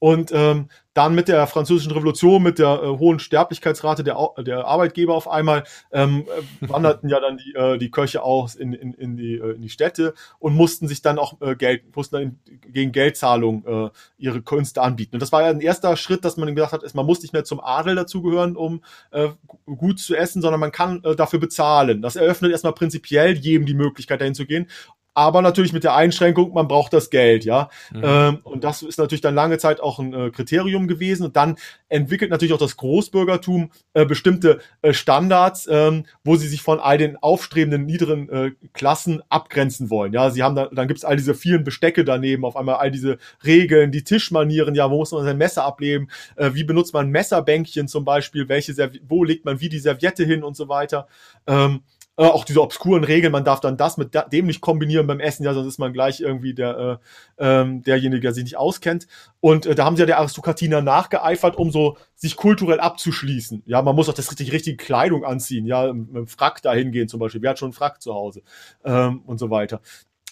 Und 0.00 0.32
ähm, 0.32 0.68
dann 0.94 1.14
mit 1.14 1.28
der 1.28 1.46
französischen 1.46 1.92
Revolution, 1.92 2.42
mit 2.42 2.58
der 2.58 2.82
äh, 2.82 2.86
hohen 2.86 3.18
Sterblichkeitsrate 3.18 4.02
der, 4.02 4.16
der 4.38 4.64
Arbeitgeber 4.64 5.14
auf 5.14 5.28
einmal, 5.28 5.64
ähm, 5.92 6.24
äh, 6.26 6.68
wanderten 6.68 7.08
ja 7.08 7.20
dann 7.20 7.36
die, 7.36 7.54
äh, 7.54 7.78
die 7.78 7.90
Köche 7.90 8.22
aus 8.22 8.54
in, 8.56 8.72
in, 8.72 8.94
in, 8.94 9.16
die, 9.16 9.34
äh, 9.34 9.52
in 9.52 9.62
die 9.62 9.68
Städte 9.68 10.14
und 10.38 10.56
mussten 10.56 10.88
sich 10.88 11.02
dann 11.02 11.18
auch 11.18 11.40
äh, 11.42 11.54
Geld, 11.54 11.94
mussten 11.94 12.16
dann 12.16 12.38
gegen 12.72 12.92
Geldzahlung 12.92 13.64
äh, 13.66 13.90
ihre 14.16 14.42
Künste 14.42 14.82
anbieten. 14.82 15.16
Und 15.16 15.20
das 15.20 15.32
war 15.32 15.42
ja 15.42 15.50
ein 15.50 15.60
erster 15.60 15.96
Schritt, 15.96 16.24
dass 16.24 16.38
man 16.38 16.54
gesagt 16.54 16.72
hat, 16.72 16.94
man 16.94 17.06
muss 17.06 17.22
nicht 17.22 17.34
mehr 17.34 17.44
zum 17.44 17.60
Adel 17.60 17.94
dazugehören, 17.94 18.56
um 18.56 18.82
äh, 19.10 19.28
gut 19.66 20.00
zu 20.00 20.16
essen, 20.16 20.42
sondern 20.42 20.60
man 20.60 20.72
kann 20.72 21.04
äh, 21.04 21.14
dafür 21.14 21.40
bezahlen. 21.40 22.02
Das 22.02 22.16
eröffnet 22.16 22.52
erstmal 22.52 22.72
prinzipiell 22.72 23.36
jedem 23.36 23.66
die 23.66 23.74
Möglichkeit, 23.74 24.22
dahin 24.22 24.34
zu 24.34 24.46
gehen 24.46 24.66
aber 25.14 25.42
natürlich 25.42 25.72
mit 25.72 25.84
der 25.84 25.94
Einschränkung, 25.94 26.52
man 26.52 26.68
braucht 26.68 26.92
das 26.92 27.10
Geld, 27.10 27.44
ja. 27.44 27.68
Mhm. 27.92 28.02
Ähm, 28.04 28.38
und 28.44 28.64
das 28.64 28.82
ist 28.82 28.98
natürlich 28.98 29.20
dann 29.20 29.34
lange 29.34 29.58
Zeit 29.58 29.80
auch 29.80 29.98
ein 29.98 30.14
äh, 30.14 30.30
Kriterium 30.30 30.86
gewesen. 30.86 31.24
Und 31.24 31.36
dann 31.36 31.56
entwickelt 31.88 32.30
natürlich 32.30 32.54
auch 32.54 32.58
das 32.58 32.76
Großbürgertum 32.76 33.70
äh, 33.94 34.06
bestimmte 34.06 34.60
äh, 34.82 34.92
Standards, 34.92 35.68
ähm, 35.70 36.06
wo 36.22 36.36
sie 36.36 36.46
sich 36.46 36.62
von 36.62 36.78
all 36.78 36.96
den 36.96 37.16
aufstrebenden 37.16 37.86
niederen 37.86 38.28
äh, 38.28 38.52
Klassen 38.72 39.22
abgrenzen 39.28 39.90
wollen. 39.90 40.12
Ja, 40.12 40.30
sie 40.30 40.42
haben 40.42 40.54
da, 40.54 40.66
dann 40.72 40.86
gibt's 40.86 41.04
all 41.04 41.16
diese 41.16 41.34
vielen 41.34 41.64
Bestecke 41.64 42.04
daneben, 42.04 42.44
auf 42.44 42.56
einmal 42.56 42.76
all 42.76 42.90
diese 42.90 43.18
Regeln, 43.44 43.90
die 43.90 44.04
Tischmanieren, 44.04 44.74
ja, 44.74 44.90
wo 44.90 44.98
muss 44.98 45.12
man 45.12 45.24
sein 45.24 45.38
Messer 45.38 45.64
ableben, 45.64 46.08
äh, 46.36 46.50
wie 46.54 46.64
benutzt 46.64 46.94
man 46.94 47.10
Messerbänkchen 47.10 47.88
zum 47.88 48.04
Beispiel, 48.04 48.48
welche 48.48 48.74
Serv 48.74 48.92
wo 49.08 49.24
legt 49.24 49.44
man 49.44 49.60
wie 49.60 49.68
die 49.68 49.78
Serviette 49.78 50.24
hin 50.24 50.44
und 50.44 50.56
so 50.56 50.68
weiter. 50.68 51.08
Ähm, 51.46 51.82
äh, 52.20 52.24
auch 52.24 52.44
diese 52.44 52.60
obskuren 52.60 53.02
Regeln, 53.02 53.32
man 53.32 53.44
darf 53.44 53.60
dann 53.60 53.78
das 53.78 53.96
mit 53.96 54.14
dem 54.30 54.46
nicht 54.46 54.60
kombinieren 54.60 55.06
beim 55.06 55.20
Essen, 55.20 55.42
ja, 55.42 55.54
sonst 55.54 55.68
ist 55.68 55.78
man 55.78 55.94
gleich 55.94 56.20
irgendwie 56.20 56.52
der, 56.52 57.00
äh, 57.38 57.60
ähm, 57.62 57.82
derjenige, 57.82 58.20
der 58.20 58.34
sich 58.34 58.44
nicht 58.44 58.58
auskennt. 58.58 59.06
Und 59.40 59.64
äh, 59.64 59.74
da 59.74 59.86
haben 59.86 59.96
sie 59.96 60.02
ja 60.02 60.06
der 60.06 60.18
Aristokratie 60.18 60.68
nachgeeifert, 60.68 61.56
um 61.56 61.70
so 61.70 61.96
sich 62.14 62.36
kulturell 62.36 62.78
abzuschließen. 62.78 63.62
Ja, 63.64 63.80
man 63.80 63.96
muss 63.96 64.10
auch 64.10 64.14
das 64.14 64.30
richtig 64.30 64.52
richtige 64.52 64.76
Kleidung 64.76 65.24
anziehen, 65.24 65.64
ja, 65.64 65.90
mit 65.94 66.14
dem 66.14 66.26
Frack 66.26 66.60
dahin 66.60 66.92
gehen 66.92 67.08
zum 67.08 67.20
Beispiel. 67.20 67.40
Wer 67.40 67.50
hat 67.50 67.58
schon 67.58 67.68
einen 67.68 67.72
Frack 67.72 68.02
zu 68.02 68.12
Hause? 68.12 68.42
Ähm, 68.84 69.22
und 69.24 69.38
so 69.38 69.48
weiter. 69.48 69.80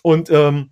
Und 0.02 0.28
ähm, 0.28 0.68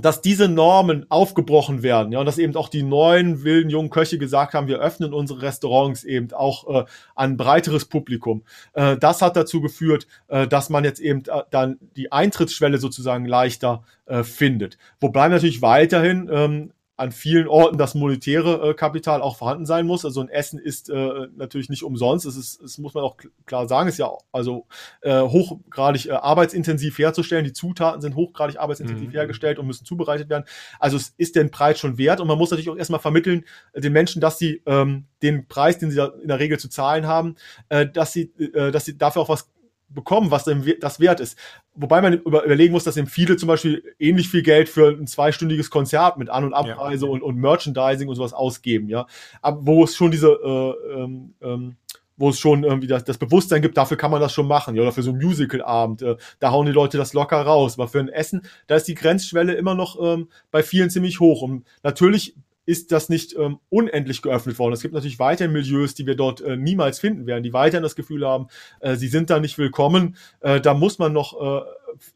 dass 0.00 0.22
diese 0.22 0.48
Normen 0.48 1.06
aufgebrochen 1.08 1.82
werden, 1.82 2.12
ja, 2.12 2.20
und 2.20 2.26
dass 2.26 2.38
eben 2.38 2.56
auch 2.56 2.68
die 2.68 2.82
neuen 2.82 3.44
wilden 3.44 3.70
jungen 3.70 3.90
Köche 3.90 4.18
gesagt 4.18 4.54
haben, 4.54 4.68
wir 4.68 4.78
öffnen 4.78 5.12
unsere 5.12 5.42
Restaurants 5.42 6.04
eben 6.04 6.32
auch 6.32 6.82
äh, 6.82 6.84
an 7.14 7.36
breiteres 7.36 7.84
Publikum. 7.84 8.42
Äh, 8.72 8.96
das 8.96 9.22
hat 9.22 9.36
dazu 9.36 9.60
geführt, 9.60 10.06
äh, 10.28 10.46
dass 10.46 10.70
man 10.70 10.84
jetzt 10.84 11.00
eben 11.00 11.20
äh, 11.26 11.42
dann 11.50 11.78
die 11.96 12.12
Eintrittsschwelle 12.12 12.78
sozusagen 12.78 13.24
leichter 13.24 13.82
äh, 14.06 14.22
findet. 14.22 14.78
Wobei 15.00 15.28
natürlich 15.28 15.62
weiterhin 15.62 16.28
ähm, 16.32 16.72
an 17.00 17.12
vielen 17.12 17.48
Orten 17.48 17.78
das 17.78 17.94
monetäre 17.94 18.70
äh, 18.70 18.74
Kapital 18.74 19.22
auch 19.22 19.36
vorhanden 19.36 19.64
sein 19.64 19.86
muss. 19.86 20.04
Also 20.04 20.20
ein 20.20 20.28
Essen 20.28 20.58
ist 20.58 20.90
äh, 20.90 21.28
natürlich 21.34 21.70
nicht 21.70 21.82
umsonst. 21.82 22.26
Es 22.26 22.36
ist, 22.36 22.60
es 22.60 22.76
muss 22.76 22.92
man 22.92 23.02
auch 23.02 23.16
klar 23.46 23.66
sagen, 23.68 23.88
ist 23.88 23.98
ja 23.98 24.10
also 24.32 24.66
äh, 25.00 25.20
hochgradig 25.20 26.06
äh, 26.06 26.12
arbeitsintensiv 26.12 26.98
herzustellen. 26.98 27.44
Die 27.46 27.54
Zutaten 27.54 28.02
sind 28.02 28.16
hochgradig 28.16 28.60
arbeitsintensiv 28.60 29.08
mhm. 29.08 29.12
hergestellt 29.12 29.58
und 29.58 29.66
müssen 29.66 29.86
zubereitet 29.86 30.28
werden. 30.28 30.44
Also 30.78 30.98
es 30.98 31.14
ist 31.16 31.36
den 31.36 31.50
Preis 31.50 31.78
schon 31.78 31.96
wert 31.96 32.20
und 32.20 32.28
man 32.28 32.36
muss 32.36 32.50
natürlich 32.50 32.68
auch 32.68 32.76
erstmal 32.76 33.00
vermitteln 33.00 33.44
äh, 33.72 33.80
den 33.80 33.94
Menschen, 33.94 34.20
dass 34.20 34.38
sie 34.38 34.62
ähm, 34.66 35.06
den 35.22 35.48
Preis, 35.48 35.78
den 35.78 35.90
sie 35.90 35.96
da 35.96 36.12
in 36.20 36.28
der 36.28 36.38
Regel 36.38 36.58
zu 36.58 36.68
zahlen 36.68 37.06
haben, 37.06 37.36
äh, 37.70 37.86
dass 37.86 38.12
sie, 38.12 38.30
äh, 38.38 38.70
dass 38.70 38.84
sie 38.84 38.98
dafür 38.98 39.22
auch 39.22 39.30
was 39.30 39.48
bekommen, 39.90 40.30
was 40.30 40.44
das 40.80 41.00
wert 41.00 41.20
ist. 41.20 41.38
Wobei 41.74 42.00
man 42.00 42.14
überlegen 42.14 42.72
muss, 42.72 42.84
dass 42.84 42.96
eben 42.96 43.06
viele 43.06 43.36
zum 43.36 43.48
Beispiel 43.48 43.82
ähnlich 43.98 44.28
viel 44.28 44.42
Geld 44.42 44.68
für 44.68 44.90
ein 44.90 45.06
zweistündiges 45.06 45.70
Konzert 45.70 46.16
mit 46.16 46.30
An- 46.30 46.44
und 46.44 46.54
Abreise 46.54 47.06
ja. 47.06 47.12
und, 47.12 47.22
und 47.22 47.36
Merchandising 47.36 48.08
und 48.08 48.16
sowas 48.16 48.32
ausgeben, 48.32 48.88
ja. 48.88 49.06
Aber 49.42 49.66
wo 49.66 49.84
es 49.84 49.96
schon 49.96 50.10
diese, 50.10 50.28
äh, 50.28 50.94
ähm, 50.94 51.34
ähm, 51.42 51.76
wo 52.16 52.28
es 52.28 52.38
schon 52.38 52.64
irgendwie 52.64 52.86
das, 52.86 53.04
das 53.04 53.18
Bewusstsein 53.18 53.62
gibt, 53.62 53.76
dafür 53.76 53.96
kann 53.96 54.10
man 54.10 54.20
das 54.20 54.32
schon 54.32 54.46
machen, 54.46 54.74
ja, 54.74 54.82
oder 54.82 54.92
für 54.92 55.02
so 55.02 55.10
einen 55.10 55.22
Musical-Abend, 55.22 56.02
äh, 56.02 56.16
da 56.38 56.50
hauen 56.50 56.66
die 56.66 56.72
Leute 56.72 56.98
das 56.98 57.14
locker 57.14 57.40
raus. 57.40 57.78
Aber 57.78 57.88
für 57.88 57.98
ein 57.98 58.08
Essen, 58.08 58.42
da 58.66 58.76
ist 58.76 58.88
die 58.88 58.94
Grenzschwelle 58.94 59.54
immer 59.54 59.74
noch 59.74 59.98
ähm, 60.00 60.28
bei 60.50 60.62
vielen 60.62 60.90
ziemlich 60.90 61.18
hoch. 61.18 61.42
Und 61.42 61.64
natürlich 61.82 62.36
ist 62.66 62.92
das 62.92 63.08
nicht 63.08 63.34
ähm, 63.36 63.58
unendlich 63.68 64.22
geöffnet 64.22 64.58
worden. 64.58 64.74
Es 64.74 64.82
gibt 64.82 64.94
natürlich 64.94 65.18
weiterhin 65.18 65.52
Milieus, 65.52 65.94
die 65.94 66.06
wir 66.06 66.14
dort 66.14 66.40
äh, 66.40 66.56
niemals 66.56 66.98
finden 66.98 67.26
werden, 67.26 67.42
die 67.42 67.52
weiterhin 67.52 67.82
das 67.82 67.96
Gefühl 67.96 68.26
haben, 68.26 68.48
äh, 68.80 68.96
sie 68.96 69.08
sind 69.08 69.30
da 69.30 69.40
nicht 69.40 69.58
willkommen. 69.58 70.16
Äh, 70.40 70.60
da 70.60 70.74
muss 70.74 70.98
man 70.98 71.12
noch, 71.12 71.40
äh, 71.40 71.62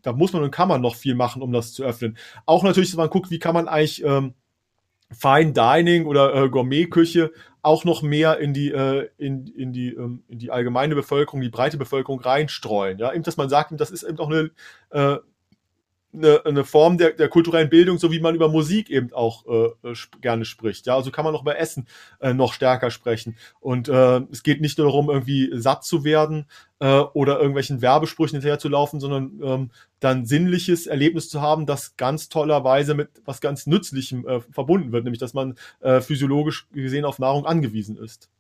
da 0.02 0.12
muss 0.12 0.33
man 0.33 0.42
und 0.42 0.50
kann 0.50 0.68
man 0.68 0.80
noch 0.80 0.94
viel 0.94 1.14
machen, 1.14 1.42
um 1.42 1.52
das 1.52 1.72
zu 1.72 1.85
öffnen. 1.85 2.16
Auch 2.46 2.62
natürlich, 2.62 2.90
dass 2.90 2.98
man 2.98 3.11
guckt, 3.11 3.30
wie 3.30 3.38
kann 3.38 3.54
man 3.54 3.68
eigentlich 3.68 4.04
ähm, 4.04 4.35
Fine 5.11 5.52
Dining 5.52 6.07
oder 6.07 6.35
äh, 6.35 6.48
Gourmetküche 6.48 7.30
auch 7.62 7.85
noch 7.85 8.02
mehr 8.02 8.38
in 8.38 8.52
die 8.52 8.70
äh, 8.70 9.09
in, 9.16 9.46
in 9.46 9.72
die 9.72 9.88
ähm, 9.88 10.22
in 10.28 10.38
die 10.38 10.50
allgemeine 10.50 10.94
Bevölkerung, 10.94 11.40
die 11.40 11.50
breite 11.50 11.78
Bevölkerung 11.78 12.20
reinstreuen. 12.20 12.98
Ja, 12.98 13.12
eben, 13.12 13.22
dass 13.22 13.37
man 13.37 13.48
sagt, 13.48 13.72
das 13.78 13.90
ist 13.90 14.02
eben 14.02 14.18
auch 14.18 14.30
eine 14.30 14.50
äh, 14.90 15.18
eine, 16.14 16.44
eine 16.44 16.64
Form 16.64 16.98
der, 16.98 17.12
der 17.12 17.29
kulturellen 17.29 17.68
Bildung, 17.68 17.98
so 17.98 18.11
wie 18.11 18.20
man 18.20 18.35
über 18.35 18.48
Musik 18.48 18.90
eben 18.90 19.12
auch 19.12 19.44
äh, 19.46 19.94
gerne 20.20 20.44
spricht. 20.44 20.87
Ja, 20.87 20.96
also 20.96 21.11
kann 21.11 21.24
man 21.24 21.35
auch 21.35 21.42
über 21.42 21.59
Essen 21.59 21.87
äh, 22.20 22.33
noch 22.33 22.53
stärker 22.53 22.90
sprechen. 22.90 23.37
Und 23.61 23.88
äh, 23.88 24.20
es 24.31 24.42
geht 24.42 24.61
nicht 24.61 24.79
nur 24.79 24.87
darum, 24.87 25.11
irgendwie 25.11 25.50
satt 25.55 25.85
zu 25.85 26.05
werden 26.05 26.46
äh, 26.79 26.98
oder 26.98 27.38
irgendwelchen 27.38 27.83
Werbesprüchen 27.83 28.37
hinterher 28.37 28.59
zu 28.59 28.68
laufen, 28.68 29.00
sondern 29.00 29.40
ähm, 29.42 29.70
dann 30.00 30.27
sinnliches 30.27 30.87
Erlebnis 30.87 31.29
zu 31.29 31.40
haben, 31.40 31.66
das 31.66 31.96
ganz 31.96 32.29
tollerweise 32.29 32.94
mit 32.94 33.09
was 33.24 33.40
ganz 33.40 33.66
Nützlichem 33.66 34.27
äh, 34.27 34.40
verbunden 34.40 34.92
wird, 34.92 35.05
nämlich 35.05 35.20
dass 35.20 35.35
man 35.35 35.57
äh, 35.81 36.00
physiologisch 36.00 36.68
gesehen 36.72 37.05
auf 37.05 37.18
Nahrung 37.18 37.46
angewiesen 37.46 37.96
ist. 37.96 38.31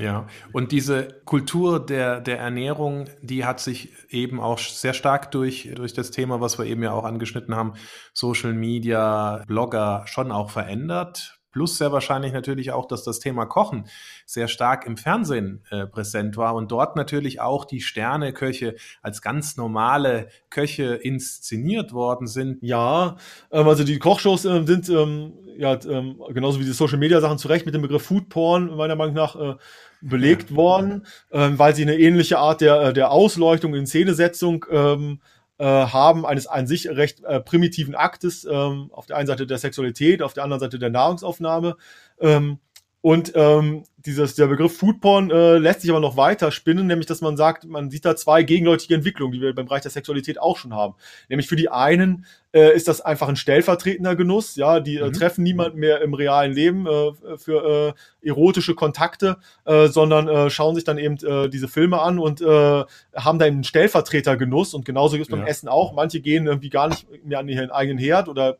Ja, 0.00 0.26
und 0.54 0.72
diese 0.72 1.20
Kultur 1.26 1.84
der, 1.84 2.22
der 2.22 2.38
Ernährung, 2.38 3.10
die 3.20 3.44
hat 3.44 3.60
sich 3.60 3.92
eben 4.08 4.40
auch 4.40 4.58
sehr 4.58 4.94
stark 4.94 5.30
durch, 5.30 5.70
durch 5.74 5.92
das 5.92 6.10
Thema, 6.10 6.40
was 6.40 6.58
wir 6.58 6.64
eben 6.64 6.82
ja 6.82 6.92
auch 6.92 7.04
angeschnitten 7.04 7.54
haben, 7.54 7.74
Social 8.14 8.54
Media, 8.54 9.44
Blogger 9.46 10.04
schon 10.06 10.32
auch 10.32 10.50
verändert. 10.50 11.39
Plus 11.52 11.78
sehr 11.78 11.92
wahrscheinlich 11.92 12.32
natürlich 12.32 12.72
auch, 12.72 12.86
dass 12.86 13.02
das 13.02 13.18
Thema 13.18 13.46
Kochen 13.46 13.86
sehr 14.26 14.48
stark 14.48 14.86
im 14.86 14.96
Fernsehen 14.96 15.64
äh, 15.70 15.86
präsent 15.86 16.36
war 16.36 16.54
und 16.54 16.70
dort 16.70 16.96
natürlich 16.96 17.40
auch 17.40 17.64
die 17.64 17.80
Sterneköche 17.80 18.76
als 19.02 19.22
ganz 19.22 19.56
normale 19.56 20.28
Köche 20.48 20.94
inszeniert 20.94 21.92
worden 21.92 22.26
sind. 22.26 22.58
Ja, 22.62 23.16
ähm, 23.50 23.68
also 23.68 23.84
die 23.84 23.98
Kochshows 23.98 24.44
äh, 24.44 24.64
sind 24.64 24.88
ähm, 24.88 25.32
ja 25.56 25.78
ähm, 25.84 26.20
genauso 26.32 26.60
wie 26.60 26.64
die 26.64 26.72
Social 26.72 26.98
Media 26.98 27.20
Sachen 27.20 27.38
zu 27.38 27.48
Recht 27.48 27.66
mit 27.66 27.74
dem 27.74 27.82
Begriff 27.82 28.02
Food 28.02 28.28
Porn 28.28 28.76
meiner 28.76 28.96
Meinung 28.96 29.14
nach 29.14 29.36
äh, 29.36 29.56
belegt 30.00 30.50
ja. 30.50 30.56
worden, 30.56 31.06
ähm, 31.30 31.58
weil 31.58 31.74
sie 31.74 31.82
eine 31.82 31.98
ähnliche 31.98 32.38
Art 32.38 32.60
der, 32.60 32.80
äh, 32.80 32.92
der 32.92 33.10
Ausleuchtung 33.10 33.74
in 33.74 33.86
Szenesetzung 33.86 34.64
ähm, 34.70 35.20
äh, 35.60 35.64
haben, 35.64 36.24
eines 36.24 36.46
an 36.46 36.66
sich 36.66 36.88
recht 36.88 37.22
äh, 37.22 37.38
primitiven 37.38 37.94
Aktes, 37.94 38.46
ähm, 38.50 38.88
auf 38.92 39.04
der 39.04 39.18
einen 39.18 39.26
Seite 39.26 39.46
der 39.46 39.58
Sexualität, 39.58 40.22
auf 40.22 40.32
der 40.32 40.42
anderen 40.42 40.60
Seite 40.60 40.78
der 40.78 40.88
Nahrungsaufnahme. 40.88 41.76
Ähm, 42.18 42.60
und 43.02 43.32
ähm, 43.34 43.84
dieses, 43.96 44.34
der 44.34 44.46
Begriff 44.46 44.76
Foodporn 44.78 45.30
äh, 45.30 45.58
lässt 45.58 45.82
sich 45.82 45.90
aber 45.90 46.00
noch 46.00 46.16
weiter 46.16 46.50
spinnen, 46.52 46.86
nämlich 46.86 47.06
dass 47.06 47.20
man 47.20 47.36
sagt, 47.36 47.64
man 47.64 47.90
sieht 47.90 48.04
da 48.04 48.16
zwei 48.16 48.42
gegenläufige 48.42 48.94
Entwicklungen, 48.94 49.32
die 49.32 49.40
wir 49.40 49.54
beim 49.54 49.66
Bereich 49.66 49.82
der 49.82 49.90
Sexualität 49.90 50.40
auch 50.40 50.56
schon 50.56 50.74
haben. 50.74 50.94
Nämlich 51.28 51.48
für 51.48 51.56
die 51.56 51.70
einen 51.70 52.24
äh, 52.52 52.74
ist 52.74 52.88
das 52.88 53.00
einfach 53.00 53.28
ein 53.28 53.36
stellvertretender 53.36 54.16
Genuss, 54.16 54.56
ja, 54.56 54.80
die 54.80 54.96
äh, 54.96 55.06
mhm. 55.06 55.12
treffen 55.12 55.44
niemanden 55.44 55.78
mehr 55.78 56.00
im 56.02 56.14
realen 56.14 56.52
Leben 56.52 56.86
äh, 56.86 57.12
für 57.36 57.94
äh, 58.22 58.28
erotische 58.28 58.74
Kontakte, 58.74 59.38
äh, 59.64 59.88
sondern 59.88 60.28
äh, 60.28 60.50
schauen 60.50 60.74
sich 60.74 60.84
dann 60.84 60.98
eben 60.98 61.16
äh, 61.24 61.48
diese 61.48 61.68
Filme 61.68 62.00
an 62.00 62.18
und 62.18 62.40
äh, 62.40 62.84
haben 63.14 63.38
da 63.38 63.46
eben 63.46 63.56
einen 63.56 63.64
Stellvertretergenuss 63.64 64.74
und 64.74 64.84
genauso 64.84 65.16
ist 65.16 65.30
beim 65.30 65.40
ja. 65.40 65.46
Essen 65.46 65.68
auch. 65.68 65.92
Manche 65.92 66.20
gehen 66.20 66.46
irgendwie 66.46 66.70
gar 66.70 66.88
nicht 66.88 67.06
mehr 67.24 67.38
an 67.38 67.48
ihren 67.48 67.70
eigenen 67.70 67.98
Herd 67.98 68.28
oder 68.28 68.58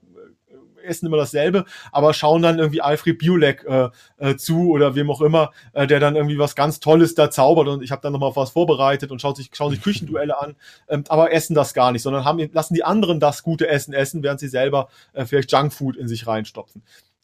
essen 0.85 1.07
immer 1.07 1.17
dasselbe, 1.17 1.65
aber 1.93 2.15
schauen 2.15 2.43
dann 2.43 2.59
irgendwie 2.59 2.81
Alfred 2.81 3.19
Biolek 3.19 3.65
äh, 3.65 3.89
äh, 4.19 4.37
zu 4.37 4.71
oder 4.71 4.95
wem 4.95 5.11
auch 5.11 5.21
immer, 5.21 5.51
äh, 5.73 5.87
der 5.87 6.01
dann 6.01 6.17
irgendwie 6.17 6.39
was 6.39 6.55
ganz 6.55 6.81
Tolles 6.81 7.15
da 7.15 7.31
zaubert 7.31 7.69
und 7.69 7.83
ich 7.83 7.91
habe 7.91 8.03
dann 8.03 8.13
nochmal 8.13 8.33
was 8.35 8.51
vorbereitet 8.51 9.11
und 9.11 9.21
schaut 9.21 9.37
sich, 9.37 9.51
schauen 9.53 9.71
sich 9.71 9.83
Küchenduelle 9.83 10.41
an, 10.41 10.57
ähm, 10.89 11.05
aber 11.09 11.33
essen 11.33 11.55
das 11.55 11.75
gar 11.75 11.93
nicht, 11.93 12.03
sondern 12.03 12.25
haben, 12.25 12.51
lassen 12.53 12.75
die 12.75 12.85
anderen 12.85 13.21
das 13.21 13.43
gute 13.43 13.69
Essen 13.69 13.95
essen, 13.95 14.23
während 14.23 14.41
sie 14.41 14.49
selber 14.49 14.89
äh, 15.13 15.25
vielleicht 15.25 15.53
Junkfood 15.53 15.97
in 15.97 16.09
sich 16.09 16.27
reinstopfen. 16.27 16.83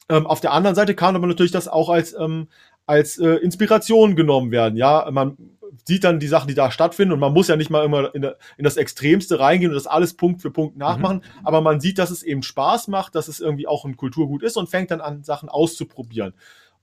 Ähm, 0.09 0.25
auf 0.25 0.39
der 0.39 0.53
anderen 0.53 0.75
Seite 0.75 0.95
kann 0.95 1.15
aber 1.15 1.27
natürlich 1.27 1.51
das 1.51 1.67
auch 1.67 1.89
als, 1.89 2.13
ähm, 2.13 2.47
als 2.85 3.17
äh, 3.17 3.27
Inspiration 3.35 4.15
genommen 4.15 4.51
werden. 4.51 4.77
Ja, 4.77 5.07
man 5.11 5.37
sieht 5.85 6.03
dann 6.03 6.19
die 6.19 6.27
Sachen, 6.27 6.47
die 6.47 6.53
da 6.53 6.71
stattfinden 6.71 7.13
und 7.13 7.19
man 7.19 7.33
muss 7.33 7.47
ja 7.47 7.55
nicht 7.55 7.69
mal 7.69 7.85
immer 7.85 8.13
in, 8.13 8.23
in 8.23 8.63
das 8.63 8.77
Extremste 8.77 9.39
reingehen 9.39 9.71
und 9.71 9.75
das 9.75 9.87
alles 9.87 10.15
Punkt 10.15 10.41
für 10.41 10.51
Punkt 10.51 10.77
nachmachen, 10.77 11.17
mhm. 11.17 11.45
aber 11.45 11.61
man 11.61 11.79
sieht, 11.79 11.97
dass 11.97 12.09
es 12.09 12.23
eben 12.23 12.43
Spaß 12.43 12.87
macht, 12.87 13.15
dass 13.15 13.27
es 13.27 13.39
irgendwie 13.39 13.67
auch 13.67 13.85
ein 13.85 13.97
Kulturgut 13.97 14.43
ist 14.43 14.57
und 14.57 14.69
fängt 14.69 14.91
dann 14.91 15.01
an, 15.01 15.23
Sachen 15.23 15.49
auszuprobieren. 15.49 16.33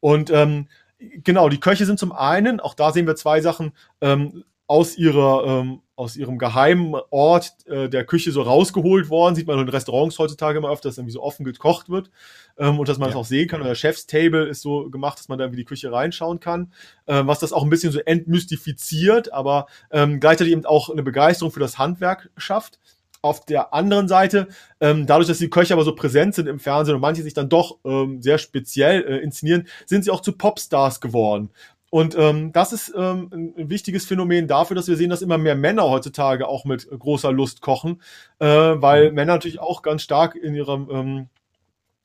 Und 0.01 0.31
ähm, 0.31 0.68
genau, 0.99 1.49
die 1.49 1.61
Köche 1.61 1.87
sind 1.87 1.99
zum 1.99 2.12
einen, 2.12 2.61
auch 2.61 2.75
da 2.75 2.92
sehen 2.92 3.07
wir 3.07 3.16
zwei 3.16 3.40
Sachen, 3.40 3.73
ähm, 4.01 4.44
aus 4.66 4.96
ihrer 4.96 5.44
ähm, 5.46 5.81
aus 5.96 6.16
ihrem 6.16 6.38
geheimen 6.38 6.94
Ort 7.11 7.53
äh, 7.66 7.88
der 7.88 8.05
Küche 8.05 8.33
so 8.33 8.42
rausgeholt 8.42 9.11
worden. 9.11 9.37
Sieht 9.37 9.46
man 9.46 9.59
in 9.61 9.68
Restaurants 9.68 10.18
heutzutage 10.18 10.59
immer 10.59 10.70
öfter, 10.70 10.88
dass 10.88 10.98
irgendwie 10.98 11.12
so 11.12 11.22
offen 11.22 11.44
gekocht 11.44 11.88
wird 11.88 12.11
ähm, 12.59 12.81
und 12.81 12.88
dass 12.88 12.98
man 12.98 13.09
ja. 13.09 13.14
das 13.14 13.20
auch 13.20 13.27
sehen 13.27 13.48
kann. 13.48 13.61
Oder 13.61 13.74
Chef's 13.74 14.07
Table 14.07 14.46
ist 14.48 14.62
so 14.62 14.90
gemacht, 14.90 15.18
dass 15.18 15.29
man 15.29 15.38
da 15.38 15.44
irgendwie 15.44 15.61
die 15.62 15.66
Küche 15.66 15.92
reinschauen 15.92 16.40
kann, 16.40 16.72
ähm, 17.07 17.27
was 17.27 17.38
das 17.38 17.53
auch 17.53 17.62
ein 17.62 17.70
bisschen 17.70 17.92
so 17.92 18.00
entmystifiziert, 18.00 19.33
aber 19.33 19.66
ähm, 19.90 20.18
gleichzeitig 20.18 20.53
eben 20.53 20.66
auch 20.66 20.90
eine 20.90 21.03
Begeisterung 21.03 21.53
für 21.53 21.61
das 21.61 21.79
Handwerk 21.79 22.31
schafft. 22.37 22.81
Auf 23.22 23.46
der 23.46 23.72
anderen 23.72 24.07
Seite, 24.07 24.48
ähm, 24.81 25.07
dadurch, 25.07 25.29
dass 25.29 25.38
die 25.38 25.48
Köche 25.48 25.72
aber 25.72 25.85
so 25.85 25.94
präsent 25.94 26.35
sind 26.35 26.46
im 26.46 26.59
Fernsehen 26.59 26.94
und 26.94 27.00
manche 27.00 27.22
sich 27.22 27.33
dann 27.33 27.48
doch 27.48 27.79
ähm, 27.83 28.20
sehr 28.20 28.37
speziell 28.37 29.03
äh, 29.03 29.16
inszenieren, 29.20 29.66
sind 29.87 30.05
sie 30.05 30.11
auch 30.11 30.20
zu 30.20 30.33
Popstars 30.33 31.00
geworden. 31.00 31.48
Und 31.94 32.16
ähm, 32.18 32.50
das 32.52 32.72
ist 32.72 32.92
ähm, 32.96 33.30
ein 33.33 33.70
wichtiges 33.70 34.04
Phänomen 34.04 34.48
dafür, 34.48 34.74
dass 34.74 34.88
wir 34.88 34.96
sehen, 34.96 35.11
dass 35.11 35.22
immer 35.22 35.38
mehr 35.38 35.54
Männer 35.54 35.85
heutzutage 35.85 36.48
auch 36.48 36.64
mit 36.64 36.88
großer 36.90 37.30
Lust 37.30 37.61
kochen, 37.61 38.02
äh, 38.40 38.46
weil 38.48 39.11
mhm. 39.11 39.14
Männer 39.14 39.35
natürlich 39.35 39.61
auch 39.61 39.80
ganz 39.80 40.02
stark 40.02 40.35
in 40.35 40.57
ihrem 40.57 40.90
ähm, 40.90 41.28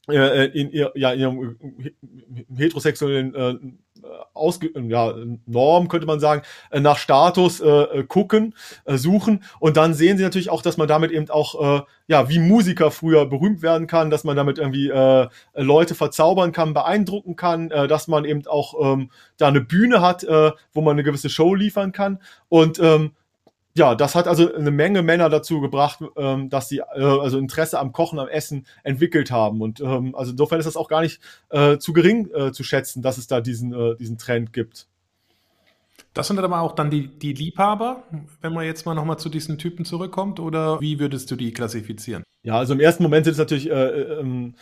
äh, 0.10 0.45
in, 0.45 0.72
ihr, 0.72 0.91
ja, 0.95 1.12
in 1.12 1.19
ihrem 1.19 1.58
heterosexuellen 2.56 3.36
äh, 3.36 3.56
Ausge 4.34 4.72
ja, 4.88 5.13
Norm, 5.45 5.88
könnte 5.88 6.08
man 6.08 6.19
sagen, 6.19 6.41
äh, 6.72 6.80
nach 6.80 6.98
Status 6.98 7.60
äh, 7.60 7.67
äh, 7.67 8.04
gucken, 8.04 8.56
äh, 8.86 8.98
suchen. 8.98 9.43
Und 9.60 9.78
dann 9.78 9.93
sehen 9.93 10.17
sie 10.17 10.24
natürlich 10.24 10.50
auch, 10.50 10.62
dass 10.62 10.78
man 10.78 10.88
damit 10.88 11.12
eben 11.12 11.30
auch, 11.30 11.80
äh, 11.80 11.82
ja, 12.08 12.30
wie 12.30 12.39
Musiker 12.39 12.91
früher 12.91 13.26
berühmt 13.26 13.62
werden 13.62 13.88
kann, 13.88 14.10
dass 14.10 14.24
man 14.24 14.36
damit 14.36 14.58
irgendwie 14.58 14.89
äh, 14.89 15.28
Leute 15.56 15.95
verzaubern 15.95 16.52
kann, 16.52 16.74
beeindrucken 16.74 17.36
kann, 17.36 17.72
äh, 17.72 17.88
dass 17.88 18.08
man 18.08 18.26
eben 18.26 18.45
auch 18.48 18.93
ähm, 18.93 19.12
da 19.38 19.48
eine 19.48 19.62
Bühne 19.62 20.02
hat, 20.02 20.24
äh, 20.24 20.52
wo 20.74 20.82
man 20.82 20.93
eine 20.93 21.04
gewisse 21.04 21.30
Show 21.30 21.54
liefern 21.54 21.91
kann. 21.91 22.19
Und 22.48 22.80
ähm, 22.80 23.12
ja, 23.80 23.96
das 23.96 24.13
hat 24.13 24.28
also 24.28 24.54
eine 24.54 24.72
Menge 24.72 25.02
Männer 25.02 25.30
dazu 25.30 25.62
gebracht, 25.62 26.00
ähm, 26.18 26.50
dass 26.50 26.68
sie 26.68 26.80
äh, 26.80 27.02
also 27.02 27.39
Interesse 27.39 27.80
am 27.80 27.94
Kochen, 27.94 28.20
am 28.20 28.28
Essen 28.28 28.68
entwickelt 28.84 29.32
haben. 29.32 29.62
Und 29.62 29.80
ähm, 29.80 30.13
also 30.15 30.32
insofern 30.32 30.60
ist 30.60 30.65
das 30.65 30.76
auch 30.76 30.89
gar 30.89 31.02
nicht 31.02 31.22
äh, 31.50 31.78
zu 31.78 31.94
gering 31.94 32.30
äh, 32.34 32.52
zu 32.52 32.63
schätzen, 32.63 33.02
dass 33.02 33.18
es 33.18 33.28
da 33.28 33.39
diesen, 33.39 33.74
äh, 33.74 33.96
diesen 33.96 34.18
Trend 34.18 34.52
gibt. 34.52 34.88
Das 36.13 36.28
sind 36.28 36.38
aber 36.39 36.60
auch 36.60 36.76
dann 36.76 36.92
die, 36.92 37.08
die 37.08 37.32
Liebhaber, 37.32 38.04
wenn 38.42 38.52
man 38.52 38.65
jetzt 38.65 38.86
mal 38.86 38.96
nochmal 38.96 39.18
zu 39.18 39.30
diesen 39.30 39.58
Typen 39.58 39.86
zurückkommt, 39.86 40.42
oder 40.42 40.82
wie 40.82 41.00
würdest 41.00 41.32
du 41.32 41.38
die 41.38 41.54
klassifizieren? 41.54 42.24
Ja, 42.44 42.58
also 42.58 42.74
im 42.74 42.82
ersten 42.82 43.04
Moment 43.04 43.26
sind 43.26 43.34
es 43.34 43.38
natürlich 43.38 43.70
äh, 43.70 43.74
äh 43.74 44.20
ähm, 44.20 44.56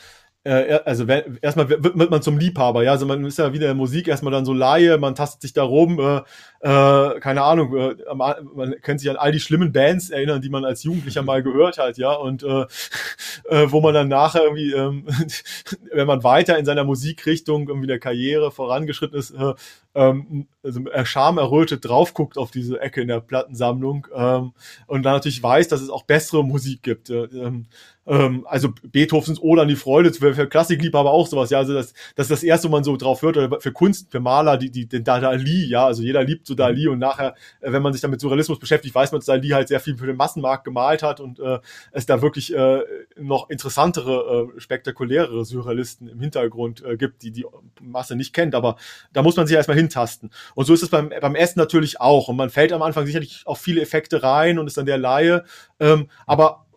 äh, 0.43 0.79
also 0.85 1.05
erstmal 1.05 1.69
wird, 1.69 2.09
man 2.09 2.21
zum 2.21 2.37
Liebhaber, 2.37 2.83
ja, 2.83 2.91
also 2.91 3.05
man 3.05 3.25
ist 3.25 3.37
ja 3.37 3.51
wieder 3.53 3.69
in 3.69 3.77
Musik 3.77 4.07
erstmal 4.07 4.31
dann 4.31 4.45
so 4.45 4.53
Laie, 4.53 4.97
man 4.97 5.15
tastet 5.15 5.41
sich 5.41 5.53
da 5.53 5.63
rum, 5.63 5.99
äh, 5.99 6.17
äh, 6.61 7.19
keine 7.19 7.41
Ahnung, 7.43 7.75
äh, 7.75 7.95
man 8.13 8.75
kennt 8.81 9.01
sich 9.01 9.09
an 9.09 9.17
all 9.17 9.31
die 9.31 9.39
schlimmen 9.39 9.73
Bands 9.73 10.09
erinnern, 10.09 10.41
die 10.41 10.49
man 10.49 10.63
als 10.63 10.83
Jugendlicher 10.83 11.23
mal 11.23 11.43
gehört 11.43 11.77
hat, 11.77 11.97
ja, 11.97 12.13
und 12.13 12.43
äh, 12.43 12.65
äh, 13.49 13.71
wo 13.71 13.81
man 13.81 13.93
dann 13.93 14.07
nachher 14.07 14.43
irgendwie, 14.43 14.71
ähm, 14.71 15.05
wenn 15.91 16.07
man 16.07 16.23
weiter 16.23 16.57
in 16.57 16.65
seiner 16.65 16.83
Musikrichtung 16.83 17.67
irgendwie 17.67 17.87
der 17.87 17.99
Karriere 17.99 18.51
vorangeschritten 18.51 19.19
ist, 19.19 19.31
äh, 19.31 19.53
ähm, 19.97 20.47
also 20.63 20.81
schamerrötet 21.03 21.87
drauf 21.87 22.13
guckt 22.13 22.37
auf 22.37 22.51
diese 22.51 22.79
Ecke 22.79 23.01
in 23.01 23.07
der 23.07 23.19
Plattensammlung 23.19 24.07
ähm, 24.13 24.53
und 24.85 25.03
dann 25.03 25.13
natürlich 25.13 25.41
weiß, 25.41 25.67
dass 25.67 25.81
es 25.81 25.89
auch 25.89 26.03
bessere 26.03 26.43
Musik 26.43 26.83
gibt. 26.83 27.09
Äh, 27.09 27.23
ähm, 27.23 27.67
ähm, 28.07 28.45
also 28.47 28.73
Beethovens 28.83 29.39
Oder 29.39 29.63
an 29.63 29.67
die 29.67 29.75
Freude, 29.75 30.13
für, 30.13 30.33
für 30.33 30.47
Klassikliebhaber 30.47 31.11
auch 31.11 31.27
sowas, 31.27 31.49
ja, 31.49 31.59
also 31.59 31.73
das, 31.73 31.93
das 32.15 32.27
ist 32.27 32.31
das 32.31 32.43
erste, 32.43 32.67
wo 32.69 32.71
man 32.71 32.83
so 32.83 32.95
drauf 32.95 33.21
hört, 33.21 33.37
oder 33.37 33.59
für 33.59 33.71
Kunst, 33.71 34.11
für 34.11 34.19
Maler, 34.19 34.57
die, 34.57 34.71
die, 34.71 34.87
den 34.87 35.03
Dali, 35.03 35.65
ja, 35.65 35.85
also 35.85 36.01
jeder 36.01 36.23
liebt 36.23 36.47
so 36.47 36.55
Dali 36.55 36.87
und 36.87 36.99
nachher, 36.99 37.35
äh, 37.59 37.71
wenn 37.71 37.81
man 37.81 37.93
sich 37.93 38.01
damit 38.01 38.21
Surrealismus 38.21 38.59
beschäftigt, 38.59 38.95
weiß 38.95 39.11
man, 39.11 39.19
dass 39.19 39.25
Dali 39.25 39.49
halt 39.49 39.67
sehr 39.67 39.79
viel 39.79 39.97
für 39.97 40.07
den 40.07 40.15
Massenmarkt 40.15 40.63
gemalt 40.63 41.03
hat 41.03 41.19
und 41.19 41.39
äh, 41.39 41.59
es 41.91 42.05
da 42.05 42.21
wirklich 42.21 42.55
äh, 42.55 42.81
noch 43.17 43.49
interessantere, 43.49 44.51
äh, 44.55 44.59
spektakulärere 44.59 45.43
Surrealisten 45.43 46.07
im 46.07 46.21
Hintergrund 46.21 46.83
äh, 46.85 46.95
gibt, 46.95 47.23
die 47.23 47.31
die 47.31 47.45
Masse 47.81 48.15
nicht 48.15 48.33
kennt, 48.33 48.55
aber 48.55 48.77
da 49.11 49.21
muss 49.21 49.35
man 49.35 49.47
sich 49.47 49.55
erstmal 49.55 49.77
hintasten. 49.87 50.31
Und 50.55 50.65
so 50.65 50.73
ist 50.73 50.83
es 50.83 50.89
beim, 50.89 51.09
beim 51.09 51.35
Essen 51.35 51.59
natürlich 51.59 51.99
auch. 51.99 52.27
Und 52.27 52.35
man 52.35 52.49
fällt 52.49 52.73
am 52.73 52.81
Anfang 52.81 53.05
sicherlich 53.05 53.41
auf 53.45 53.59
viele 53.59 53.81
Effekte 53.81 54.23
rein 54.23 54.59
und 54.59 54.67
ist 54.67 54.77
dann 54.77 54.85
der 54.85 54.97
Laie, 54.97 55.43
ähm, 55.79 56.09
aber 56.25 56.67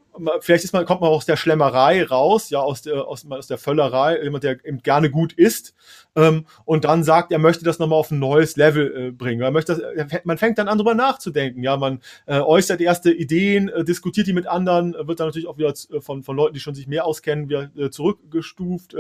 vielleicht 0.41 0.65
ist 0.65 0.73
man, 0.73 0.85
kommt 0.85 1.01
man 1.01 1.11
aus 1.11 1.27
der 1.27 1.37
Schlemmerei 1.37 2.05
raus, 2.05 2.51
ja, 2.51 2.61
aus 2.61 2.83
der, 2.83 3.07
aus, 3.07 3.25
aus 3.31 3.47
der 3.47 3.59
Völlerei, 3.59 4.23
jemand, 4.23 4.45
der 4.45 4.65
eben 4.65 4.83
gerne 4.83 5.11
gut 5.11 5.33
isst, 5.33 5.75
ähm, 6.17 6.47
und 6.65 6.85
dann 6.85 7.05
sagt, 7.05 7.33
er 7.33 7.39
möchte 7.39 7.65
das 7.65 7.79
nochmal 7.79 7.99
auf 7.99 8.11
ein 8.11 8.19
neues 8.19 8.57
Level 8.57 9.09
äh, 9.09 9.11
bringen. 9.13 9.43
Er 9.43 9.51
möchte 9.51 9.77
das, 9.77 10.21
man 10.25 10.39
fängt 10.39 10.59
dann 10.59 10.69
an, 10.69 10.79
drüber 10.79 10.95
nachzudenken, 10.95 11.63
ja, 11.63 11.77
man 11.77 12.01
äh, 12.27 12.41
äußert 12.41 12.81
erste 12.81 13.13
Ideen, 13.13 13.69
äh, 13.69 13.85
diskutiert 13.85 14.27
die 14.27 14.33
mit 14.33 14.47
anderen, 14.47 14.95
äh, 14.95 15.07
wird 15.07 15.21
dann 15.21 15.29
natürlich 15.29 15.49
auch 15.49 15.59
wieder 15.59 15.73
äh, 15.91 16.01
von, 16.01 16.23
von 16.23 16.37
Leuten, 16.37 16.55
die 16.55 16.61
schon 16.61 16.75
sich 16.75 16.87
mehr 16.87 17.05
auskennen, 17.05 17.49
wieder 17.49 17.71
äh, 17.77 17.91
zurückgestuft 17.91 18.95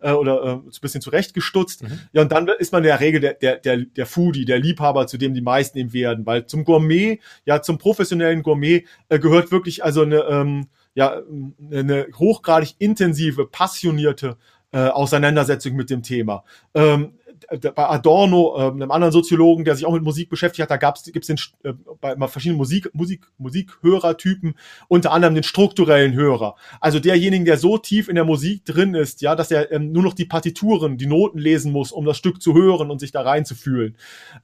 oder 0.00 0.54
ein 0.54 0.70
bisschen 0.80 1.00
zurechtgestutzt. 1.00 1.82
Mhm. 1.82 2.00
Ja, 2.12 2.22
und 2.22 2.32
dann 2.32 2.48
ist 2.58 2.72
man 2.72 2.82
in 2.82 2.88
der 2.88 3.00
Regel 3.00 3.20
der, 3.20 3.34
der, 3.34 3.56
der, 3.56 3.78
der 3.78 4.06
Foodie, 4.06 4.44
der 4.44 4.58
Liebhaber, 4.58 5.06
zu 5.06 5.18
dem 5.18 5.34
die 5.34 5.40
meisten 5.40 5.78
eben 5.78 5.92
werden, 5.92 6.26
weil 6.26 6.46
zum 6.46 6.64
Gourmet, 6.64 7.20
ja, 7.44 7.62
zum 7.62 7.78
professionellen 7.78 8.42
Gourmet 8.42 8.84
gehört 9.08 9.52
wirklich 9.52 9.84
also 9.84 10.02
eine, 10.02 10.20
ähm, 10.24 10.68
ja, 10.94 11.20
eine 11.70 12.06
hochgradig 12.18 12.74
intensive, 12.78 13.46
passionierte 13.46 14.36
äh, 14.72 14.88
Auseinandersetzung 14.88 15.74
mit 15.74 15.90
dem 15.90 16.02
Thema. 16.02 16.44
Ähm, 16.74 17.12
bei 17.60 17.88
Adorno, 17.88 18.54
äh, 18.56 18.70
einem 18.70 18.90
anderen 18.90 19.12
Soziologen, 19.12 19.64
der 19.64 19.74
sich 19.74 19.86
auch 19.86 19.92
mit 19.92 20.02
Musik 20.02 20.28
beschäftigt 20.28 20.62
hat, 20.62 20.70
da 20.70 20.76
gab's, 20.76 21.04
gibt's 21.04 21.26
den, 21.26 21.38
äh, 21.64 21.72
bei 22.00 22.28
verschiedenen 22.28 22.58
Musik, 22.58 22.90
Musik, 22.94 23.26
Musikhörertypen, 23.38 24.54
unter 24.88 25.12
anderem 25.12 25.34
den 25.34 25.44
strukturellen 25.44 26.14
Hörer. 26.14 26.56
Also 26.80 27.00
derjenigen, 27.00 27.44
der 27.44 27.58
so 27.58 27.78
tief 27.78 28.08
in 28.08 28.14
der 28.14 28.24
Musik 28.24 28.64
drin 28.64 28.94
ist, 28.94 29.22
ja, 29.22 29.34
dass 29.34 29.50
er 29.50 29.72
ähm, 29.72 29.92
nur 29.92 30.02
noch 30.02 30.14
die 30.14 30.24
Partituren, 30.24 30.98
die 30.98 31.06
Noten 31.06 31.38
lesen 31.38 31.72
muss, 31.72 31.92
um 31.92 32.04
das 32.04 32.16
Stück 32.16 32.40
zu 32.42 32.54
hören 32.54 32.90
und 32.90 33.00
sich 33.00 33.12
da 33.12 33.22
reinzufühlen. 33.22 33.96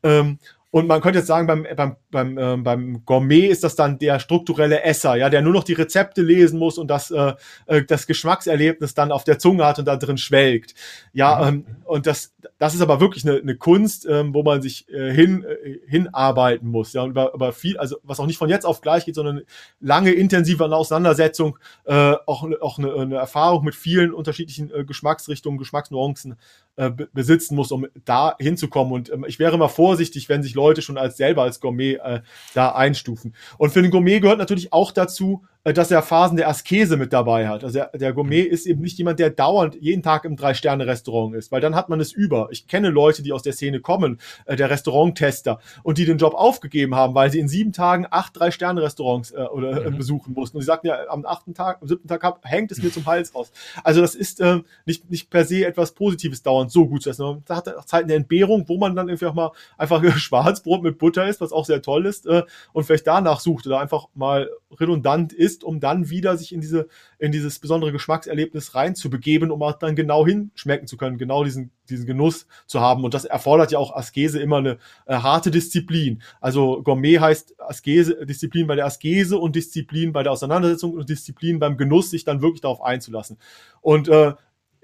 Ähm, 0.02 0.38
und 0.70 0.86
man 0.86 1.00
könnte 1.00 1.20
jetzt 1.20 1.28
sagen, 1.28 1.46
beim, 1.46 1.66
beim, 1.76 1.96
beim, 2.10 2.38
äh, 2.38 2.56
beim 2.58 3.04
Gourmet 3.06 3.46
ist 3.46 3.64
das 3.64 3.74
dann 3.74 3.98
der 3.98 4.20
strukturelle 4.20 4.82
Esser, 4.82 5.16
ja, 5.16 5.30
der 5.30 5.40
nur 5.40 5.54
noch 5.54 5.64
die 5.64 5.72
Rezepte 5.72 6.20
lesen 6.20 6.58
muss 6.58 6.76
und 6.76 6.88
das, 6.88 7.10
äh, 7.10 7.32
äh 7.66 7.84
das 7.84 8.06
Geschmackserlebnis 8.06 8.92
dann 8.92 9.10
auf 9.10 9.24
der 9.24 9.38
Zunge 9.38 9.64
hat 9.64 9.78
und 9.78 9.86
da 9.86 9.96
drin 9.96 10.18
schwelgt. 10.18 10.74
Ja, 11.14 11.50
mhm. 11.50 11.64
ähm, 11.66 11.76
und 11.84 12.06
das, 12.06 12.34
das 12.58 12.74
ist 12.74 12.82
aber 12.82 13.00
wirklich 13.00 13.26
eine, 13.26 13.38
eine 13.38 13.56
Kunst, 13.56 14.06
ähm, 14.06 14.34
wo 14.34 14.42
man 14.42 14.60
sich 14.60 14.86
äh, 14.90 15.10
hin, 15.10 15.42
äh, 15.42 15.78
hinarbeiten 15.86 16.68
muss. 16.68 16.92
Ja, 16.92 17.02
und 17.02 17.10
über, 17.10 17.32
über 17.32 17.54
viel, 17.54 17.78
also 17.78 17.96
was 18.02 18.20
auch 18.20 18.26
nicht 18.26 18.38
von 18.38 18.50
jetzt 18.50 18.66
auf 18.66 18.82
gleich 18.82 19.06
geht, 19.06 19.14
sondern 19.14 19.40
lange 19.80 20.10
intensive 20.12 20.64
Auseinandersetzung, 20.64 21.58
äh, 21.86 22.12
auch, 22.26 22.46
auch 22.60 22.78
eine, 22.78 22.92
eine 22.92 23.16
Erfahrung 23.16 23.64
mit 23.64 23.74
vielen 23.74 24.12
unterschiedlichen 24.12 24.70
äh, 24.70 24.84
Geschmacksrichtungen, 24.84 25.58
Geschmacksnuancen 25.58 26.36
äh, 26.78 26.92
besitzen 27.12 27.56
muss, 27.56 27.72
um 27.72 27.86
da 28.04 28.36
hinzukommen. 28.38 28.92
Und 28.92 29.10
ähm, 29.12 29.24
ich 29.26 29.40
wäre 29.40 29.54
immer 29.54 29.68
vorsichtig, 29.68 30.28
wenn 30.28 30.44
sich 30.44 30.54
Leute 30.54 30.80
schon 30.80 30.96
als 30.96 31.16
selber 31.16 31.42
als 31.42 31.58
Gourmet 31.58 31.96
äh, 31.96 32.20
da 32.54 32.70
einstufen. 32.70 33.34
Und 33.56 33.70
für 33.70 33.82
den 33.82 33.90
Gourmet 33.90 34.20
gehört 34.20 34.38
natürlich 34.38 34.72
auch 34.72 34.92
dazu, 34.92 35.42
dass 35.72 35.90
er 35.90 36.02
Phasen 36.02 36.36
der 36.36 36.48
Askese 36.48 36.96
mit 36.96 37.12
dabei 37.12 37.48
hat. 37.48 37.64
Also 37.64 37.78
der, 37.78 37.90
der 37.94 38.12
Gourmet 38.12 38.42
ist 38.42 38.66
eben 38.66 38.80
nicht 38.80 38.98
jemand, 38.98 39.18
der 39.18 39.30
dauernd 39.30 39.76
jeden 39.80 40.02
Tag 40.02 40.24
im 40.24 40.36
Drei-Sterne-Restaurant 40.36 41.34
ist, 41.34 41.50
weil 41.50 41.60
dann 41.60 41.74
hat 41.74 41.88
man 41.88 42.00
es 42.00 42.12
über. 42.12 42.48
Ich 42.50 42.66
kenne 42.66 42.90
Leute, 42.90 43.22
die 43.22 43.32
aus 43.32 43.42
der 43.42 43.52
Szene 43.52 43.80
kommen, 43.80 44.18
äh, 44.46 44.56
der 44.56 44.70
Restauranttester, 44.70 45.58
und 45.82 45.98
die 45.98 46.04
den 46.04 46.18
Job 46.18 46.34
aufgegeben 46.34 46.94
haben, 46.94 47.14
weil 47.14 47.30
sie 47.30 47.38
in 47.38 47.48
sieben 47.48 47.72
Tagen 47.72 48.06
acht 48.10 48.38
Drei-Sterne-Restaurants 48.38 49.32
äh, 49.32 49.42
oder 49.52 49.84
äh, 49.84 49.90
mhm. 49.90 49.96
besuchen 49.96 50.34
mussten. 50.34 50.56
Und 50.56 50.62
sie 50.62 50.66
sagten 50.66 50.86
ja, 50.86 51.08
am 51.08 51.24
achten 51.26 51.54
Tag, 51.54 51.78
am 51.80 51.88
siebten 51.88 52.08
Tag 52.08 52.22
hab, 52.22 52.44
hängt 52.44 52.70
es 52.72 52.82
mir 52.82 52.92
zum 52.92 53.06
Hals 53.06 53.34
raus. 53.34 53.50
Also 53.84 54.00
das 54.00 54.14
ist 54.14 54.40
äh, 54.40 54.60
nicht, 54.86 55.10
nicht 55.10 55.30
per 55.30 55.44
se 55.44 55.66
etwas 55.66 55.92
Positives, 55.92 56.42
dauernd 56.42 56.70
so 56.70 56.86
gut 56.86 57.02
zu 57.02 57.10
essen. 57.10 57.42
Da 57.46 57.56
hat 57.56 57.66
er 57.66 57.78
auch 57.78 57.84
Zeiten 57.84 58.08
der 58.08 58.16
Entbehrung, 58.16 58.68
wo 58.68 58.78
man 58.78 58.94
dann 58.94 59.08
irgendwie 59.08 59.26
auch 59.26 59.34
mal 59.34 59.50
einfach 59.76 60.02
Schwarzbrot 60.16 60.82
mit 60.82 60.98
Butter 60.98 61.26
isst, 61.26 61.40
was 61.40 61.52
auch 61.52 61.64
sehr 61.64 61.82
toll 61.82 62.06
ist, 62.06 62.26
äh, 62.26 62.42
und 62.72 62.84
vielleicht 62.84 63.06
danach 63.06 63.40
sucht 63.40 63.66
oder 63.66 63.80
einfach 63.80 64.06
mal 64.14 64.48
redundant 64.78 65.32
ist, 65.32 65.57
um 65.64 65.80
dann 65.80 66.10
wieder 66.10 66.36
sich 66.36 66.52
in 66.52 66.60
diese, 66.60 66.88
in 67.18 67.32
dieses 67.32 67.58
besondere 67.58 67.92
Geschmackserlebnis 67.92 68.74
reinzubegeben, 68.74 69.50
um 69.50 69.62
auch 69.62 69.78
dann 69.78 69.96
genau 69.96 70.26
hinschmecken 70.26 70.86
zu 70.86 70.96
können, 70.96 71.18
genau 71.18 71.44
diesen, 71.44 71.70
diesen 71.88 72.06
Genuss 72.06 72.46
zu 72.66 72.80
haben. 72.80 73.04
Und 73.04 73.14
das 73.14 73.24
erfordert 73.24 73.72
ja 73.72 73.78
auch 73.78 73.94
Askese 73.94 74.40
immer 74.40 74.58
eine 74.58 74.78
äh, 75.06 75.16
harte 75.16 75.50
Disziplin. 75.50 76.22
Also 76.40 76.82
Gourmet 76.82 77.18
heißt 77.18 77.60
Askese, 77.60 78.26
Disziplin 78.26 78.66
bei 78.66 78.76
der 78.76 78.86
Askese 78.86 79.38
und 79.38 79.56
Disziplin 79.56 80.12
bei 80.12 80.22
der 80.22 80.32
Auseinandersetzung 80.32 80.92
und 80.92 81.08
Disziplin 81.08 81.58
beim 81.58 81.76
Genuss, 81.76 82.10
sich 82.10 82.24
dann 82.24 82.42
wirklich 82.42 82.60
darauf 82.60 82.82
einzulassen. 82.82 83.38
Und 83.80 84.08
äh, 84.08 84.34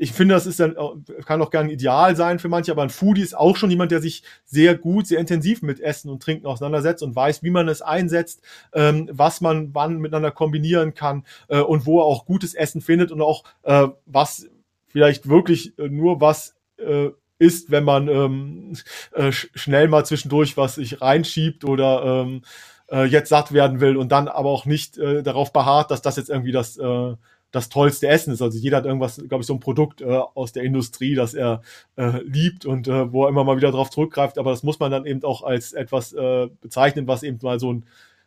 ich 0.04 0.12
finde, 0.12 0.34
das 0.34 0.44
ist 0.44 0.60
dann, 0.60 0.76
kann 1.24 1.40
auch 1.40 1.50
gern 1.50 1.70
ideal 1.70 2.14
sein 2.14 2.38
für 2.38 2.50
manche, 2.50 2.70
aber 2.70 2.82
ein 2.82 2.90
Foodie 2.90 3.22
ist 3.22 3.34
auch 3.34 3.56
schon 3.56 3.70
jemand, 3.70 3.90
der 3.90 4.02
sich 4.02 4.22
sehr 4.44 4.76
gut, 4.76 5.06
sehr 5.06 5.18
intensiv 5.18 5.62
mit 5.62 5.80
Essen 5.80 6.10
und 6.10 6.22
Trinken 6.22 6.46
auseinandersetzt 6.46 7.02
und 7.02 7.16
weiß, 7.16 7.42
wie 7.42 7.50
man 7.50 7.68
es 7.68 7.80
einsetzt, 7.80 8.42
ähm, 8.74 9.08
was 9.10 9.40
man 9.40 9.74
wann 9.74 9.98
miteinander 9.98 10.30
kombinieren 10.30 10.92
kann 10.92 11.24
äh, 11.48 11.60
und 11.60 11.86
wo 11.86 12.00
er 12.00 12.04
auch 12.04 12.26
gutes 12.26 12.52
Essen 12.52 12.82
findet 12.82 13.12
und 13.12 13.22
auch 13.22 13.44
äh, 13.62 13.88
was 14.04 14.46
vielleicht 14.88 15.26
wirklich 15.26 15.78
äh, 15.78 15.88
nur 15.88 16.20
was 16.20 16.54
äh, 16.76 17.08
ist, 17.38 17.70
wenn 17.70 17.84
man 17.84 18.08
ähm, 18.08 18.76
äh, 19.12 19.32
schnell 19.32 19.88
mal 19.88 20.04
zwischendurch 20.04 20.58
was 20.58 20.74
sich 20.74 21.00
reinschiebt 21.00 21.64
oder 21.64 22.24
ähm, 22.26 22.42
äh, 22.90 23.04
jetzt 23.04 23.30
satt 23.30 23.52
werden 23.52 23.80
will 23.80 23.96
und 23.96 24.12
dann 24.12 24.28
aber 24.28 24.50
auch 24.50 24.66
nicht 24.66 24.98
äh, 24.98 25.22
darauf 25.22 25.50
beharrt, 25.52 25.90
dass 25.90 26.02
das 26.02 26.16
jetzt 26.16 26.28
irgendwie 26.28 26.52
das 26.52 26.76
äh, 26.76 27.14
das 27.54 27.68
tollste 27.68 28.08
Essen 28.08 28.32
ist. 28.32 28.42
Also 28.42 28.58
jeder 28.58 28.78
hat 28.78 28.84
irgendwas, 28.84 29.22
glaube 29.28 29.42
ich, 29.42 29.46
so 29.46 29.54
ein 29.54 29.60
Produkt 29.60 30.00
äh, 30.00 30.06
aus 30.06 30.52
der 30.52 30.64
Industrie, 30.64 31.14
das 31.14 31.34
er 31.34 31.62
äh, 31.96 32.20
liebt 32.24 32.66
und 32.66 32.88
äh, 32.88 33.12
wo 33.12 33.24
er 33.24 33.28
immer 33.28 33.44
mal 33.44 33.56
wieder 33.56 33.70
drauf 33.70 33.90
zurückgreift. 33.90 34.38
Aber 34.38 34.50
das 34.50 34.62
muss 34.64 34.80
man 34.80 34.90
dann 34.90 35.06
eben 35.06 35.22
auch 35.22 35.42
als 35.42 35.72
etwas 35.72 36.12
äh, 36.12 36.48
bezeichnen, 36.60 37.06
was 37.06 37.22
eben 37.22 37.38
mal 37.42 37.60
so 37.60 37.72
ein 37.72 37.86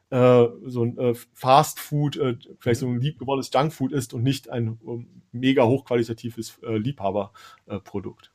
äh, 0.09 0.45
so 0.65 0.83
ein 0.83 0.97
äh, 0.97 1.13
Fast 1.33 1.81
Food, 1.81 2.15
äh, 2.15 2.35
vielleicht 2.59 2.79
so 2.79 2.87
ein 2.87 3.01
liebgewonnenes 3.01 3.51
Junkfood 3.53 3.91
ist 3.91 4.13
und 4.13 4.23
nicht 4.23 4.49
ein 4.49 4.79
äh, 4.87 5.05
mega 5.33 5.65
hochqualitatives 5.65 6.59
äh, 6.63 6.77
Liebhaberprodukt. 6.77 8.31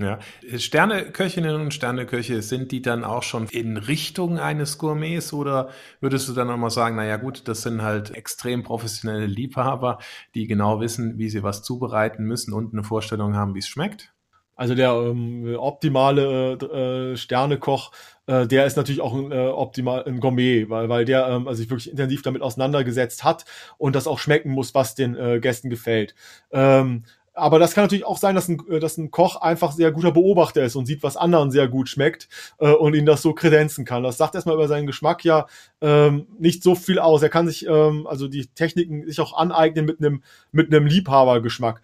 Ja. 0.00 0.20
Sterneköchinnen 0.56 1.60
und 1.60 1.74
Sterneköche, 1.74 2.40
sind 2.42 2.70
die 2.70 2.82
dann 2.82 3.02
auch 3.02 3.24
schon 3.24 3.48
in 3.48 3.76
Richtung 3.76 4.38
eines 4.38 4.78
Gourmets 4.78 5.32
oder 5.32 5.70
würdest 6.00 6.28
du 6.28 6.34
dann 6.34 6.46
nochmal 6.46 6.70
sagen, 6.70 6.94
naja 6.94 7.16
gut, 7.16 7.48
das 7.48 7.62
sind 7.62 7.82
halt 7.82 8.12
extrem 8.12 8.62
professionelle 8.62 9.26
Liebhaber, 9.26 9.98
die 10.36 10.46
genau 10.46 10.80
wissen, 10.80 11.18
wie 11.18 11.28
sie 11.28 11.42
was 11.42 11.64
zubereiten 11.64 12.22
müssen 12.22 12.52
und 12.52 12.72
eine 12.72 12.84
Vorstellung 12.84 13.34
haben, 13.34 13.56
wie 13.56 13.58
es 13.58 13.66
schmeckt? 13.66 14.12
Also 14.54 14.74
der 14.74 14.90
ähm, 14.90 15.56
optimale 15.56 17.12
äh, 17.12 17.16
Sternekoch, 17.16 17.92
äh, 18.26 18.46
der 18.46 18.66
ist 18.66 18.76
natürlich 18.76 19.00
auch 19.00 19.14
ein, 19.14 19.30
äh, 19.30 19.46
optimal 19.46 20.04
ein 20.04 20.18
Gourmet, 20.18 20.68
weil, 20.68 20.88
weil 20.88 21.04
der 21.04 21.28
ähm, 21.28 21.46
also 21.46 21.58
sich 21.58 21.70
wirklich 21.70 21.90
intensiv 21.90 22.22
damit 22.22 22.42
auseinandergesetzt 22.42 23.22
hat 23.22 23.44
und 23.78 23.94
das 23.94 24.08
auch 24.08 24.18
schmecken 24.18 24.50
muss, 24.50 24.74
was 24.74 24.96
den 24.96 25.16
äh, 25.16 25.38
Gästen 25.38 25.70
gefällt. 25.70 26.16
Ähm, 26.50 27.04
aber 27.38 27.58
das 27.58 27.74
kann 27.74 27.84
natürlich 27.84 28.04
auch 28.04 28.18
sein, 28.18 28.34
dass 28.34 28.48
ein, 28.48 28.60
äh, 28.68 28.80
dass 28.80 28.98
ein 28.98 29.10
Koch 29.10 29.36
einfach 29.40 29.72
sehr 29.72 29.92
guter 29.92 30.12
Beobachter 30.12 30.62
ist 30.62 30.76
und 30.76 30.86
sieht, 30.86 31.02
was 31.02 31.16
anderen 31.16 31.50
sehr 31.50 31.68
gut 31.68 31.88
schmeckt 31.88 32.28
äh, 32.58 32.70
und 32.70 32.94
ihn 32.94 33.06
das 33.06 33.22
so 33.22 33.32
kredenzen 33.32 33.84
kann. 33.84 34.02
Das 34.02 34.18
sagt 34.18 34.34
erstmal 34.34 34.56
über 34.56 34.68
seinen 34.68 34.86
Geschmack 34.86 35.24
ja 35.24 35.46
ähm, 35.80 36.26
nicht 36.38 36.62
so 36.62 36.74
viel 36.74 36.98
aus. 36.98 37.22
Er 37.22 37.28
kann 37.28 37.46
sich 37.46 37.66
ähm, 37.66 38.06
also 38.06 38.28
die 38.28 38.46
Techniken 38.46 39.06
sich 39.06 39.20
auch 39.20 39.36
aneignen 39.36 39.86
mit 39.86 40.00
einem 40.00 40.22
mit 40.52 40.72
einem 40.72 40.86
Liebhabergeschmack. 40.86 41.80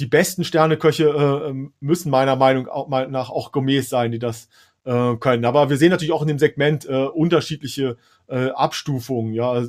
Die 0.00 0.06
besten 0.06 0.42
Sterneköche 0.42 1.04
äh, 1.04 1.50
ähm, 1.50 1.72
müssen 1.80 2.10
meiner 2.10 2.36
Meinung 2.36 2.66
nach 3.10 3.30
auch 3.30 3.52
Gourmets 3.52 3.88
sein, 3.88 4.10
die 4.10 4.18
das 4.18 4.48
äh, 4.84 5.16
können. 5.16 5.44
Aber 5.44 5.70
wir 5.70 5.76
sehen 5.76 5.90
natürlich 5.90 6.12
auch 6.12 6.22
in 6.22 6.28
dem 6.28 6.38
Segment 6.38 6.88
äh, 6.88 7.04
unterschiedliche 7.04 7.96
äh, 8.28 8.48
Abstufungen. 8.48 9.32
Ja, 9.32 9.62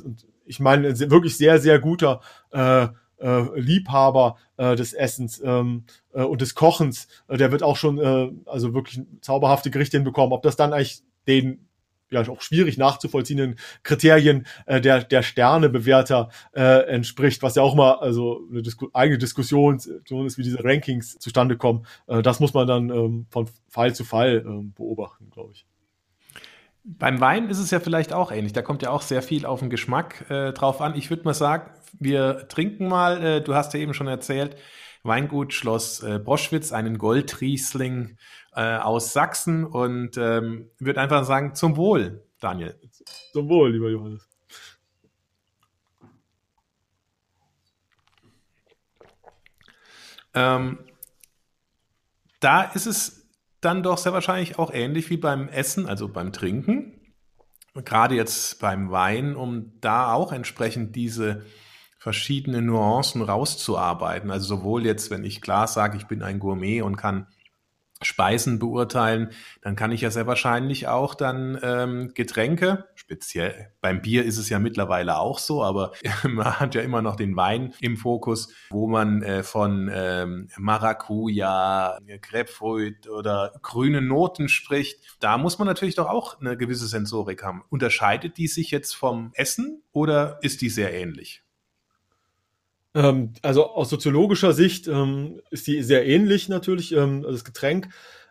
ich 0.44 0.60
meine 0.60 0.98
wirklich 1.10 1.36
sehr 1.36 1.60
sehr 1.60 1.78
guter 1.78 2.20
äh, 2.50 2.88
äh, 3.20 3.58
Liebhaber 3.58 4.36
äh, 4.56 4.76
des 4.76 4.92
Essens 4.92 5.40
ähm, 5.44 5.84
äh, 6.12 6.22
und 6.22 6.40
des 6.40 6.54
Kochens, 6.54 7.08
äh, 7.28 7.36
der 7.36 7.52
wird 7.52 7.62
auch 7.62 7.76
schon 7.76 7.98
äh, 7.98 8.30
also 8.46 8.74
wirklich 8.74 9.00
zauberhafte 9.20 9.70
Gerichte 9.70 9.96
hinbekommen. 9.96 10.32
Ob 10.32 10.42
das 10.42 10.56
dann 10.56 10.72
eigentlich 10.72 11.02
den 11.26 11.68
ja 12.10 12.26
auch 12.28 12.40
schwierig 12.40 12.78
nachzuvollziehenden 12.78 13.56
Kriterien 13.82 14.46
äh, 14.66 14.80
der, 14.80 15.04
der 15.04 15.22
Sternebewerter 15.22 16.30
äh, 16.52 16.86
entspricht, 16.86 17.42
was 17.42 17.56
ja 17.56 17.62
auch 17.62 17.74
mal 17.74 17.92
also 17.98 18.40
eine 18.50 18.62
Disku 18.62 18.88
eigene 18.92 19.18
Diskussion 19.18 19.76
ist, 19.76 20.38
wie 20.38 20.42
diese 20.42 20.64
Rankings 20.64 21.18
zustande 21.18 21.56
kommen. 21.56 21.86
Äh, 22.06 22.22
das 22.22 22.40
muss 22.40 22.54
man 22.54 22.66
dann 22.66 22.90
ähm, 22.90 23.26
von 23.30 23.48
Fall 23.68 23.94
zu 23.94 24.04
Fall 24.04 24.44
ähm, 24.46 24.72
beobachten, 24.72 25.30
glaube 25.30 25.52
ich. 25.52 25.66
Beim 26.90 27.20
Wein 27.20 27.50
ist 27.50 27.58
es 27.58 27.70
ja 27.70 27.80
vielleicht 27.80 28.14
auch 28.14 28.32
ähnlich. 28.32 28.54
Da 28.54 28.62
kommt 28.62 28.80
ja 28.80 28.88
auch 28.88 29.02
sehr 29.02 29.20
viel 29.20 29.44
auf 29.44 29.60
den 29.60 29.68
Geschmack 29.68 30.24
äh, 30.30 30.54
drauf 30.54 30.80
an. 30.80 30.96
Ich 30.96 31.10
würde 31.10 31.24
mal 31.24 31.34
sagen, 31.34 31.70
wir 31.98 32.48
trinken 32.48 32.88
mal. 32.88 33.22
Äh, 33.22 33.40
du 33.42 33.54
hast 33.54 33.74
ja 33.74 33.80
eben 33.80 33.92
schon 33.92 34.08
erzählt, 34.08 34.56
Weingut 35.02 35.52
Schloss 35.52 36.02
äh, 36.02 36.18
Broschwitz, 36.18 36.72
einen 36.72 36.96
Goldriesling 36.96 38.16
äh, 38.54 38.78
aus 38.78 39.12
Sachsen 39.12 39.66
und 39.66 40.16
ähm, 40.16 40.70
würde 40.78 41.02
einfach 41.02 41.24
sagen, 41.24 41.54
zum 41.54 41.76
Wohl, 41.76 42.24
Daniel. 42.40 42.80
Zum 43.32 43.50
Wohl, 43.50 43.72
lieber 43.72 43.90
Johannes. 43.90 44.26
Ähm, 50.32 50.78
da 52.40 52.62
ist 52.62 52.86
es 52.86 53.17
dann 53.68 53.82
doch 53.82 53.98
sehr 53.98 54.14
wahrscheinlich 54.14 54.58
auch 54.58 54.72
ähnlich 54.72 55.10
wie 55.10 55.18
beim 55.18 55.46
Essen, 55.48 55.86
also 55.86 56.08
beim 56.08 56.32
Trinken. 56.32 56.94
Gerade 57.74 58.14
jetzt 58.14 58.60
beim 58.60 58.90
Wein, 58.90 59.36
um 59.36 59.78
da 59.80 60.14
auch 60.14 60.32
entsprechend 60.32 60.96
diese 60.96 61.42
verschiedenen 61.98 62.64
Nuancen 62.64 63.20
rauszuarbeiten. 63.20 64.30
Also 64.30 64.56
sowohl 64.56 64.86
jetzt, 64.86 65.10
wenn 65.10 65.22
ich 65.22 65.42
klar 65.42 65.68
sage, 65.68 65.98
ich 65.98 66.06
bin 66.06 66.22
ein 66.22 66.38
Gourmet 66.38 66.80
und 66.80 66.96
kann 66.96 67.26
Speisen 68.02 68.58
beurteilen, 68.58 69.30
dann 69.62 69.76
kann 69.76 69.92
ich 69.92 70.02
ja 70.02 70.10
sehr 70.10 70.26
wahrscheinlich 70.26 70.86
auch 70.86 71.14
dann 71.14 71.58
ähm, 71.62 72.12
Getränke, 72.14 72.84
speziell 72.94 73.72
beim 73.80 74.02
Bier 74.02 74.24
ist 74.24 74.38
es 74.38 74.48
ja 74.48 74.58
mittlerweile 74.58 75.18
auch 75.18 75.38
so, 75.38 75.62
aber 75.64 75.92
man 76.22 76.60
hat 76.60 76.74
ja 76.74 76.82
immer 76.82 77.02
noch 77.02 77.16
den 77.16 77.34
Wein 77.36 77.74
im 77.80 77.96
Fokus, 77.96 78.52
wo 78.70 78.86
man 78.86 79.22
äh, 79.22 79.42
von 79.42 79.90
ähm, 79.92 80.48
Maracuja, 80.56 81.98
Grapefruit 82.22 83.08
oder 83.08 83.52
grünen 83.62 84.06
Noten 84.06 84.48
spricht. 84.48 85.16
Da 85.20 85.38
muss 85.38 85.58
man 85.58 85.66
natürlich 85.66 85.96
doch 85.96 86.08
auch 86.08 86.40
eine 86.40 86.56
gewisse 86.56 86.86
Sensorik 86.86 87.42
haben. 87.42 87.64
Unterscheidet 87.68 88.38
die 88.38 88.48
sich 88.48 88.70
jetzt 88.70 88.94
vom 88.94 89.32
Essen 89.34 89.82
oder 89.92 90.38
ist 90.42 90.60
die 90.60 90.70
sehr 90.70 90.94
ähnlich? 90.94 91.42
Ähm, 92.94 93.34
also 93.42 93.70
aus 93.70 93.90
soziologischer 93.90 94.52
Sicht 94.52 94.88
ähm, 94.88 95.40
ist 95.50 95.66
die 95.66 95.82
sehr 95.82 96.06
ähnlich 96.06 96.48
natürlich, 96.48 96.92
ähm, 96.92 97.22
das 97.22 97.44
Getränk. 97.44 97.88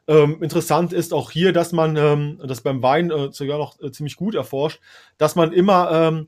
Ähm, 0.08 0.42
interessant 0.42 0.94
ist 0.94 1.14
auch 1.14 1.32
hier, 1.32 1.52
dass 1.52 1.74
man, 1.74 1.98
ähm, 1.98 2.40
das 2.46 2.62
beim 2.62 2.82
Wein 2.82 3.12
äh, 3.12 3.32
sogar 3.32 3.58
noch 3.58 3.80
äh, 3.82 3.92
ziemlich 3.92 4.16
gut 4.16 4.36
erforscht, 4.36 4.80
dass 5.18 5.36
man 5.36 5.52
immer 5.52 5.92
ähm, 5.92 6.28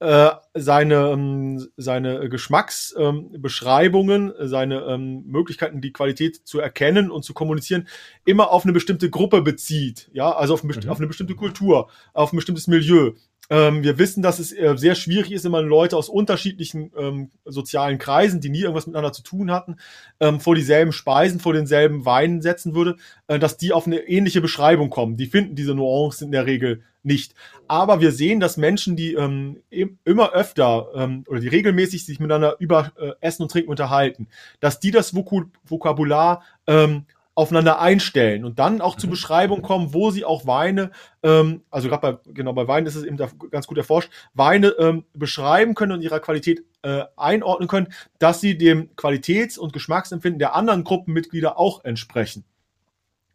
äh, 0.00 0.30
seine, 0.54 1.10
ähm, 1.10 1.68
seine 1.76 2.28
Geschmacksbeschreibungen, 2.28 4.32
ähm, 4.38 4.48
seine 4.48 4.82
ähm, 4.82 5.24
Möglichkeiten, 5.26 5.80
die 5.80 5.92
Qualität 5.92 6.46
zu 6.46 6.60
erkennen 6.60 7.10
und 7.10 7.24
zu 7.24 7.34
kommunizieren, 7.34 7.88
immer 8.24 8.52
auf 8.52 8.62
eine 8.64 8.72
bestimmte 8.72 9.10
Gruppe 9.10 9.42
bezieht. 9.42 10.08
Ja, 10.12 10.30
also 10.30 10.54
auf, 10.54 10.62
ein, 10.62 10.68
mhm. 10.68 10.88
auf 10.88 10.98
eine 10.98 11.08
bestimmte 11.08 11.34
Kultur, 11.34 11.88
auf 12.12 12.32
ein 12.32 12.36
bestimmtes 12.36 12.68
Milieu. 12.68 13.14
Ähm, 13.50 13.82
wir 13.82 13.98
wissen, 13.98 14.22
dass 14.22 14.38
es 14.38 14.52
äh, 14.52 14.74
sehr 14.76 14.94
schwierig 14.94 15.32
ist, 15.32 15.44
wenn 15.44 15.52
man 15.52 15.66
Leute 15.66 15.96
aus 15.96 16.08
unterschiedlichen 16.08 16.92
ähm, 16.96 17.30
sozialen 17.44 17.98
Kreisen, 17.98 18.40
die 18.40 18.50
nie 18.50 18.60
irgendwas 18.60 18.86
miteinander 18.86 19.12
zu 19.12 19.22
tun 19.22 19.50
hatten, 19.50 19.76
ähm, 20.20 20.40
vor 20.40 20.54
dieselben 20.54 20.92
Speisen, 20.92 21.40
vor 21.40 21.54
denselben 21.54 22.04
Weinen 22.04 22.42
setzen 22.42 22.74
würde, 22.74 22.96
äh, 23.26 23.38
dass 23.38 23.56
die 23.56 23.72
auf 23.72 23.86
eine 23.86 24.00
ähnliche 24.00 24.40
Beschreibung 24.40 24.90
kommen. 24.90 25.16
Die 25.16 25.26
finden 25.26 25.54
diese 25.54 25.74
Nuancen 25.74 26.26
in 26.26 26.32
der 26.32 26.46
Regel 26.46 26.82
nicht. 27.02 27.34
Aber 27.68 28.00
wir 28.00 28.12
sehen, 28.12 28.40
dass 28.40 28.56
Menschen, 28.56 28.96
die 28.96 29.14
ähm, 29.14 29.62
immer 30.04 30.32
öfter 30.32 30.88
ähm, 30.94 31.24
oder 31.28 31.40
die 31.40 31.48
regelmäßig 31.48 32.04
sich 32.04 32.20
miteinander 32.20 32.56
über 32.58 32.92
äh, 32.98 33.12
Essen 33.20 33.42
und 33.42 33.50
Trinken 33.50 33.70
unterhalten, 33.70 34.28
dass 34.60 34.80
die 34.80 34.90
das 34.90 35.14
Vokabular 35.14 36.42
ähm, 36.66 37.06
aufeinander 37.38 37.78
einstellen 37.78 38.44
und 38.44 38.58
dann 38.58 38.80
auch 38.80 38.96
zur 38.96 39.06
mhm. 39.06 39.12
Beschreibung 39.12 39.62
kommen, 39.62 39.94
wo 39.94 40.10
sie 40.10 40.24
auch 40.24 40.48
Weine, 40.48 40.90
ähm, 41.22 41.62
also 41.70 41.88
gerade 41.88 42.18
bei, 42.24 42.32
genau 42.32 42.52
bei 42.52 42.66
Wein 42.66 42.84
ist 42.84 42.96
es 42.96 43.04
eben 43.04 43.16
da 43.16 43.28
ganz 43.52 43.68
gut 43.68 43.78
erforscht, 43.78 44.10
Weine 44.34 44.70
ähm, 44.80 45.04
beschreiben 45.14 45.76
können 45.76 45.92
und 45.92 46.02
ihrer 46.02 46.18
Qualität 46.18 46.64
äh, 46.82 47.04
einordnen 47.16 47.68
können, 47.68 47.92
dass 48.18 48.40
sie 48.40 48.58
dem 48.58 48.90
Qualitäts- 48.96 49.56
und 49.56 49.72
Geschmacksempfinden 49.72 50.40
der 50.40 50.56
anderen 50.56 50.82
Gruppenmitglieder 50.82 51.60
auch 51.60 51.84
entsprechen. 51.84 52.44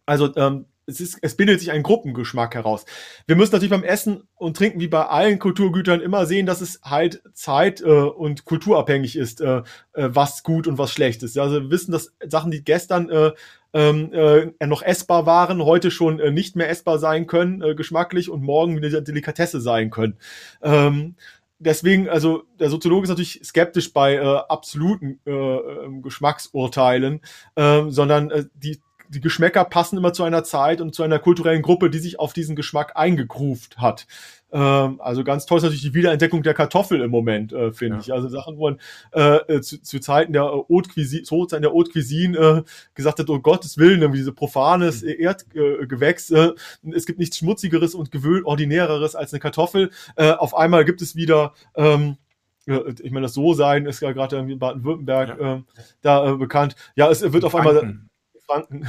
Also 0.06 0.36
ähm, 0.36 0.66
es, 0.86 1.00
ist, 1.00 1.20
es 1.22 1.36
bildet 1.36 1.60
sich 1.60 1.72
ein 1.72 1.84
Gruppengeschmack 1.84 2.56
heraus. 2.56 2.86
Wir 3.26 3.36
müssen 3.36 3.54
natürlich 3.54 3.72
beim 3.72 3.84
Essen 3.84 4.24
und 4.36 4.58
Trinken 4.58 4.80
wie 4.80 4.88
bei 4.88 5.06
allen 5.06 5.40
Kulturgütern 5.40 6.02
immer 6.02 6.26
sehen, 6.26 6.46
dass 6.46 6.62
es 6.62 6.82
halt 6.84 7.22
zeit- 7.34 7.82
äh, 7.82 7.86
und 7.86 8.46
kulturabhängig 8.46 9.16
ist, 9.16 9.42
äh, 9.42 9.58
äh, 9.94 10.10
was 10.10 10.44
gut 10.44 10.68
und 10.68 10.78
was 10.78 10.92
schlecht 10.92 11.24
ist. 11.24 11.38
Also 11.38 11.62
wir 11.64 11.70
wissen, 11.70 11.92
dass 11.92 12.14
Sachen, 12.28 12.52
die 12.52 12.64
gestern 12.64 13.10
äh, 13.10 13.32
ähm, 13.74 14.12
äh, 14.14 14.68
noch 14.68 14.84
essbar 14.84 15.26
waren, 15.26 15.64
heute 15.64 15.90
schon 15.90 16.20
äh, 16.20 16.32
nicht 16.32 16.56
mehr 16.56 16.70
essbar 16.70 17.00
sein 17.00 17.26
können, 17.28 17.62
äh, 17.62 17.76
geschmacklich 17.76 18.30
und 18.30 18.44
morgen 18.44 18.82
wieder 18.82 19.02
Delikatesse 19.02 19.62
sein 19.62 19.90
können. 19.90 20.18
Ähm, 20.62 21.16
deswegen, 21.60 22.08
also 22.10 22.44
der 22.60 22.70
Soziologe 22.70 23.06
ist 23.06 23.10
natürlich 23.10 23.42
skeptisch 23.44 23.92
bei 23.94 24.16
äh, 24.16 24.20
absoluten 24.20 25.20
äh, 25.26 25.32
äh, 25.32 26.02
Geschmacksurteilen, 26.02 27.22
äh, 27.56 27.84
sondern 27.88 28.30
äh, 28.32 28.46
die 28.54 28.80
die 29.14 29.22
Geschmäcker 29.22 29.64
passen 29.66 29.98
immer 29.98 30.14
zu 30.14 30.24
einer 30.24 30.44
Zeit 30.44 30.82
und 30.82 30.96
zu 30.96 31.04
einer 31.04 31.20
kulturellen 31.20 31.62
Gruppe, 31.62 31.90
die 31.90 32.00
sich 32.00 32.20
auf 32.20 32.34
diesen 32.34 32.56
Geschmack 32.56 32.94
eingegruft 32.96 33.78
hat. 33.78 34.08
Ähm, 34.52 35.02
also 35.02 35.24
ganz 35.24 35.46
toll 35.46 35.58
ist 35.58 35.64
natürlich 35.64 35.84
die 35.84 35.94
Wiederentdeckung 35.94 36.44
der 36.44 36.54
Kartoffel 36.54 37.02
im 37.02 37.12
Moment, 37.12 37.54
äh, 37.54 37.72
finde 37.72 37.98
ja. 37.98 38.02
ich. 38.02 38.14
Also 38.14 38.30
Sachen, 38.30 38.58
wo 38.58 38.70
man 38.70 38.80
äh, 39.14 39.56
äh 39.56 39.62
zu, 39.62 39.82
zu 39.82 40.00
Zeiten 40.00 40.34
der 40.34 40.44
Haute 40.44 40.90
Cuisine, 40.90 41.24
zu 41.24 41.46
Zeiten 41.46 41.64
der 41.64 41.72
Haute 41.72 41.92
Cuisine 41.92 42.38
äh, 42.38 42.64
gesagt 42.94 43.20
hat, 43.20 43.30
oh 43.30 43.40
Gottes 43.40 43.78
Willen, 43.78 44.02
irgendwie 44.02 44.20
diese 44.20 44.32
profanes 44.32 45.02
mhm. 45.02 45.16
Erdgewächs, 45.18 46.30
äh, 46.32 46.52
es 46.94 47.06
gibt 47.06 47.20
nichts 47.20 47.38
Schmutzigeres 47.38 47.96
und 47.96 48.12
Gewöhl-Ordinäreres 48.12 49.16
als 49.16 49.34
eine 49.34 49.40
Kartoffel. 49.40 49.92
Äh, 50.16 50.32
auf 50.32 50.56
einmal 50.56 50.86
gibt 50.86 51.02
es 51.02 51.16
wieder 51.16 51.54
ähm, 51.76 52.18
ich 52.66 53.12
meine, 53.12 53.26
das 53.26 53.34
So-Sein 53.34 53.86
ist 53.88 54.00
ja 54.00 54.14
gerade 54.14 54.38
in 54.38 54.58
Baden-Württemberg 54.58 55.38
ja. 55.38 55.56
äh, 55.56 55.62
da 56.02 56.32
äh, 56.32 56.38
bekannt. 56.38 56.78
Ja, 56.96 57.12
es 57.12 57.22
wird 57.34 57.44
auf 57.44 57.56
einmal 57.56 58.00
Franken. 58.46 58.88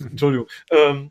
Entschuldigung. 0.10 0.46
Ähm, 0.70 1.10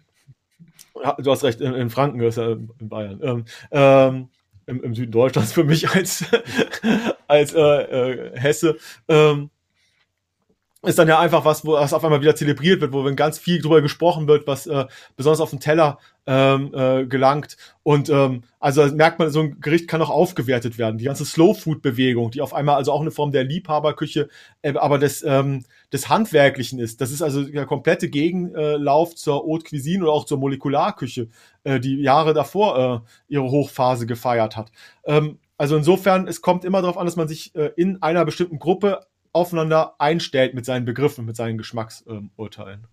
du 1.20 1.32
hast 1.32 1.44
recht, 1.44 1.62
in, 1.62 1.90
Franken 1.90 2.22
ist 2.22 2.38
ja 2.38 2.52
in 2.52 2.90
Bayern. 2.90 3.20
Ähm, 3.24 3.46
ähm, 3.72 4.30
im, 4.66 4.84
im, 4.84 4.94
Süden 4.94 5.12
Deutschlands 5.12 5.54
für 5.54 5.64
mich 5.64 5.90
als, 5.90 6.26
als 7.28 7.54
äh, 7.54 7.60
äh, 7.60 8.40
Hesse. 8.40 8.78
Ähm, 9.08 9.50
ist 10.84 10.98
dann 10.98 11.10
ja 11.10 11.20
einfach 11.20 11.44
was, 11.44 11.66
wo 11.66 11.76
das 11.76 11.94
auf 11.94 12.04
einmal 12.06 12.22
wieder 12.22 12.36
zelebriert 12.36 12.80
wird, 12.80 12.94
wo 12.94 13.04
wenn 13.04 13.18
ganz 13.18 13.38
viel 13.38 13.62
drüber 13.62 13.82
gesprochen 13.82 14.28
wird, 14.28 14.48
was 14.48 14.66
äh, 14.66 14.86
besonders 15.18 15.42
auf 15.42 15.50
den 15.50 15.60
Teller 15.60 16.00
ähm, 16.26 16.74
äh, 16.74 17.06
gelangt. 17.06 17.58
Und 17.84 18.10
ähm, 18.10 18.44
also 18.60 18.86
merkt 18.86 19.20
man, 19.20 19.30
so 19.30 19.42
ein 19.42 19.60
Gericht 19.60 19.90
kann 19.90 20.02
auch 20.02 20.10
aufgewertet 20.10 20.78
werden. 20.78 20.98
Die 20.98 21.06
ganze 21.06 21.26
Slow 21.26 21.54
Food 21.54 21.82
Bewegung, 21.82 22.32
die 22.32 22.42
auf 22.42 22.54
einmal 22.54 22.76
also 22.76 22.94
auch 22.94 23.02
eine 23.02 23.12
Form 23.12 23.32
der 23.32 23.44
Liebhaberküche, 23.44 24.30
äh, 24.62 24.74
aber 24.76 25.00
des 25.00 25.22
ähm, 25.24 25.66
des 25.92 26.08
Handwerklichen 26.08 26.80
ist. 26.80 27.02
Das 27.02 27.12
ist 27.12 27.22
also 27.22 27.44
der 27.44 27.66
komplette 27.66 28.10
Gegenlauf 28.10 29.16
zur 29.16 29.44
Haute 29.44 29.66
Cuisine 29.70 30.04
oder 30.04 30.14
auch 30.14 30.26
zur 30.26 30.38
Molekularküche, 30.38 31.30
äh, 31.64 31.80
die 31.80 32.02
Jahre 32.02 32.34
davor 32.34 33.04
äh, 33.06 33.34
ihre 33.34 33.50
Hochphase 33.50 34.06
gefeiert 34.06 34.56
hat. 34.56 34.72
Ähm, 35.06 35.40
also 35.58 35.76
insofern, 35.76 36.28
es 36.28 36.42
kommt 36.42 36.64
immer 36.64 36.82
darauf 36.82 36.98
an, 36.98 37.06
dass 37.06 37.16
man 37.16 37.28
sich 37.28 37.54
äh, 37.56 37.72
in 37.76 38.02
einer 38.02 38.24
bestimmten 38.24 38.60
Gruppe 38.60 39.02
aufeinander 39.34 39.96
einstellt 40.00 40.54
mit 40.54 40.66
seinen 40.66 40.86
Begriffen, 40.86 41.26
mit 41.26 41.36
seinen 41.36 41.58
Geschmacksurteilen. 41.58 42.88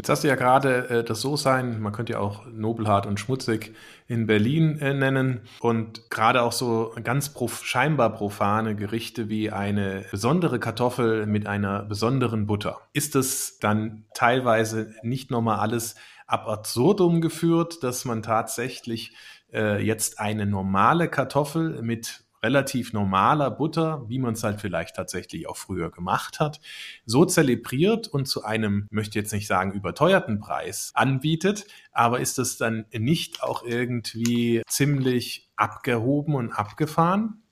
Jetzt 0.00 0.08
hast 0.08 0.24
du 0.24 0.28
ja 0.28 0.34
gerade 0.34 0.88
äh, 0.88 1.04
das 1.04 1.20
So-Sein, 1.20 1.78
man 1.78 1.92
könnte 1.92 2.14
ja 2.14 2.20
auch 2.20 2.46
Nobelhart 2.46 3.04
und 3.04 3.20
Schmutzig 3.20 3.74
in 4.08 4.26
Berlin 4.26 4.78
äh, 4.78 4.94
nennen 4.94 5.42
und 5.60 6.08
gerade 6.08 6.40
auch 6.40 6.52
so 6.52 6.94
ganz 7.04 7.34
prof 7.34 7.66
scheinbar 7.66 8.14
profane 8.14 8.74
Gerichte 8.74 9.28
wie 9.28 9.50
eine 9.50 10.06
besondere 10.10 10.58
Kartoffel 10.58 11.26
mit 11.26 11.46
einer 11.46 11.82
besonderen 11.82 12.46
Butter. 12.46 12.80
Ist 12.94 13.14
das 13.14 13.58
dann 13.58 14.06
teilweise 14.14 14.94
nicht 15.02 15.30
nochmal 15.30 15.58
alles 15.58 15.96
ab 16.26 16.48
absurdum 16.48 17.20
geführt, 17.20 17.82
dass 17.82 18.06
man 18.06 18.22
tatsächlich 18.22 19.14
äh, 19.52 19.84
jetzt 19.84 20.18
eine 20.18 20.46
normale 20.46 21.08
Kartoffel 21.08 21.82
mit 21.82 22.24
relativ 22.42 22.92
normaler 22.92 23.50
Butter, 23.50 24.04
wie 24.08 24.18
man 24.18 24.34
es 24.34 24.42
halt 24.42 24.60
vielleicht 24.60 24.96
tatsächlich 24.96 25.48
auch 25.48 25.56
früher 25.56 25.90
gemacht 25.90 26.40
hat, 26.40 26.60
so 27.04 27.24
zelebriert 27.24 28.08
und 28.08 28.26
zu 28.26 28.44
einem, 28.44 28.86
möchte 28.90 29.18
jetzt 29.18 29.32
nicht 29.32 29.46
sagen, 29.46 29.72
überteuerten 29.72 30.40
Preis 30.40 30.92
anbietet. 30.94 31.66
Aber 31.92 32.20
ist 32.20 32.38
das 32.38 32.56
dann 32.56 32.86
nicht 32.92 33.42
auch 33.42 33.62
irgendwie 33.62 34.62
ziemlich 34.66 35.50
abgehoben 35.56 36.34
und 36.34 36.52
abgefahren? 36.52 37.42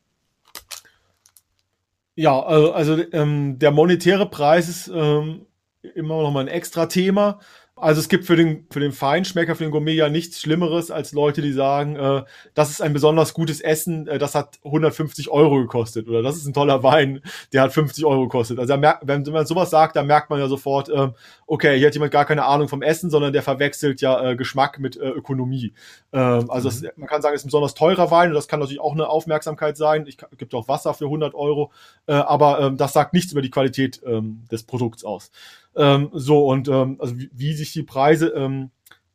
Ja, 2.15 2.41
äh, 2.51 2.73
also 2.73 2.99
ähm, 3.13 3.59
der 3.59 3.71
monetäre 3.71 4.29
Preis 4.29 4.69
ist 4.69 4.89
ähm, 4.89 5.47
immer 5.95 6.23
noch 6.23 6.33
mal 6.33 6.41
ein 6.41 6.49
extra 6.49 6.87
Thema. 6.87 7.39
Also 7.81 8.01
es 8.01 8.09
gibt 8.09 8.25
für 8.25 8.37
den, 8.37 8.67
für 8.71 8.81
den 8.81 8.93
Feinschmecker, 8.93 9.55
für 9.55 9.65
den 9.65 9.71
Gourmet 9.71 9.95
ja 9.95 10.09
nichts 10.09 10.41
Schlimmeres 10.41 10.91
als 10.91 11.13
Leute, 11.13 11.43
die 11.43 11.53
sagen, 11.53 11.97
äh, 11.97 12.23
das 12.55 12.71
ist 12.71 12.83
ein 12.83 12.93
besonders 12.93 13.35
gutes 13.35 13.61
Essen, 13.61 14.07
äh, 14.07 14.19
das 14.19 14.35
hat 14.35 14.59
150 14.65 15.29
Euro 15.31 15.57
gekostet 15.57 16.09
oder 16.09 16.23
das 16.23 16.37
ist 16.37 16.47
ein 16.47 16.55
toller 16.55 16.83
Wein, 16.83 17.23
der 17.53 17.63
hat 17.63 17.73
50 17.73 18.05
Euro 18.05 18.23
gekostet. 18.23 18.59
Also 18.59 18.77
merkt, 18.77 19.07
wenn 19.07 19.23
man 19.23 19.47
sowas 19.47 19.71
sagt, 19.71 19.97
dann 19.97 20.07
merkt 20.07 20.31
man 20.31 20.39
ja 20.39 20.49
sofort, 20.49 20.89
äh, 20.89 21.09
okay, 21.47 21.79
hier 21.79 21.87
hat 21.87 21.95
jemand 21.95 22.13
gar 22.13 22.25
keine 22.25 22.45
Ahnung 22.45 22.69
vom 22.69 22.83
Essen, 22.83 23.11
sondern 23.11 23.33
der 23.33 23.43
verwechselt 23.43 24.01
ja 24.01 24.31
äh, 24.31 24.37
Geschmack 24.37 24.79
mit 24.79 24.97
äh, 24.97 25.09
Ökonomie. 25.09 25.73
Ähm, 26.13 26.51
also 26.51 26.69
mhm. 26.69 26.83
das, 26.83 26.97
man 26.97 27.09
kann 27.09 27.23
sagen, 27.23 27.35
es 27.35 27.43
ist 27.43 27.47
ein 27.47 27.49
besonders 27.49 27.75
teurer 27.75 28.11
Wein 28.11 28.29
und 28.29 28.35
das 28.35 28.49
kann 28.49 28.61
natürlich 28.61 28.81
auch 28.81 28.93
eine 28.93 29.09
Aufmerksamkeit 29.09 29.77
sein. 29.77 30.07
Ich 30.07 30.19
gibt 30.37 30.55
auch 30.55 30.69
Wasser 30.69 30.95
für 30.95 31.05
100 31.05 31.35
Euro, 31.35 31.73
äh, 32.07 32.13
aber 32.13 32.61
ähm, 32.61 32.77
das 32.77 32.93
sagt 32.93 33.13
nichts 33.13 33.33
über 33.33 33.43
die 33.43 33.51
Qualität 33.51 34.01
ähm, 34.05 34.45
des 34.51 34.65
Produkts 34.65 35.05
aus. 35.05 35.31
Ähm, 35.77 36.11
so, 36.13 36.47
und 36.47 36.69
ähm, 36.69 36.97
also 37.01 37.19
wie, 37.19 37.31
wie 37.33 37.53
sich 37.53 37.73
die 37.73 37.83
Preise, 37.83 38.29
ähm, 38.29 38.71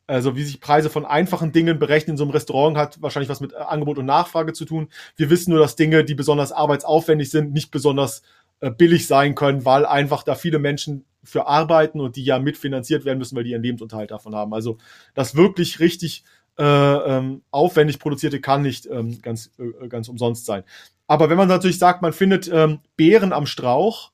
also 0.08 0.36
wie 0.36 0.44
sich 0.44 0.60
Preise 0.60 0.90
von 0.90 1.06
einfachen 1.06 1.52
Dingen 1.52 1.80
berechnen 1.80 2.14
in 2.14 2.18
so 2.18 2.24
einem 2.24 2.32
Restaurant, 2.32 2.78
hat 2.78 3.02
wahrscheinlich 3.02 3.30
was 3.30 3.42
mit 3.42 3.54
äh, 3.54 3.58
Angebot 3.58 3.98
und 3.98 4.06
Nachfrage 4.06 4.54
zu 4.54 4.66
tun. 4.66 4.90
Wir 5.16 5.30
wissen 5.30 5.52
nur, 5.52 5.60
dass 5.60 5.76
Dinge, 5.76 6.04
die 6.04 6.16
besonders 6.16 6.52
arbeitsaufwendig 6.52 7.32
sind, 7.32 7.54
nicht 7.54 7.72
besonders 7.72 8.22
äh, 8.60 8.72
billig 8.72 9.08
sein 9.08 9.36
können, 9.36 9.66
weil 9.66 9.86
einfach 9.86 10.24
da 10.24 10.36
viele 10.36 10.60
Menschen 10.60 11.06
für 11.22 11.48
arbeiten 11.48 12.00
und 12.00 12.16
die 12.16 12.24
ja 12.24 12.40
mitfinanziert 12.40 13.04
werden 13.04 13.20
müssen, 13.20 13.36
weil 13.36 13.44
die 13.44 13.52
ihren 13.52 13.64
Lebensunterhalt 13.64 14.12
davon 14.12 14.36
haben. 14.36 14.54
Also 14.54 14.78
das 15.14 15.36
wirklich 15.36 15.82
richtig 15.82 16.24
äh, 16.58 16.64
ähm, 16.64 17.42
aufwendig 17.52 18.00
produzierte 18.00 18.40
kann 18.40 18.62
nicht 18.62 18.86
ähm, 18.86 19.22
ganz, 19.22 19.52
äh, 19.58 19.90
ganz 19.90 20.08
umsonst 20.08 20.46
sein. 20.46 20.64
Aber 21.08 21.30
wenn 21.30 21.38
man 21.38 21.50
natürlich 21.50 21.78
sagt, 21.78 22.02
man 22.02 22.14
findet 22.14 22.50
ähm, 22.52 22.80
Beeren 22.96 23.34
am 23.34 23.46
Strauch, 23.48 24.13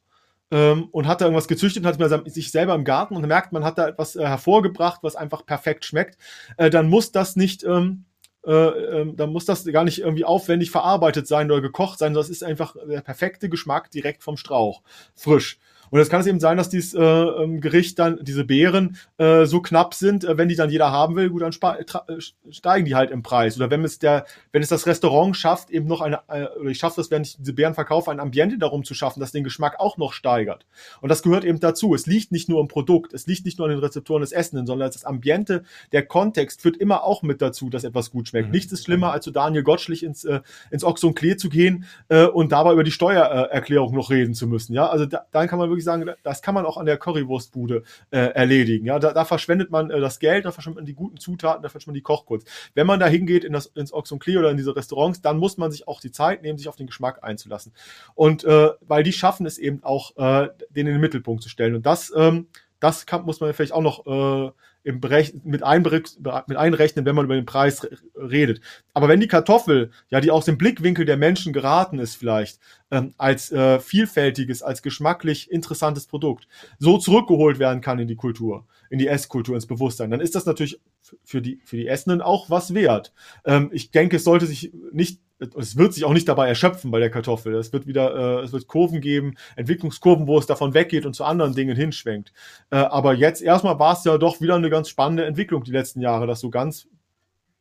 ähm, 0.52 0.88
und 0.92 1.08
hat 1.08 1.22
da 1.22 1.26
irgendwas 1.26 1.48
gezüchtet, 1.48 1.86
hat 1.86 2.00
man 2.00 2.26
sich 2.30 2.52
selber 2.52 2.76
im 2.76 2.84
Garten 2.84 3.16
und 3.16 3.28
merkt, 3.28 3.52
man 3.52 3.64
hat 3.64 3.78
da 3.78 3.88
etwas 3.88 4.16
äh, 4.16 4.26
hervorgebracht, 4.26 5.00
was 5.04 5.16
einfach 5.16 5.46
perfekt 5.46 5.86
schmeckt, 5.86 6.18
äh, 6.58 6.70
dann 6.70 6.90
muss 6.90 7.12
das 7.12 7.36
nicht, 7.36 7.64
ähm, 7.64 8.06
äh, 8.46 8.52
äh, 8.52 9.14
dann 9.16 9.32
muss 9.32 9.46
das 9.46 9.66
gar 9.66 9.84
nicht 9.84 10.00
irgendwie 10.00 10.26
aufwendig 10.26 10.72
verarbeitet 10.72 11.28
sein 11.28 11.52
oder 11.52 11.62
gekocht 11.62 12.00
sein, 12.00 12.14
sondern 12.14 12.22
das 12.24 12.30
ist 12.30 12.44
einfach 12.44 12.76
der 12.88 13.02
perfekte 13.02 13.50
Geschmack 13.50 13.92
direkt 13.92 14.24
vom 14.24 14.38
Strauch, 14.38 14.82
frisch. 15.16 15.60
Und 15.92 16.00
es 16.00 16.10
kann 16.10 16.22
es 16.22 16.28
eben 16.28 16.40
sein, 16.40 16.58
dass 16.58 16.70
dieses 16.70 16.94
äh, 16.94 17.02
ähm, 17.02 17.62
Gericht 17.62 18.00
dann, 18.00 18.20
diese 18.22 18.44
Beeren, 18.44 18.98
äh, 19.18 19.46
so 19.46 19.62
knapp 19.62 19.94
sind, 19.94 20.24
äh, 20.24 20.38
wenn 20.38 20.50
die 20.50 20.56
dann 20.56 20.70
jeder 20.70 20.92
haben 20.92 21.16
will, 21.16 21.30
gut, 21.30 21.42
dann 21.42 21.52
äh, 21.52 22.22
steigen 22.52 22.86
die 22.86 22.96
halt 22.96 23.12
im 23.12 23.24
Preis. 23.24 23.58
Oder 23.58 23.70
wenn 23.70 23.84
es 23.84 24.00
der, 24.00 24.26
wenn 24.52 24.62
es 24.62 24.70
das 24.70 24.88
Restaurant 24.88 25.36
schafft, 25.36 25.70
eben 25.70 25.88
noch 25.88 26.02
eine, 26.02 26.22
äh, 26.28 26.48
oder 26.60 26.70
ich 26.70 26.78
schaffe 26.78 27.02
es, 27.02 27.12
wenn 27.12 27.24
ich 27.24 27.38
diese 27.38 27.54
Beeren 27.54 27.74
verkaufe, 27.74 28.12
ein 28.12 28.20
Ambiente 28.20 28.58
darum 28.58 28.84
zu 28.84 28.94
schaffen, 28.94 29.20
das 29.20 29.32
den 29.32 29.44
Geschmack 29.44 29.80
auch 29.80 29.98
noch 29.98 30.14
steigert. 30.14 30.66
Und 31.02 31.10
das 31.10 31.24
gehört 31.24 31.44
eben 31.44 31.60
dazu. 31.60 31.94
Es 31.96 32.06
liegt 32.06 32.32
nicht 32.32 32.50
nur 32.50 32.62
im 32.62 32.68
Produkt, 32.68 33.14
es 33.14 33.28
liegt 33.28 33.46
nicht 33.46 33.58
nur 33.58 33.68
an 33.68 33.72
den 33.74 33.80
Rezeptoren 33.80 34.22
des 34.22 34.32
Essenden, 34.32 34.68
sondern 34.68 34.90
das 34.92 35.06
Ambiente, 35.06 35.64
der 35.92 36.06
Kontext 36.06 36.62
führt 36.62 36.78
immer 36.78 37.04
auch 37.04 37.24
mit 37.24 37.42
dazu, 37.42 37.70
dass 37.70 37.84
etwas 37.84 38.12
gut 38.12 38.28
schmeckt. 38.28 38.48
Mhm. 38.48 38.54
Nichts 38.54 38.72
ist 38.72 38.86
schlimmer, 38.86 39.12
als 39.12 39.26
zu 39.26 39.32
Daniel 39.32 39.64
Gottschlich 39.64 40.04
ins, 40.04 40.26
äh, 40.26 40.42
ins 40.72 40.84
Ochs 40.84 41.04
und 41.04 41.16
Klee 41.16 41.36
zu 41.36 41.50
gehen 41.50 41.86
äh, 42.10 42.26
und 42.26 42.52
dabei 42.52 42.74
über 42.74 42.84
die 42.84 42.92
Steuererklärung 42.92 43.94
noch 43.94 44.10
reden 44.10 44.34
zu 44.34 44.48
müssen. 44.48 44.74
Ja, 44.74 44.88
also 44.88 45.06
da, 45.06 45.26
dann 45.32 45.48
kann 45.48 45.60
man 45.60 45.70
wirklich 45.70 45.79
wirklich 45.80 45.86
sagen, 45.86 46.10
das 46.24 46.42
kann 46.42 46.54
man 46.54 46.66
auch 46.66 46.78
an 46.78 46.86
der 46.86 46.98
Currywurstbude 46.98 47.84
äh, 48.12 48.18
erledigen. 48.18 48.86
Ja, 48.86 49.00
da, 49.00 49.14
da 49.14 49.26
verschwendet 49.26 49.72
man 49.72 49.90
äh, 49.90 50.00
das 50.00 50.20
Geld, 50.20 50.46
da 50.46 50.52
verschwendet 50.52 50.78
man 50.78 50.86
die 50.86 50.94
guten 50.94 51.18
Zutaten, 51.18 51.64
da 51.64 51.70
verschwendet 51.70 51.88
man 51.88 51.94
die 51.96 52.02
Kochkunst. 52.02 52.48
Wenn 52.74 52.88
man 52.88 53.00
da 53.00 53.08
hingeht 53.08 53.44
in 53.44 53.58
ins 53.76 53.94
Ox 53.94 54.12
und 54.12 54.20
Klee 54.20 54.38
oder 54.38 54.52
in 54.52 54.58
diese 54.58 54.76
Restaurants, 54.76 55.22
dann 55.22 55.38
muss 55.38 55.58
man 55.58 55.72
sich 55.72 55.88
auch 55.88 56.02
die 56.02 56.12
Zeit 56.12 56.42
nehmen, 56.42 56.58
sich 56.58 56.68
auf 56.68 56.76
den 56.76 56.88
Geschmack 56.88 57.24
einzulassen. 57.24 57.74
Und 58.16 58.44
äh, 58.44 58.70
weil 58.82 59.04
die 59.04 59.14
schaffen 59.14 59.46
es 59.46 59.58
eben 59.58 59.84
auch, 59.84 60.16
äh, 60.18 60.50
den 60.70 60.88
in 60.88 60.94
den 60.94 61.02
Mittelpunkt 61.02 61.44
zu 61.44 61.50
stellen. 61.50 61.76
Und 61.76 61.86
das, 61.86 62.12
ähm, 62.16 62.48
das 62.80 63.06
kann, 63.06 63.26
muss 63.26 63.40
man 63.40 63.54
vielleicht 63.54 63.74
auch 63.74 63.82
noch 63.82 64.06
äh, 64.06 64.52
im 64.84 65.02
Berech 65.02 65.34
mit, 65.44 65.62
mit 65.62 65.64
einrechnen, 65.64 67.06
wenn 67.06 67.16
man 67.16 67.26
über 67.26 67.36
den 67.36 67.46
Preis 67.46 67.88
redet. 68.16 68.62
Aber 68.94 69.08
wenn 69.08 69.20
die 69.20 69.28
Kartoffel, 69.28 69.92
ja, 70.10 70.22
die 70.22 70.32
aus 70.32 70.46
dem 70.46 70.58
Blickwinkel 70.58 71.06
der 71.06 71.18
Menschen 71.18 71.52
geraten 71.52 72.00
ist 72.00 72.16
vielleicht, 72.16 72.60
ähm, 72.92 73.14
als 73.18 73.52
äh, 73.52 73.80
vielfältiges, 73.80 74.64
als 74.64 74.82
geschmacklich 74.82 75.52
interessantes 75.52 76.08
Produkt, 76.08 76.48
so 76.78 76.98
zurückgeholt 76.98 77.60
werden 77.60 77.82
kann 77.82 78.00
in 78.00 78.08
die 78.08 78.16
Kultur, 78.16 78.66
in 78.90 79.00
die 79.00 79.08
Esskultur, 79.08 79.56
ins 79.56 79.68
Bewusstsein, 79.68 80.12
dann 80.12 80.22
ist 80.22 80.36
das 80.36 80.46
natürlich 80.46 80.80
für 81.24 81.42
die, 81.42 81.60
für 81.66 81.78
die 81.78 81.88
Essenden 81.88 82.22
auch 82.22 82.50
was 82.50 82.74
wert. 82.74 83.14
Ähm, 83.46 83.70
ich 83.74 83.92
denke, 83.92 84.16
es 84.16 84.24
sollte 84.24 84.46
sich 84.46 84.72
nicht 84.92 85.20
es 85.40 85.78
wird 85.78 85.94
sich 85.94 86.06
auch 86.06 86.14
nicht 86.14 86.28
dabei 86.28 86.48
erschöpfen 86.48 86.92
bei 86.92 87.00
der 87.00 87.10
Kartoffel. 87.10 87.56
Es 87.56 87.72
wird 87.72 87.88
wieder, 87.88 88.42
äh, 88.42 88.44
es 88.44 88.52
wird 88.52 88.68
Kurven 88.68 89.02
geben, 89.02 89.36
Entwicklungskurven, 89.56 90.28
wo 90.28 90.38
es 90.38 90.46
davon 90.46 90.74
weggeht 90.74 91.06
und 91.06 91.16
zu 91.16 91.24
anderen 91.24 91.56
Dingen 91.56 91.76
hinschwenkt. 91.76 92.34
Äh, 92.70 92.78
aber 92.78 93.14
jetzt 93.14 93.42
erstmal 93.42 93.80
war 93.80 93.94
es 93.94 94.04
ja 94.04 94.18
doch 94.18 94.42
wieder 94.42 94.56
eine 94.56 94.70
ganz 94.70 94.90
spannende 94.90 95.26
Entwicklung 95.26 95.64
die 95.64 95.72
letzten 95.72 96.02
Jahre, 96.02 96.28
dass 96.28 96.42
so 96.42 96.50
ganz 96.50 96.88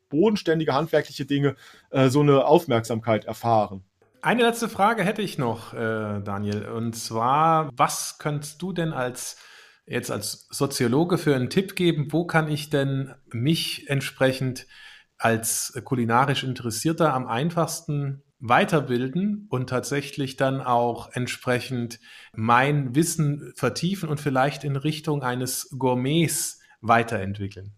bodenständige 0.08 0.74
handwerkliche 0.74 1.24
Dinge 1.24 1.56
äh, 1.90 2.08
so 2.08 2.20
eine 2.20 2.46
Aufmerksamkeit 2.46 3.26
erfahren. 3.26 3.84
Eine 4.20 4.42
letzte 4.42 4.68
Frage 4.68 5.04
hätte 5.04 5.22
ich 5.22 5.38
noch, 5.38 5.74
äh, 5.74 5.76
Daniel, 5.76 6.66
und 6.66 6.94
zwar, 6.96 7.70
was 7.76 8.18
könntest 8.18 8.60
du 8.60 8.72
denn 8.72 8.92
als 8.92 9.36
jetzt 9.86 10.10
als 10.10 10.48
Soziologe 10.50 11.18
für 11.18 11.34
einen 11.34 11.50
Tipp 11.50 11.76
geben? 11.76 12.08
Wo 12.10 12.26
kann 12.26 12.50
ich 12.50 12.68
denn 12.68 13.14
mich 13.32 13.88
entsprechend 13.88 14.66
als 15.18 15.78
kulinarisch 15.84 16.44
Interessierter 16.44 17.12
am 17.12 17.26
einfachsten 17.26 18.22
weiterbilden 18.40 19.46
und 19.50 19.68
tatsächlich 19.68 20.36
dann 20.36 20.60
auch 20.60 21.10
entsprechend 21.12 21.98
mein 22.32 22.94
Wissen 22.94 23.52
vertiefen 23.56 24.08
und 24.08 24.20
vielleicht 24.20 24.64
in 24.64 24.76
Richtung 24.76 25.22
eines 25.22 25.74
Gourmets 25.76 26.60
weiterentwickeln? 26.80 27.74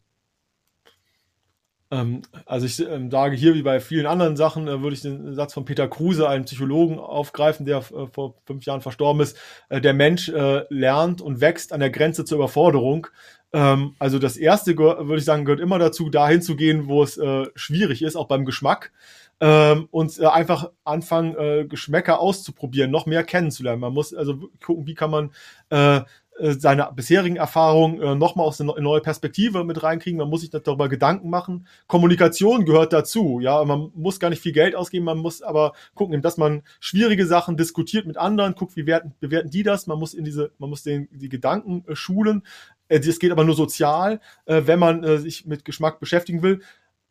Ähm, 1.91 2.23
also 2.47 2.67
ich 2.67 2.79
ähm, 2.81 3.11
sage 3.11 3.35
hier, 3.37 3.55
wie 3.55 3.63
bei 3.63 3.81
vielen 3.81 4.07
anderen 4.07 4.37
Sachen, 4.37 4.69
äh, 4.69 4.81
würde 4.81 4.95
ich 4.95 5.03
den 5.03 5.35
Satz 5.35 5.53
von 5.53 5.65
Peter 5.65 5.89
Kruse, 5.89 6.29
einem 6.29 6.45
Psychologen, 6.45 6.99
aufgreifen, 6.99 7.67
der 7.67 7.79
äh, 7.79 8.07
vor 8.13 8.37
fünf 8.45 8.65
Jahren 8.65 8.81
verstorben 8.81 9.23
ist. 9.23 9.37
Äh, 9.69 9.81
der 9.81 9.95
Mensch 9.95 10.31
lernt 10.69 11.21
und 11.21 11.41
wächst 11.41 11.73
an 11.73 11.81
der 11.81 11.91
Grenze 11.91 12.25
zur 12.25 12.39
Überforderung. 12.39 13.09
Ähm, 13.53 13.95
also 13.99 14.19
das 14.19 14.37
erste, 14.37 14.77
würde 14.77 15.17
ich 15.17 15.25
sagen, 15.25 15.45
gehört 15.45 15.61
immer 15.61 15.79
dazu, 15.79 16.09
dahin 16.11 16.43
zu 16.43 16.57
gehen, 16.57 16.87
wo 16.87 17.03
es 17.03 17.17
äh, 17.17 17.47
schwierig 17.55 18.03
ist, 18.03 18.17
auch 18.17 18.29
beim 18.29 18.45
Geschmack. 18.45 18.93
Ähm, 19.41 19.89
und 19.91 20.19
äh, 20.19 20.27
einfach 20.27 20.71
anfangen, 20.85 21.35
äh, 21.37 21.65
Geschmäcker 21.67 22.21
auszuprobieren, 22.21 22.91
noch 22.91 23.07
mehr 23.07 23.25
kennenzulernen. 23.25 23.81
Man 23.81 23.95
muss 23.95 24.13
also 24.13 24.51
gucken, 24.63 24.87
wie 24.87 24.95
kann 24.95 25.11
man 25.11 25.31
äh, 25.71 26.03
äh, 26.41 26.55
seine 26.59 26.91
bisherigen 26.95 27.37
Erfahrungen 27.37 28.01
äh, 28.01 28.15
nochmal 28.15 28.47
aus 28.47 28.61
einer 28.61 28.79
neue 28.81 29.01
Perspektive 29.01 29.65
mit 29.65 29.83
reinkriegen. 29.83 30.19
Man 30.19 30.29
muss 30.29 30.41
sich 30.41 30.51
darüber 30.51 30.89
Gedanken 30.89 31.29
machen. 31.31 31.67
Kommunikation 31.87 32.65
gehört 32.65 32.93
dazu. 32.93 33.41
Ja, 33.41 33.63
man 33.65 33.91
muss 33.95 34.21
gar 34.21 34.31
nicht 34.31 34.43
viel 34.43 34.53
Geld 34.53 34.75
ausgeben, 34.75 35.05
man 35.05 35.19
muss 35.19 35.43
aber 35.43 35.73
gucken, 35.95 36.21
dass 36.23 36.37
man 36.39 36.63
schwierige 36.81 37.27
Sachen 37.27 37.57
diskutiert 37.57 38.07
mit 38.07 38.17
anderen, 38.17 38.55
guckt, 38.55 38.77
wie 38.77 38.87
werten, 38.87 39.15
bewerten 39.21 39.51
die 39.51 39.63
das. 39.63 39.87
Man 39.87 39.99
muss 39.99 40.15
in 40.15 40.25
diese, 40.25 40.53
man 40.59 40.71
muss 40.71 40.83
den, 40.83 41.09
die 41.13 41.29
Gedanken 41.29 41.85
äh, 41.87 41.95
schulen. 41.95 42.43
Äh, 42.91 43.01
das 43.01 43.19
geht 43.19 43.33
aber 43.33 43.45
nur 43.45 43.55
sozial, 43.55 44.21
äh, 44.45 44.63
wenn 44.67 44.79
man 44.79 45.03
äh, 45.03 45.19
sich 45.19 45.47
mit 45.47 45.65
Geschmack 45.65 45.99
beschäftigen 45.99 46.43
will 46.43 46.61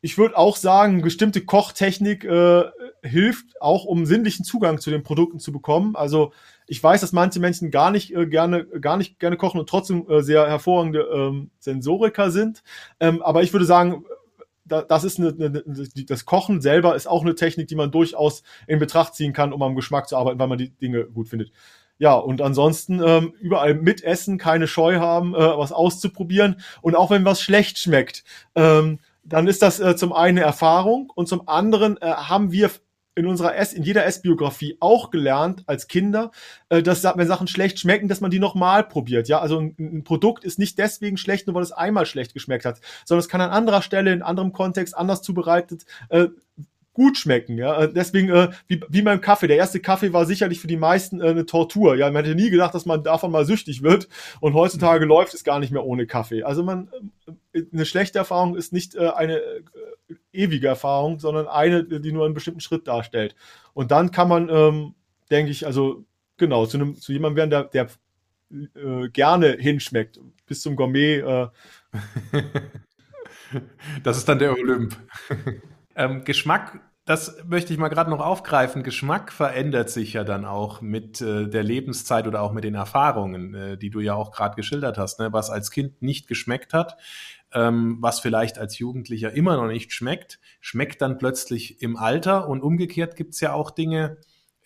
ich 0.01 0.17
würde 0.17 0.37
auch 0.37 0.55
sagen, 0.55 1.01
bestimmte 1.01 1.43
Kochtechnik 1.43 2.25
hilft 3.03 3.61
auch, 3.61 3.83
um 3.83 4.05
sinnlichen 4.05 4.45
Zugang 4.45 4.79
zu 4.79 4.91
den 4.91 5.03
Produkten 5.03 5.39
zu 5.39 5.51
bekommen. 5.51 5.97
Also 5.97 6.31
ich 6.69 6.81
weiß, 6.81 7.01
dass 7.01 7.13
manche 7.13 7.39
Menschen 7.39 7.71
gar 7.71 7.91
nicht 7.91 8.15
äh, 8.15 8.27
gerne, 8.27 8.65
gar 8.65 8.95
nicht 8.95 9.19
gerne 9.19 9.37
kochen 9.37 9.59
und 9.59 9.67
trotzdem 9.67 10.07
äh, 10.07 10.21
sehr 10.21 10.47
hervorragende 10.47 11.01
ähm, 11.11 11.49
Sensoriker 11.59 12.29
sind. 12.31 12.63
Ähm, 12.99 13.21
aber 13.23 13.41
ich 13.41 13.53
würde 13.53 13.65
sagen, 13.65 14.05
da, 14.65 14.83
das 14.83 15.03
ist 15.03 15.19
eine, 15.19 15.29
eine, 15.29 15.63
das 16.05 16.25
Kochen 16.25 16.61
selber 16.61 16.95
ist 16.95 17.07
auch 17.07 17.23
eine 17.23 17.33
Technik, 17.33 17.67
die 17.67 17.75
man 17.75 17.91
durchaus 17.91 18.43
in 18.67 18.77
Betracht 18.77 19.15
ziehen 19.15 19.33
kann, 19.33 19.51
um 19.51 19.63
am 19.63 19.75
Geschmack 19.75 20.07
zu 20.07 20.15
arbeiten, 20.15 20.37
weil 20.37 20.47
man 20.47 20.59
die 20.59 20.69
Dinge 20.69 21.05
gut 21.05 21.27
findet. 21.27 21.51
Ja, 21.99 22.13
und 22.13 22.41
ansonsten 22.41 23.01
ähm, 23.05 23.33
überall 23.39 23.75
mitessen, 23.75 24.37
keine 24.37 24.67
Scheu 24.67 24.99
haben, 24.99 25.35
äh, 25.35 25.37
was 25.37 25.73
auszuprobieren. 25.73 26.61
Und 26.81 26.95
auch 26.95 27.11
wenn 27.11 27.25
was 27.25 27.41
schlecht 27.41 27.77
schmeckt, 27.77 28.23
ähm, 28.55 28.99
dann 29.23 29.47
ist 29.47 29.61
das 29.61 29.79
äh, 29.81 29.95
zum 29.95 30.13
einen 30.13 30.37
Erfahrung 30.37 31.11
und 31.13 31.27
zum 31.27 31.47
anderen 31.47 31.97
äh, 32.01 32.07
haben 32.07 32.51
wir 32.53 32.71
in 33.15 33.25
unserer 33.25 33.55
S, 33.57 33.73
in 33.73 33.83
jeder 33.83 34.05
S-Biografie 34.05 34.77
auch 34.79 35.11
gelernt 35.11 35.63
als 35.67 35.87
Kinder, 35.87 36.31
äh, 36.69 36.81
dass 36.81 37.03
wenn 37.03 37.27
Sachen 37.27 37.47
schlecht 37.47 37.79
schmecken, 37.79 38.07
dass 38.07 38.21
man 38.21 38.31
die 38.31 38.39
nochmal 38.39 38.85
probiert. 38.85 39.27
Ja, 39.27 39.39
also 39.39 39.59
ein, 39.59 39.75
ein, 39.77 40.03
Produkt 40.05 40.45
ist 40.45 40.57
nicht 40.57 40.77
deswegen 40.77 41.17
schlecht, 41.17 41.47
nur 41.47 41.55
weil 41.55 41.63
es 41.63 41.73
einmal 41.73 42.05
schlecht 42.05 42.33
geschmeckt 42.33 42.63
hat, 42.63 42.79
sondern 43.03 43.19
es 43.19 43.27
kann 43.27 43.41
an 43.41 43.49
anderer 43.49 43.81
Stelle, 43.81 44.13
in 44.13 44.21
anderem 44.21 44.53
Kontext, 44.53 44.97
anders 44.97 45.21
zubereitet 45.21 45.83
äh, 46.07 46.27
gut 46.99 47.17
schmecken. 47.17 47.57
Ja, 47.57 47.83
äh, 47.83 47.93
deswegen 47.93 48.27
äh, 48.29 48.49
wie, 48.67 48.81
wie 48.89 49.01
beim 49.01 49.21
Kaffee. 49.21 49.47
Der 49.47 49.55
erste 49.55 49.79
Kaffee 49.79 50.11
war 50.11 50.25
sicherlich 50.25 50.59
für 50.59 50.67
die 50.67 50.75
meisten 50.75 51.21
äh, 51.21 51.29
eine 51.29 51.45
Tortur. 51.45 51.95
Ja, 51.95 52.11
man 52.11 52.25
hätte 52.25 52.35
nie 52.35 52.49
gedacht, 52.49 52.75
dass 52.75 52.85
man 52.85 53.03
davon 53.03 53.31
mal 53.31 53.45
süchtig 53.45 53.83
wird. 53.83 54.09
Und 54.41 54.53
heutzutage 54.53 55.05
mhm. 55.05 55.09
läuft 55.09 55.33
es 55.33 55.45
gar 55.45 55.59
nicht 55.59 55.71
mehr 55.71 55.85
ohne 55.85 56.07
Kaffee. 56.07 56.43
Also 56.43 56.61
man 56.61 56.89
äh, 57.53 57.61
eine 57.71 57.85
schlechte 57.85 58.19
Erfahrung 58.19 58.57
ist 58.57 58.73
nicht 58.73 58.95
äh, 58.95 59.11
eine 59.11 59.37
äh, 59.37 59.61
ewige 60.33 60.67
Erfahrung, 60.67 61.19
sondern 61.19 61.47
eine, 61.47 61.85
die 61.85 62.11
nur 62.11 62.25
einen 62.25 62.33
bestimmten 62.33 62.59
Schritt 62.59 62.85
darstellt. 62.89 63.33
Und 63.73 63.91
dann 63.91 64.11
kann 64.11 64.27
man, 64.27 64.49
ähm, 64.49 64.93
denke 65.31 65.51
ich, 65.51 65.65
also 65.65 66.03
genau 66.35 66.65
zu 66.65 66.75
einem 66.75 66.95
zu 66.95 67.13
jemandem 67.13 67.37
werden, 67.37 67.69
der, 67.71 67.87
der 68.67 68.73
äh, 68.75 69.07
gerne 69.07 69.55
hinschmeckt. 69.57 70.19
Bis 70.47 70.61
zum 70.63 70.75
Gourmet. 70.75 71.19
Äh. 71.19 71.47
das 74.03 74.17
ist 74.17 74.27
dann 74.27 74.39
der 74.39 74.51
Olymp. 74.51 74.97
ähm, 75.95 76.25
Geschmack 76.25 76.81
das 77.09 77.43
möchte 77.43 77.73
ich 77.73 77.79
mal 77.79 77.87
gerade 77.87 78.11
noch 78.11 78.19
aufgreifen. 78.19 78.83
Geschmack 78.83 79.31
verändert 79.31 79.89
sich 79.89 80.13
ja 80.13 80.23
dann 80.23 80.45
auch 80.45 80.79
mit 80.81 81.19
äh, 81.21 81.47
der 81.47 81.63
Lebenszeit 81.63 82.27
oder 82.27 82.43
auch 82.43 82.51
mit 82.51 82.63
den 82.63 82.75
Erfahrungen, 82.75 83.55
äh, 83.55 83.77
die 83.79 83.89
du 83.89 83.99
ja 83.99 84.13
auch 84.13 84.29
gerade 84.29 84.55
geschildert 84.55 84.99
hast. 84.99 85.19
Ne? 85.19 85.33
Was 85.33 85.49
als 85.49 85.71
Kind 85.71 86.03
nicht 86.03 86.27
geschmeckt 86.27 86.71
hat, 86.71 86.97
ähm, 87.51 87.97
was 87.99 88.19
vielleicht 88.19 88.59
als 88.59 88.77
Jugendlicher 88.77 89.33
immer 89.33 89.57
noch 89.57 89.65
nicht 89.65 89.91
schmeckt, 89.91 90.39
schmeckt 90.61 91.01
dann 91.01 91.17
plötzlich 91.17 91.81
im 91.81 91.97
Alter. 91.97 92.47
Und 92.47 92.61
umgekehrt 92.61 93.15
gibt's 93.15 93.39
ja 93.39 93.53
auch 93.53 93.71
Dinge, 93.71 94.17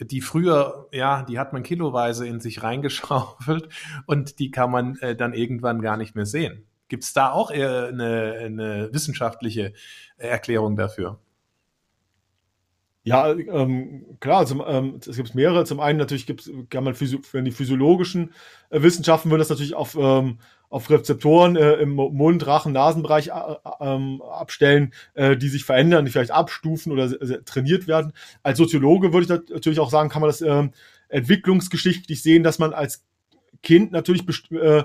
die 0.02 0.20
früher, 0.20 0.89
ja, 0.91 1.24
die 1.24 1.39
hat 1.39 1.54
man 1.54 1.64
kiloweise 1.64 2.28
in 2.28 2.41
sich 2.41 2.62
reingeschaufelt 2.64 3.70
und 4.06 4.39
die 4.39 4.52
kann 4.52 4.70
man 4.70 4.98
äh, 4.98 5.16
dann 5.16 5.34
irgendwann 5.34 5.82
gar 5.82 5.96
nicht 5.96 6.14
mehr 6.14 6.26
sehen. 6.26 6.66
Gibt's 6.89 7.14
da 7.14 7.32
auch 7.32 7.52
eher 7.52 7.88
eine, 7.88 8.34
eine 8.34 8.89
wissenschaftliche 8.91 9.72
Erklärung 10.18 10.76
dafür? 10.76 11.22
Ja, 13.06 13.34
ähm, 13.34 14.18
klar, 14.22 14.45
zum, 14.45 14.64
ähm, 14.66 14.99
es 15.06 15.18
gibt 15.18 15.36
mehrere. 15.36 15.66
Zum 15.66 15.82
einen 15.82 15.99
natürlich 15.99 16.26
gibt 16.26 16.41
es, 16.41 16.51
kann 16.70 16.86
man 16.86 16.95
Physio 16.95 17.20
wenn 17.34 17.43
die 17.43 17.51
physiologischen 17.51 18.34
äh, 18.70 18.82
Wissenschaften 18.82 19.30
würden 19.30 19.39
das 19.39 19.49
natürlich 19.49 19.76
auf, 19.76 19.97
ähm, 19.99 20.39
auf 20.70 20.89
Rezeptoren 20.89 21.58
äh, 21.58 21.74
im 21.74 21.95
Mund, 21.95 22.47
Rachen, 22.47 22.72
Nasenbereich 22.72 23.28
äh, 23.28 23.56
ähm, 23.82 24.22
abstellen, 24.22 24.93
äh, 25.16 25.36
die 25.36 25.49
sich 25.49 25.66
verändern, 25.66 26.06
die 26.06 26.12
vielleicht 26.12 26.32
abstufen 26.32 26.93
oder 26.93 27.10
trainiert 27.43 27.88
werden. 27.88 28.14
Als 28.41 28.58
Soziologe 28.58 29.12
würde 29.12 29.24
ich 29.24 29.49
natürlich 29.51 29.82
auch 29.82 29.91
sagen, 29.91 30.08
kann 30.10 30.22
man 30.22 30.30
das 30.30 30.41
ähm, 30.41 30.72
entwicklungsgeschichtlich 31.10 32.24
sehen, 32.24 32.43
dass 32.43 32.58
man 32.58 32.74
als 32.74 33.04
Kind 33.64 33.91
natürlich 33.91 34.24
äh, 34.51 34.56
äh, 34.56 34.84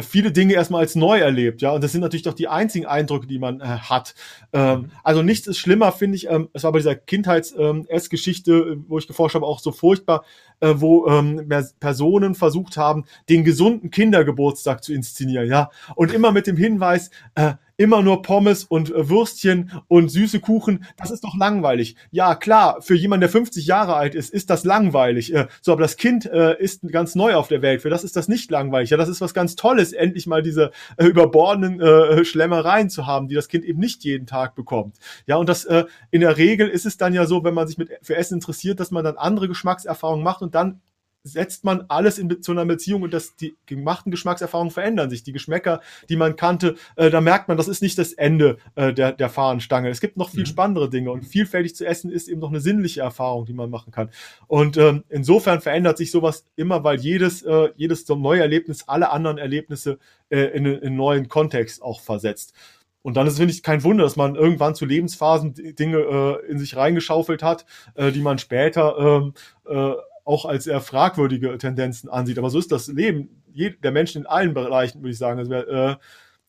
viele 0.00 0.30
Dinge 0.30 0.54
erstmal 0.54 0.82
als 0.82 0.94
neu 0.94 1.18
erlebt, 1.18 1.62
ja, 1.62 1.72
und 1.72 1.82
das 1.82 1.92
sind 1.92 2.00
natürlich 2.00 2.22
doch 2.22 2.34
die 2.34 2.48
einzigen 2.48 2.86
Eindrücke, 2.86 3.26
die 3.26 3.38
man 3.38 3.60
äh, 3.60 3.64
hat. 3.64 4.14
Ähm, 4.52 4.78
mhm. 4.78 4.90
also 5.02 5.22
nichts 5.22 5.46
ist 5.46 5.58
schlimmer, 5.58 5.90
finde 5.92 6.16
ich, 6.16 6.28
ähm, 6.28 6.48
es 6.52 6.62
war 6.62 6.72
bei 6.72 6.78
dieser 6.78 6.94
Kindheits-Essgeschichte, 6.94 8.52
ähm, 8.52 8.84
wo 8.88 8.98
ich 8.98 9.08
geforscht 9.08 9.34
habe, 9.34 9.46
auch 9.46 9.58
so 9.58 9.72
furchtbar, 9.72 10.24
äh, 10.60 10.74
wo 10.76 11.06
ähm, 11.08 11.48
Personen 11.80 12.34
versucht 12.34 12.76
haben, 12.76 13.04
den 13.28 13.44
gesunden 13.44 13.90
Kindergeburtstag 13.90 14.84
zu 14.84 14.92
inszenieren, 14.92 15.48
ja, 15.48 15.70
und 15.96 16.12
immer 16.12 16.30
mit 16.30 16.46
dem 16.46 16.56
Hinweis, 16.56 17.10
äh, 17.34 17.54
immer 17.80 18.02
nur 18.02 18.20
Pommes 18.20 18.64
und 18.64 18.94
äh, 18.94 19.08
Würstchen 19.08 19.72
und 19.88 20.10
süße 20.10 20.40
Kuchen, 20.40 20.84
das 20.98 21.10
ist 21.10 21.24
doch 21.24 21.34
langweilig. 21.34 21.96
Ja, 22.10 22.34
klar, 22.34 22.82
für 22.82 22.94
jemanden, 22.94 23.22
der 23.22 23.30
50 23.30 23.64
Jahre 23.64 23.94
alt 23.94 24.14
ist, 24.14 24.28
ist 24.34 24.50
das 24.50 24.64
langweilig. 24.64 25.34
Äh, 25.34 25.46
so, 25.62 25.72
aber 25.72 25.80
das 25.80 25.96
Kind 25.96 26.26
äh, 26.26 26.60
ist 26.62 26.86
ganz 26.92 27.14
neu 27.14 27.34
auf 27.34 27.48
der 27.48 27.62
Welt. 27.62 27.80
Für 27.80 27.88
das 27.88 28.04
ist 28.04 28.16
das 28.16 28.28
nicht 28.28 28.50
langweilig. 28.50 28.90
Ja, 28.90 28.98
das 28.98 29.08
ist 29.08 29.22
was 29.22 29.32
ganz 29.32 29.56
Tolles, 29.56 29.94
endlich 29.94 30.26
mal 30.26 30.42
diese 30.42 30.72
überbordenden 30.98 32.24
Schlemmereien 32.24 32.90
zu 32.90 33.06
haben, 33.06 33.28
die 33.28 33.34
das 33.34 33.48
Kind 33.48 33.64
eben 33.64 33.80
nicht 33.80 34.04
jeden 34.04 34.26
Tag 34.26 34.54
bekommt. 34.54 34.96
Ja, 35.26 35.36
und 35.36 35.48
das 35.48 35.66
in 36.10 36.20
der 36.20 36.36
Regel 36.36 36.68
ist 36.68 36.84
es 36.86 36.96
dann 36.96 37.14
ja 37.14 37.24
so, 37.26 37.44
wenn 37.44 37.54
man 37.54 37.66
sich 37.66 37.78
mit 37.78 37.90
für 38.02 38.16
Essen 38.16 38.34
interessiert, 38.34 38.80
dass 38.80 38.90
man 38.90 39.04
dann 39.04 39.16
andere 39.16 39.48
Geschmackserfahrungen 39.48 40.24
macht 40.24 40.42
und 40.42 40.54
dann 40.54 40.80
setzt 41.22 41.64
man 41.64 41.84
alles 41.88 42.18
in 42.18 42.42
zu 42.42 42.52
einer 42.52 42.64
Beziehung 42.64 43.02
und 43.02 43.12
das, 43.12 43.36
die 43.36 43.56
gemachten 43.66 44.10
Geschmackserfahrungen 44.10 44.70
verändern 44.70 45.10
sich. 45.10 45.22
Die 45.22 45.32
Geschmäcker, 45.32 45.80
die 46.08 46.16
man 46.16 46.36
kannte, 46.36 46.76
äh, 46.96 47.10
da 47.10 47.20
merkt 47.20 47.48
man, 47.48 47.56
das 47.56 47.68
ist 47.68 47.82
nicht 47.82 47.98
das 47.98 48.12
Ende 48.12 48.58
äh, 48.74 48.92
der, 48.92 49.12
der 49.12 49.28
Fahnenstange. 49.28 49.88
Es 49.88 50.00
gibt 50.00 50.16
noch 50.16 50.30
viel 50.30 50.40
mhm. 50.40 50.46
spannendere 50.46 50.90
Dinge 50.90 51.10
und 51.10 51.24
vielfältig 51.24 51.76
zu 51.76 51.86
essen 51.86 52.10
ist 52.10 52.28
eben 52.28 52.40
noch 52.40 52.50
eine 52.50 52.60
sinnliche 52.60 53.02
Erfahrung, 53.02 53.44
die 53.44 53.52
man 53.52 53.70
machen 53.70 53.92
kann. 53.92 54.10
Und 54.46 54.76
ähm, 54.76 55.04
insofern 55.08 55.60
verändert 55.60 55.98
sich 55.98 56.10
sowas 56.10 56.46
immer, 56.56 56.84
weil 56.84 57.00
jedes, 57.00 57.42
äh, 57.42 57.70
jedes 57.76 58.06
so 58.06 58.16
neue 58.16 58.40
Erlebnis 58.40 58.84
alle 58.86 59.10
anderen 59.10 59.38
Erlebnisse 59.38 59.98
äh, 60.30 60.40
in, 60.40 60.64
in 60.66 60.80
einen 60.82 60.96
neuen 60.96 61.28
Kontext 61.28 61.82
auch 61.82 62.00
versetzt. 62.00 62.54
Und 63.02 63.16
dann 63.16 63.26
ist, 63.26 63.38
finde 63.38 63.52
ich, 63.52 63.62
kein 63.62 63.82
Wunder, 63.82 64.04
dass 64.04 64.16
man 64.16 64.34
irgendwann 64.34 64.74
zu 64.74 64.84
Lebensphasen 64.84 65.54
Dinge 65.54 65.98
äh, 65.98 66.50
in 66.50 66.58
sich 66.58 66.76
reingeschaufelt 66.76 67.42
hat, 67.42 67.64
äh, 67.94 68.12
die 68.12 68.20
man 68.20 68.38
später 68.38 68.98
ähm, 68.98 69.34
äh, 69.66 69.94
auch 70.30 70.44
als 70.44 70.68
eher 70.68 70.80
fragwürdige 70.80 71.58
Tendenzen 71.58 72.08
ansieht. 72.08 72.38
Aber 72.38 72.50
so 72.50 72.58
ist 72.58 72.70
das 72.70 72.86
Leben 72.86 73.42
der 73.82 73.90
Menschen 73.90 74.22
in 74.22 74.26
allen 74.26 74.54
Bereichen, 74.54 75.00
würde 75.00 75.10
ich 75.10 75.18
sagen. 75.18 75.40
Also 75.40 75.50
wer, 75.50 75.68
äh, 75.68 75.96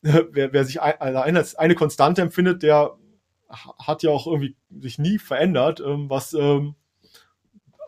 wer, 0.30 0.52
wer 0.52 0.64
sich 0.64 0.80
ein, 0.80 1.36
als 1.36 1.56
eine 1.56 1.74
Konstante 1.74 2.22
empfindet, 2.22 2.62
der 2.62 2.96
hat 3.50 4.02
ja 4.04 4.10
auch 4.10 4.26
irgendwie 4.26 4.56
sich 4.80 4.98
nie 4.98 5.18
verändert, 5.18 5.82
ähm, 5.84 6.08
was 6.08 6.32
ähm, 6.32 6.76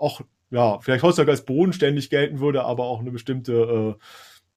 auch 0.01 0.21
ja 0.51 0.81
vielleicht 0.81 1.05
heutzutage 1.05 1.31
als 1.31 1.45
bodenständig 1.45 2.11
gelten 2.11 2.41
würde, 2.41 2.65
aber 2.65 2.85
auch 2.85 3.01
eine 3.01 3.13
bestimmte 3.13 3.97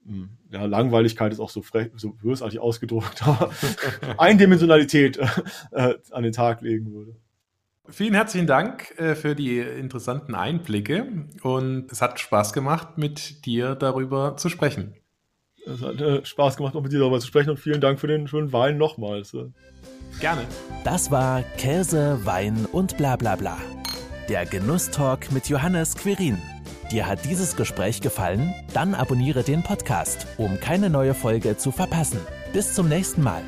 äh, 0.05 0.09
hm, 0.09 0.29
ja, 0.51 0.65
Langweiligkeit 0.65 1.31
ist 1.31 1.39
auch 1.39 1.49
so, 1.49 1.61
frech, 1.61 1.91
so 1.95 2.13
bösartig 2.13 2.59
ausgedrückt, 2.59 3.21
aber 3.27 3.51
Eindimensionalität 4.17 5.17
äh, 5.71 5.93
an 6.11 6.23
den 6.23 6.33
Tag 6.33 6.61
legen 6.61 6.91
würde. 6.91 7.15
Vielen 7.89 8.13
herzlichen 8.13 8.47
Dank 8.47 8.97
äh, 8.99 9.15
für 9.15 9.33
die 9.33 9.59
interessanten 9.59 10.35
Einblicke 10.35 11.27
und 11.41 11.91
es 11.91 12.01
hat 12.01 12.19
Spaß 12.19 12.51
gemacht, 12.51 12.97
mit 12.97 13.45
dir 13.45 13.75
darüber 13.75 14.35
zu 14.35 14.49
sprechen. 14.49 14.95
Es 15.65 15.81
hat 15.81 16.01
äh, 16.01 16.25
Spaß 16.25 16.57
gemacht, 16.57 16.75
auch 16.75 16.81
mit 16.81 16.91
dir 16.91 16.99
darüber 16.99 17.19
zu 17.19 17.27
sprechen 17.27 17.51
und 17.51 17.59
vielen 17.59 17.81
Dank 17.81 17.99
für 17.99 18.07
den 18.07 18.27
schönen 18.27 18.51
Wein 18.51 18.77
nochmals. 18.77 19.35
Gerne. 20.19 20.41
Das 20.83 21.11
war 21.11 21.43
Käse, 21.57 22.19
Wein 22.23 22.67
und 22.71 22.97
bla 22.97 23.15
bla 23.15 23.35
bla. 23.35 23.57
Der 24.27 24.45
Genusstalk 24.45 25.31
mit 25.31 25.47
Johannes 25.47 25.95
Quirin. 25.95 26.38
Dir 26.91 27.07
hat 27.07 27.23
dieses 27.25 27.55
Gespräch 27.55 28.01
gefallen? 28.01 28.53
Dann 28.73 28.95
abonniere 28.95 29.43
den 29.43 29.63
Podcast, 29.63 30.27
um 30.38 30.59
keine 30.59 30.89
neue 30.89 31.13
Folge 31.13 31.57
zu 31.57 31.71
verpassen. 31.71 32.19
Bis 32.53 32.73
zum 32.73 32.88
nächsten 32.88 33.23
Mal. 33.23 33.43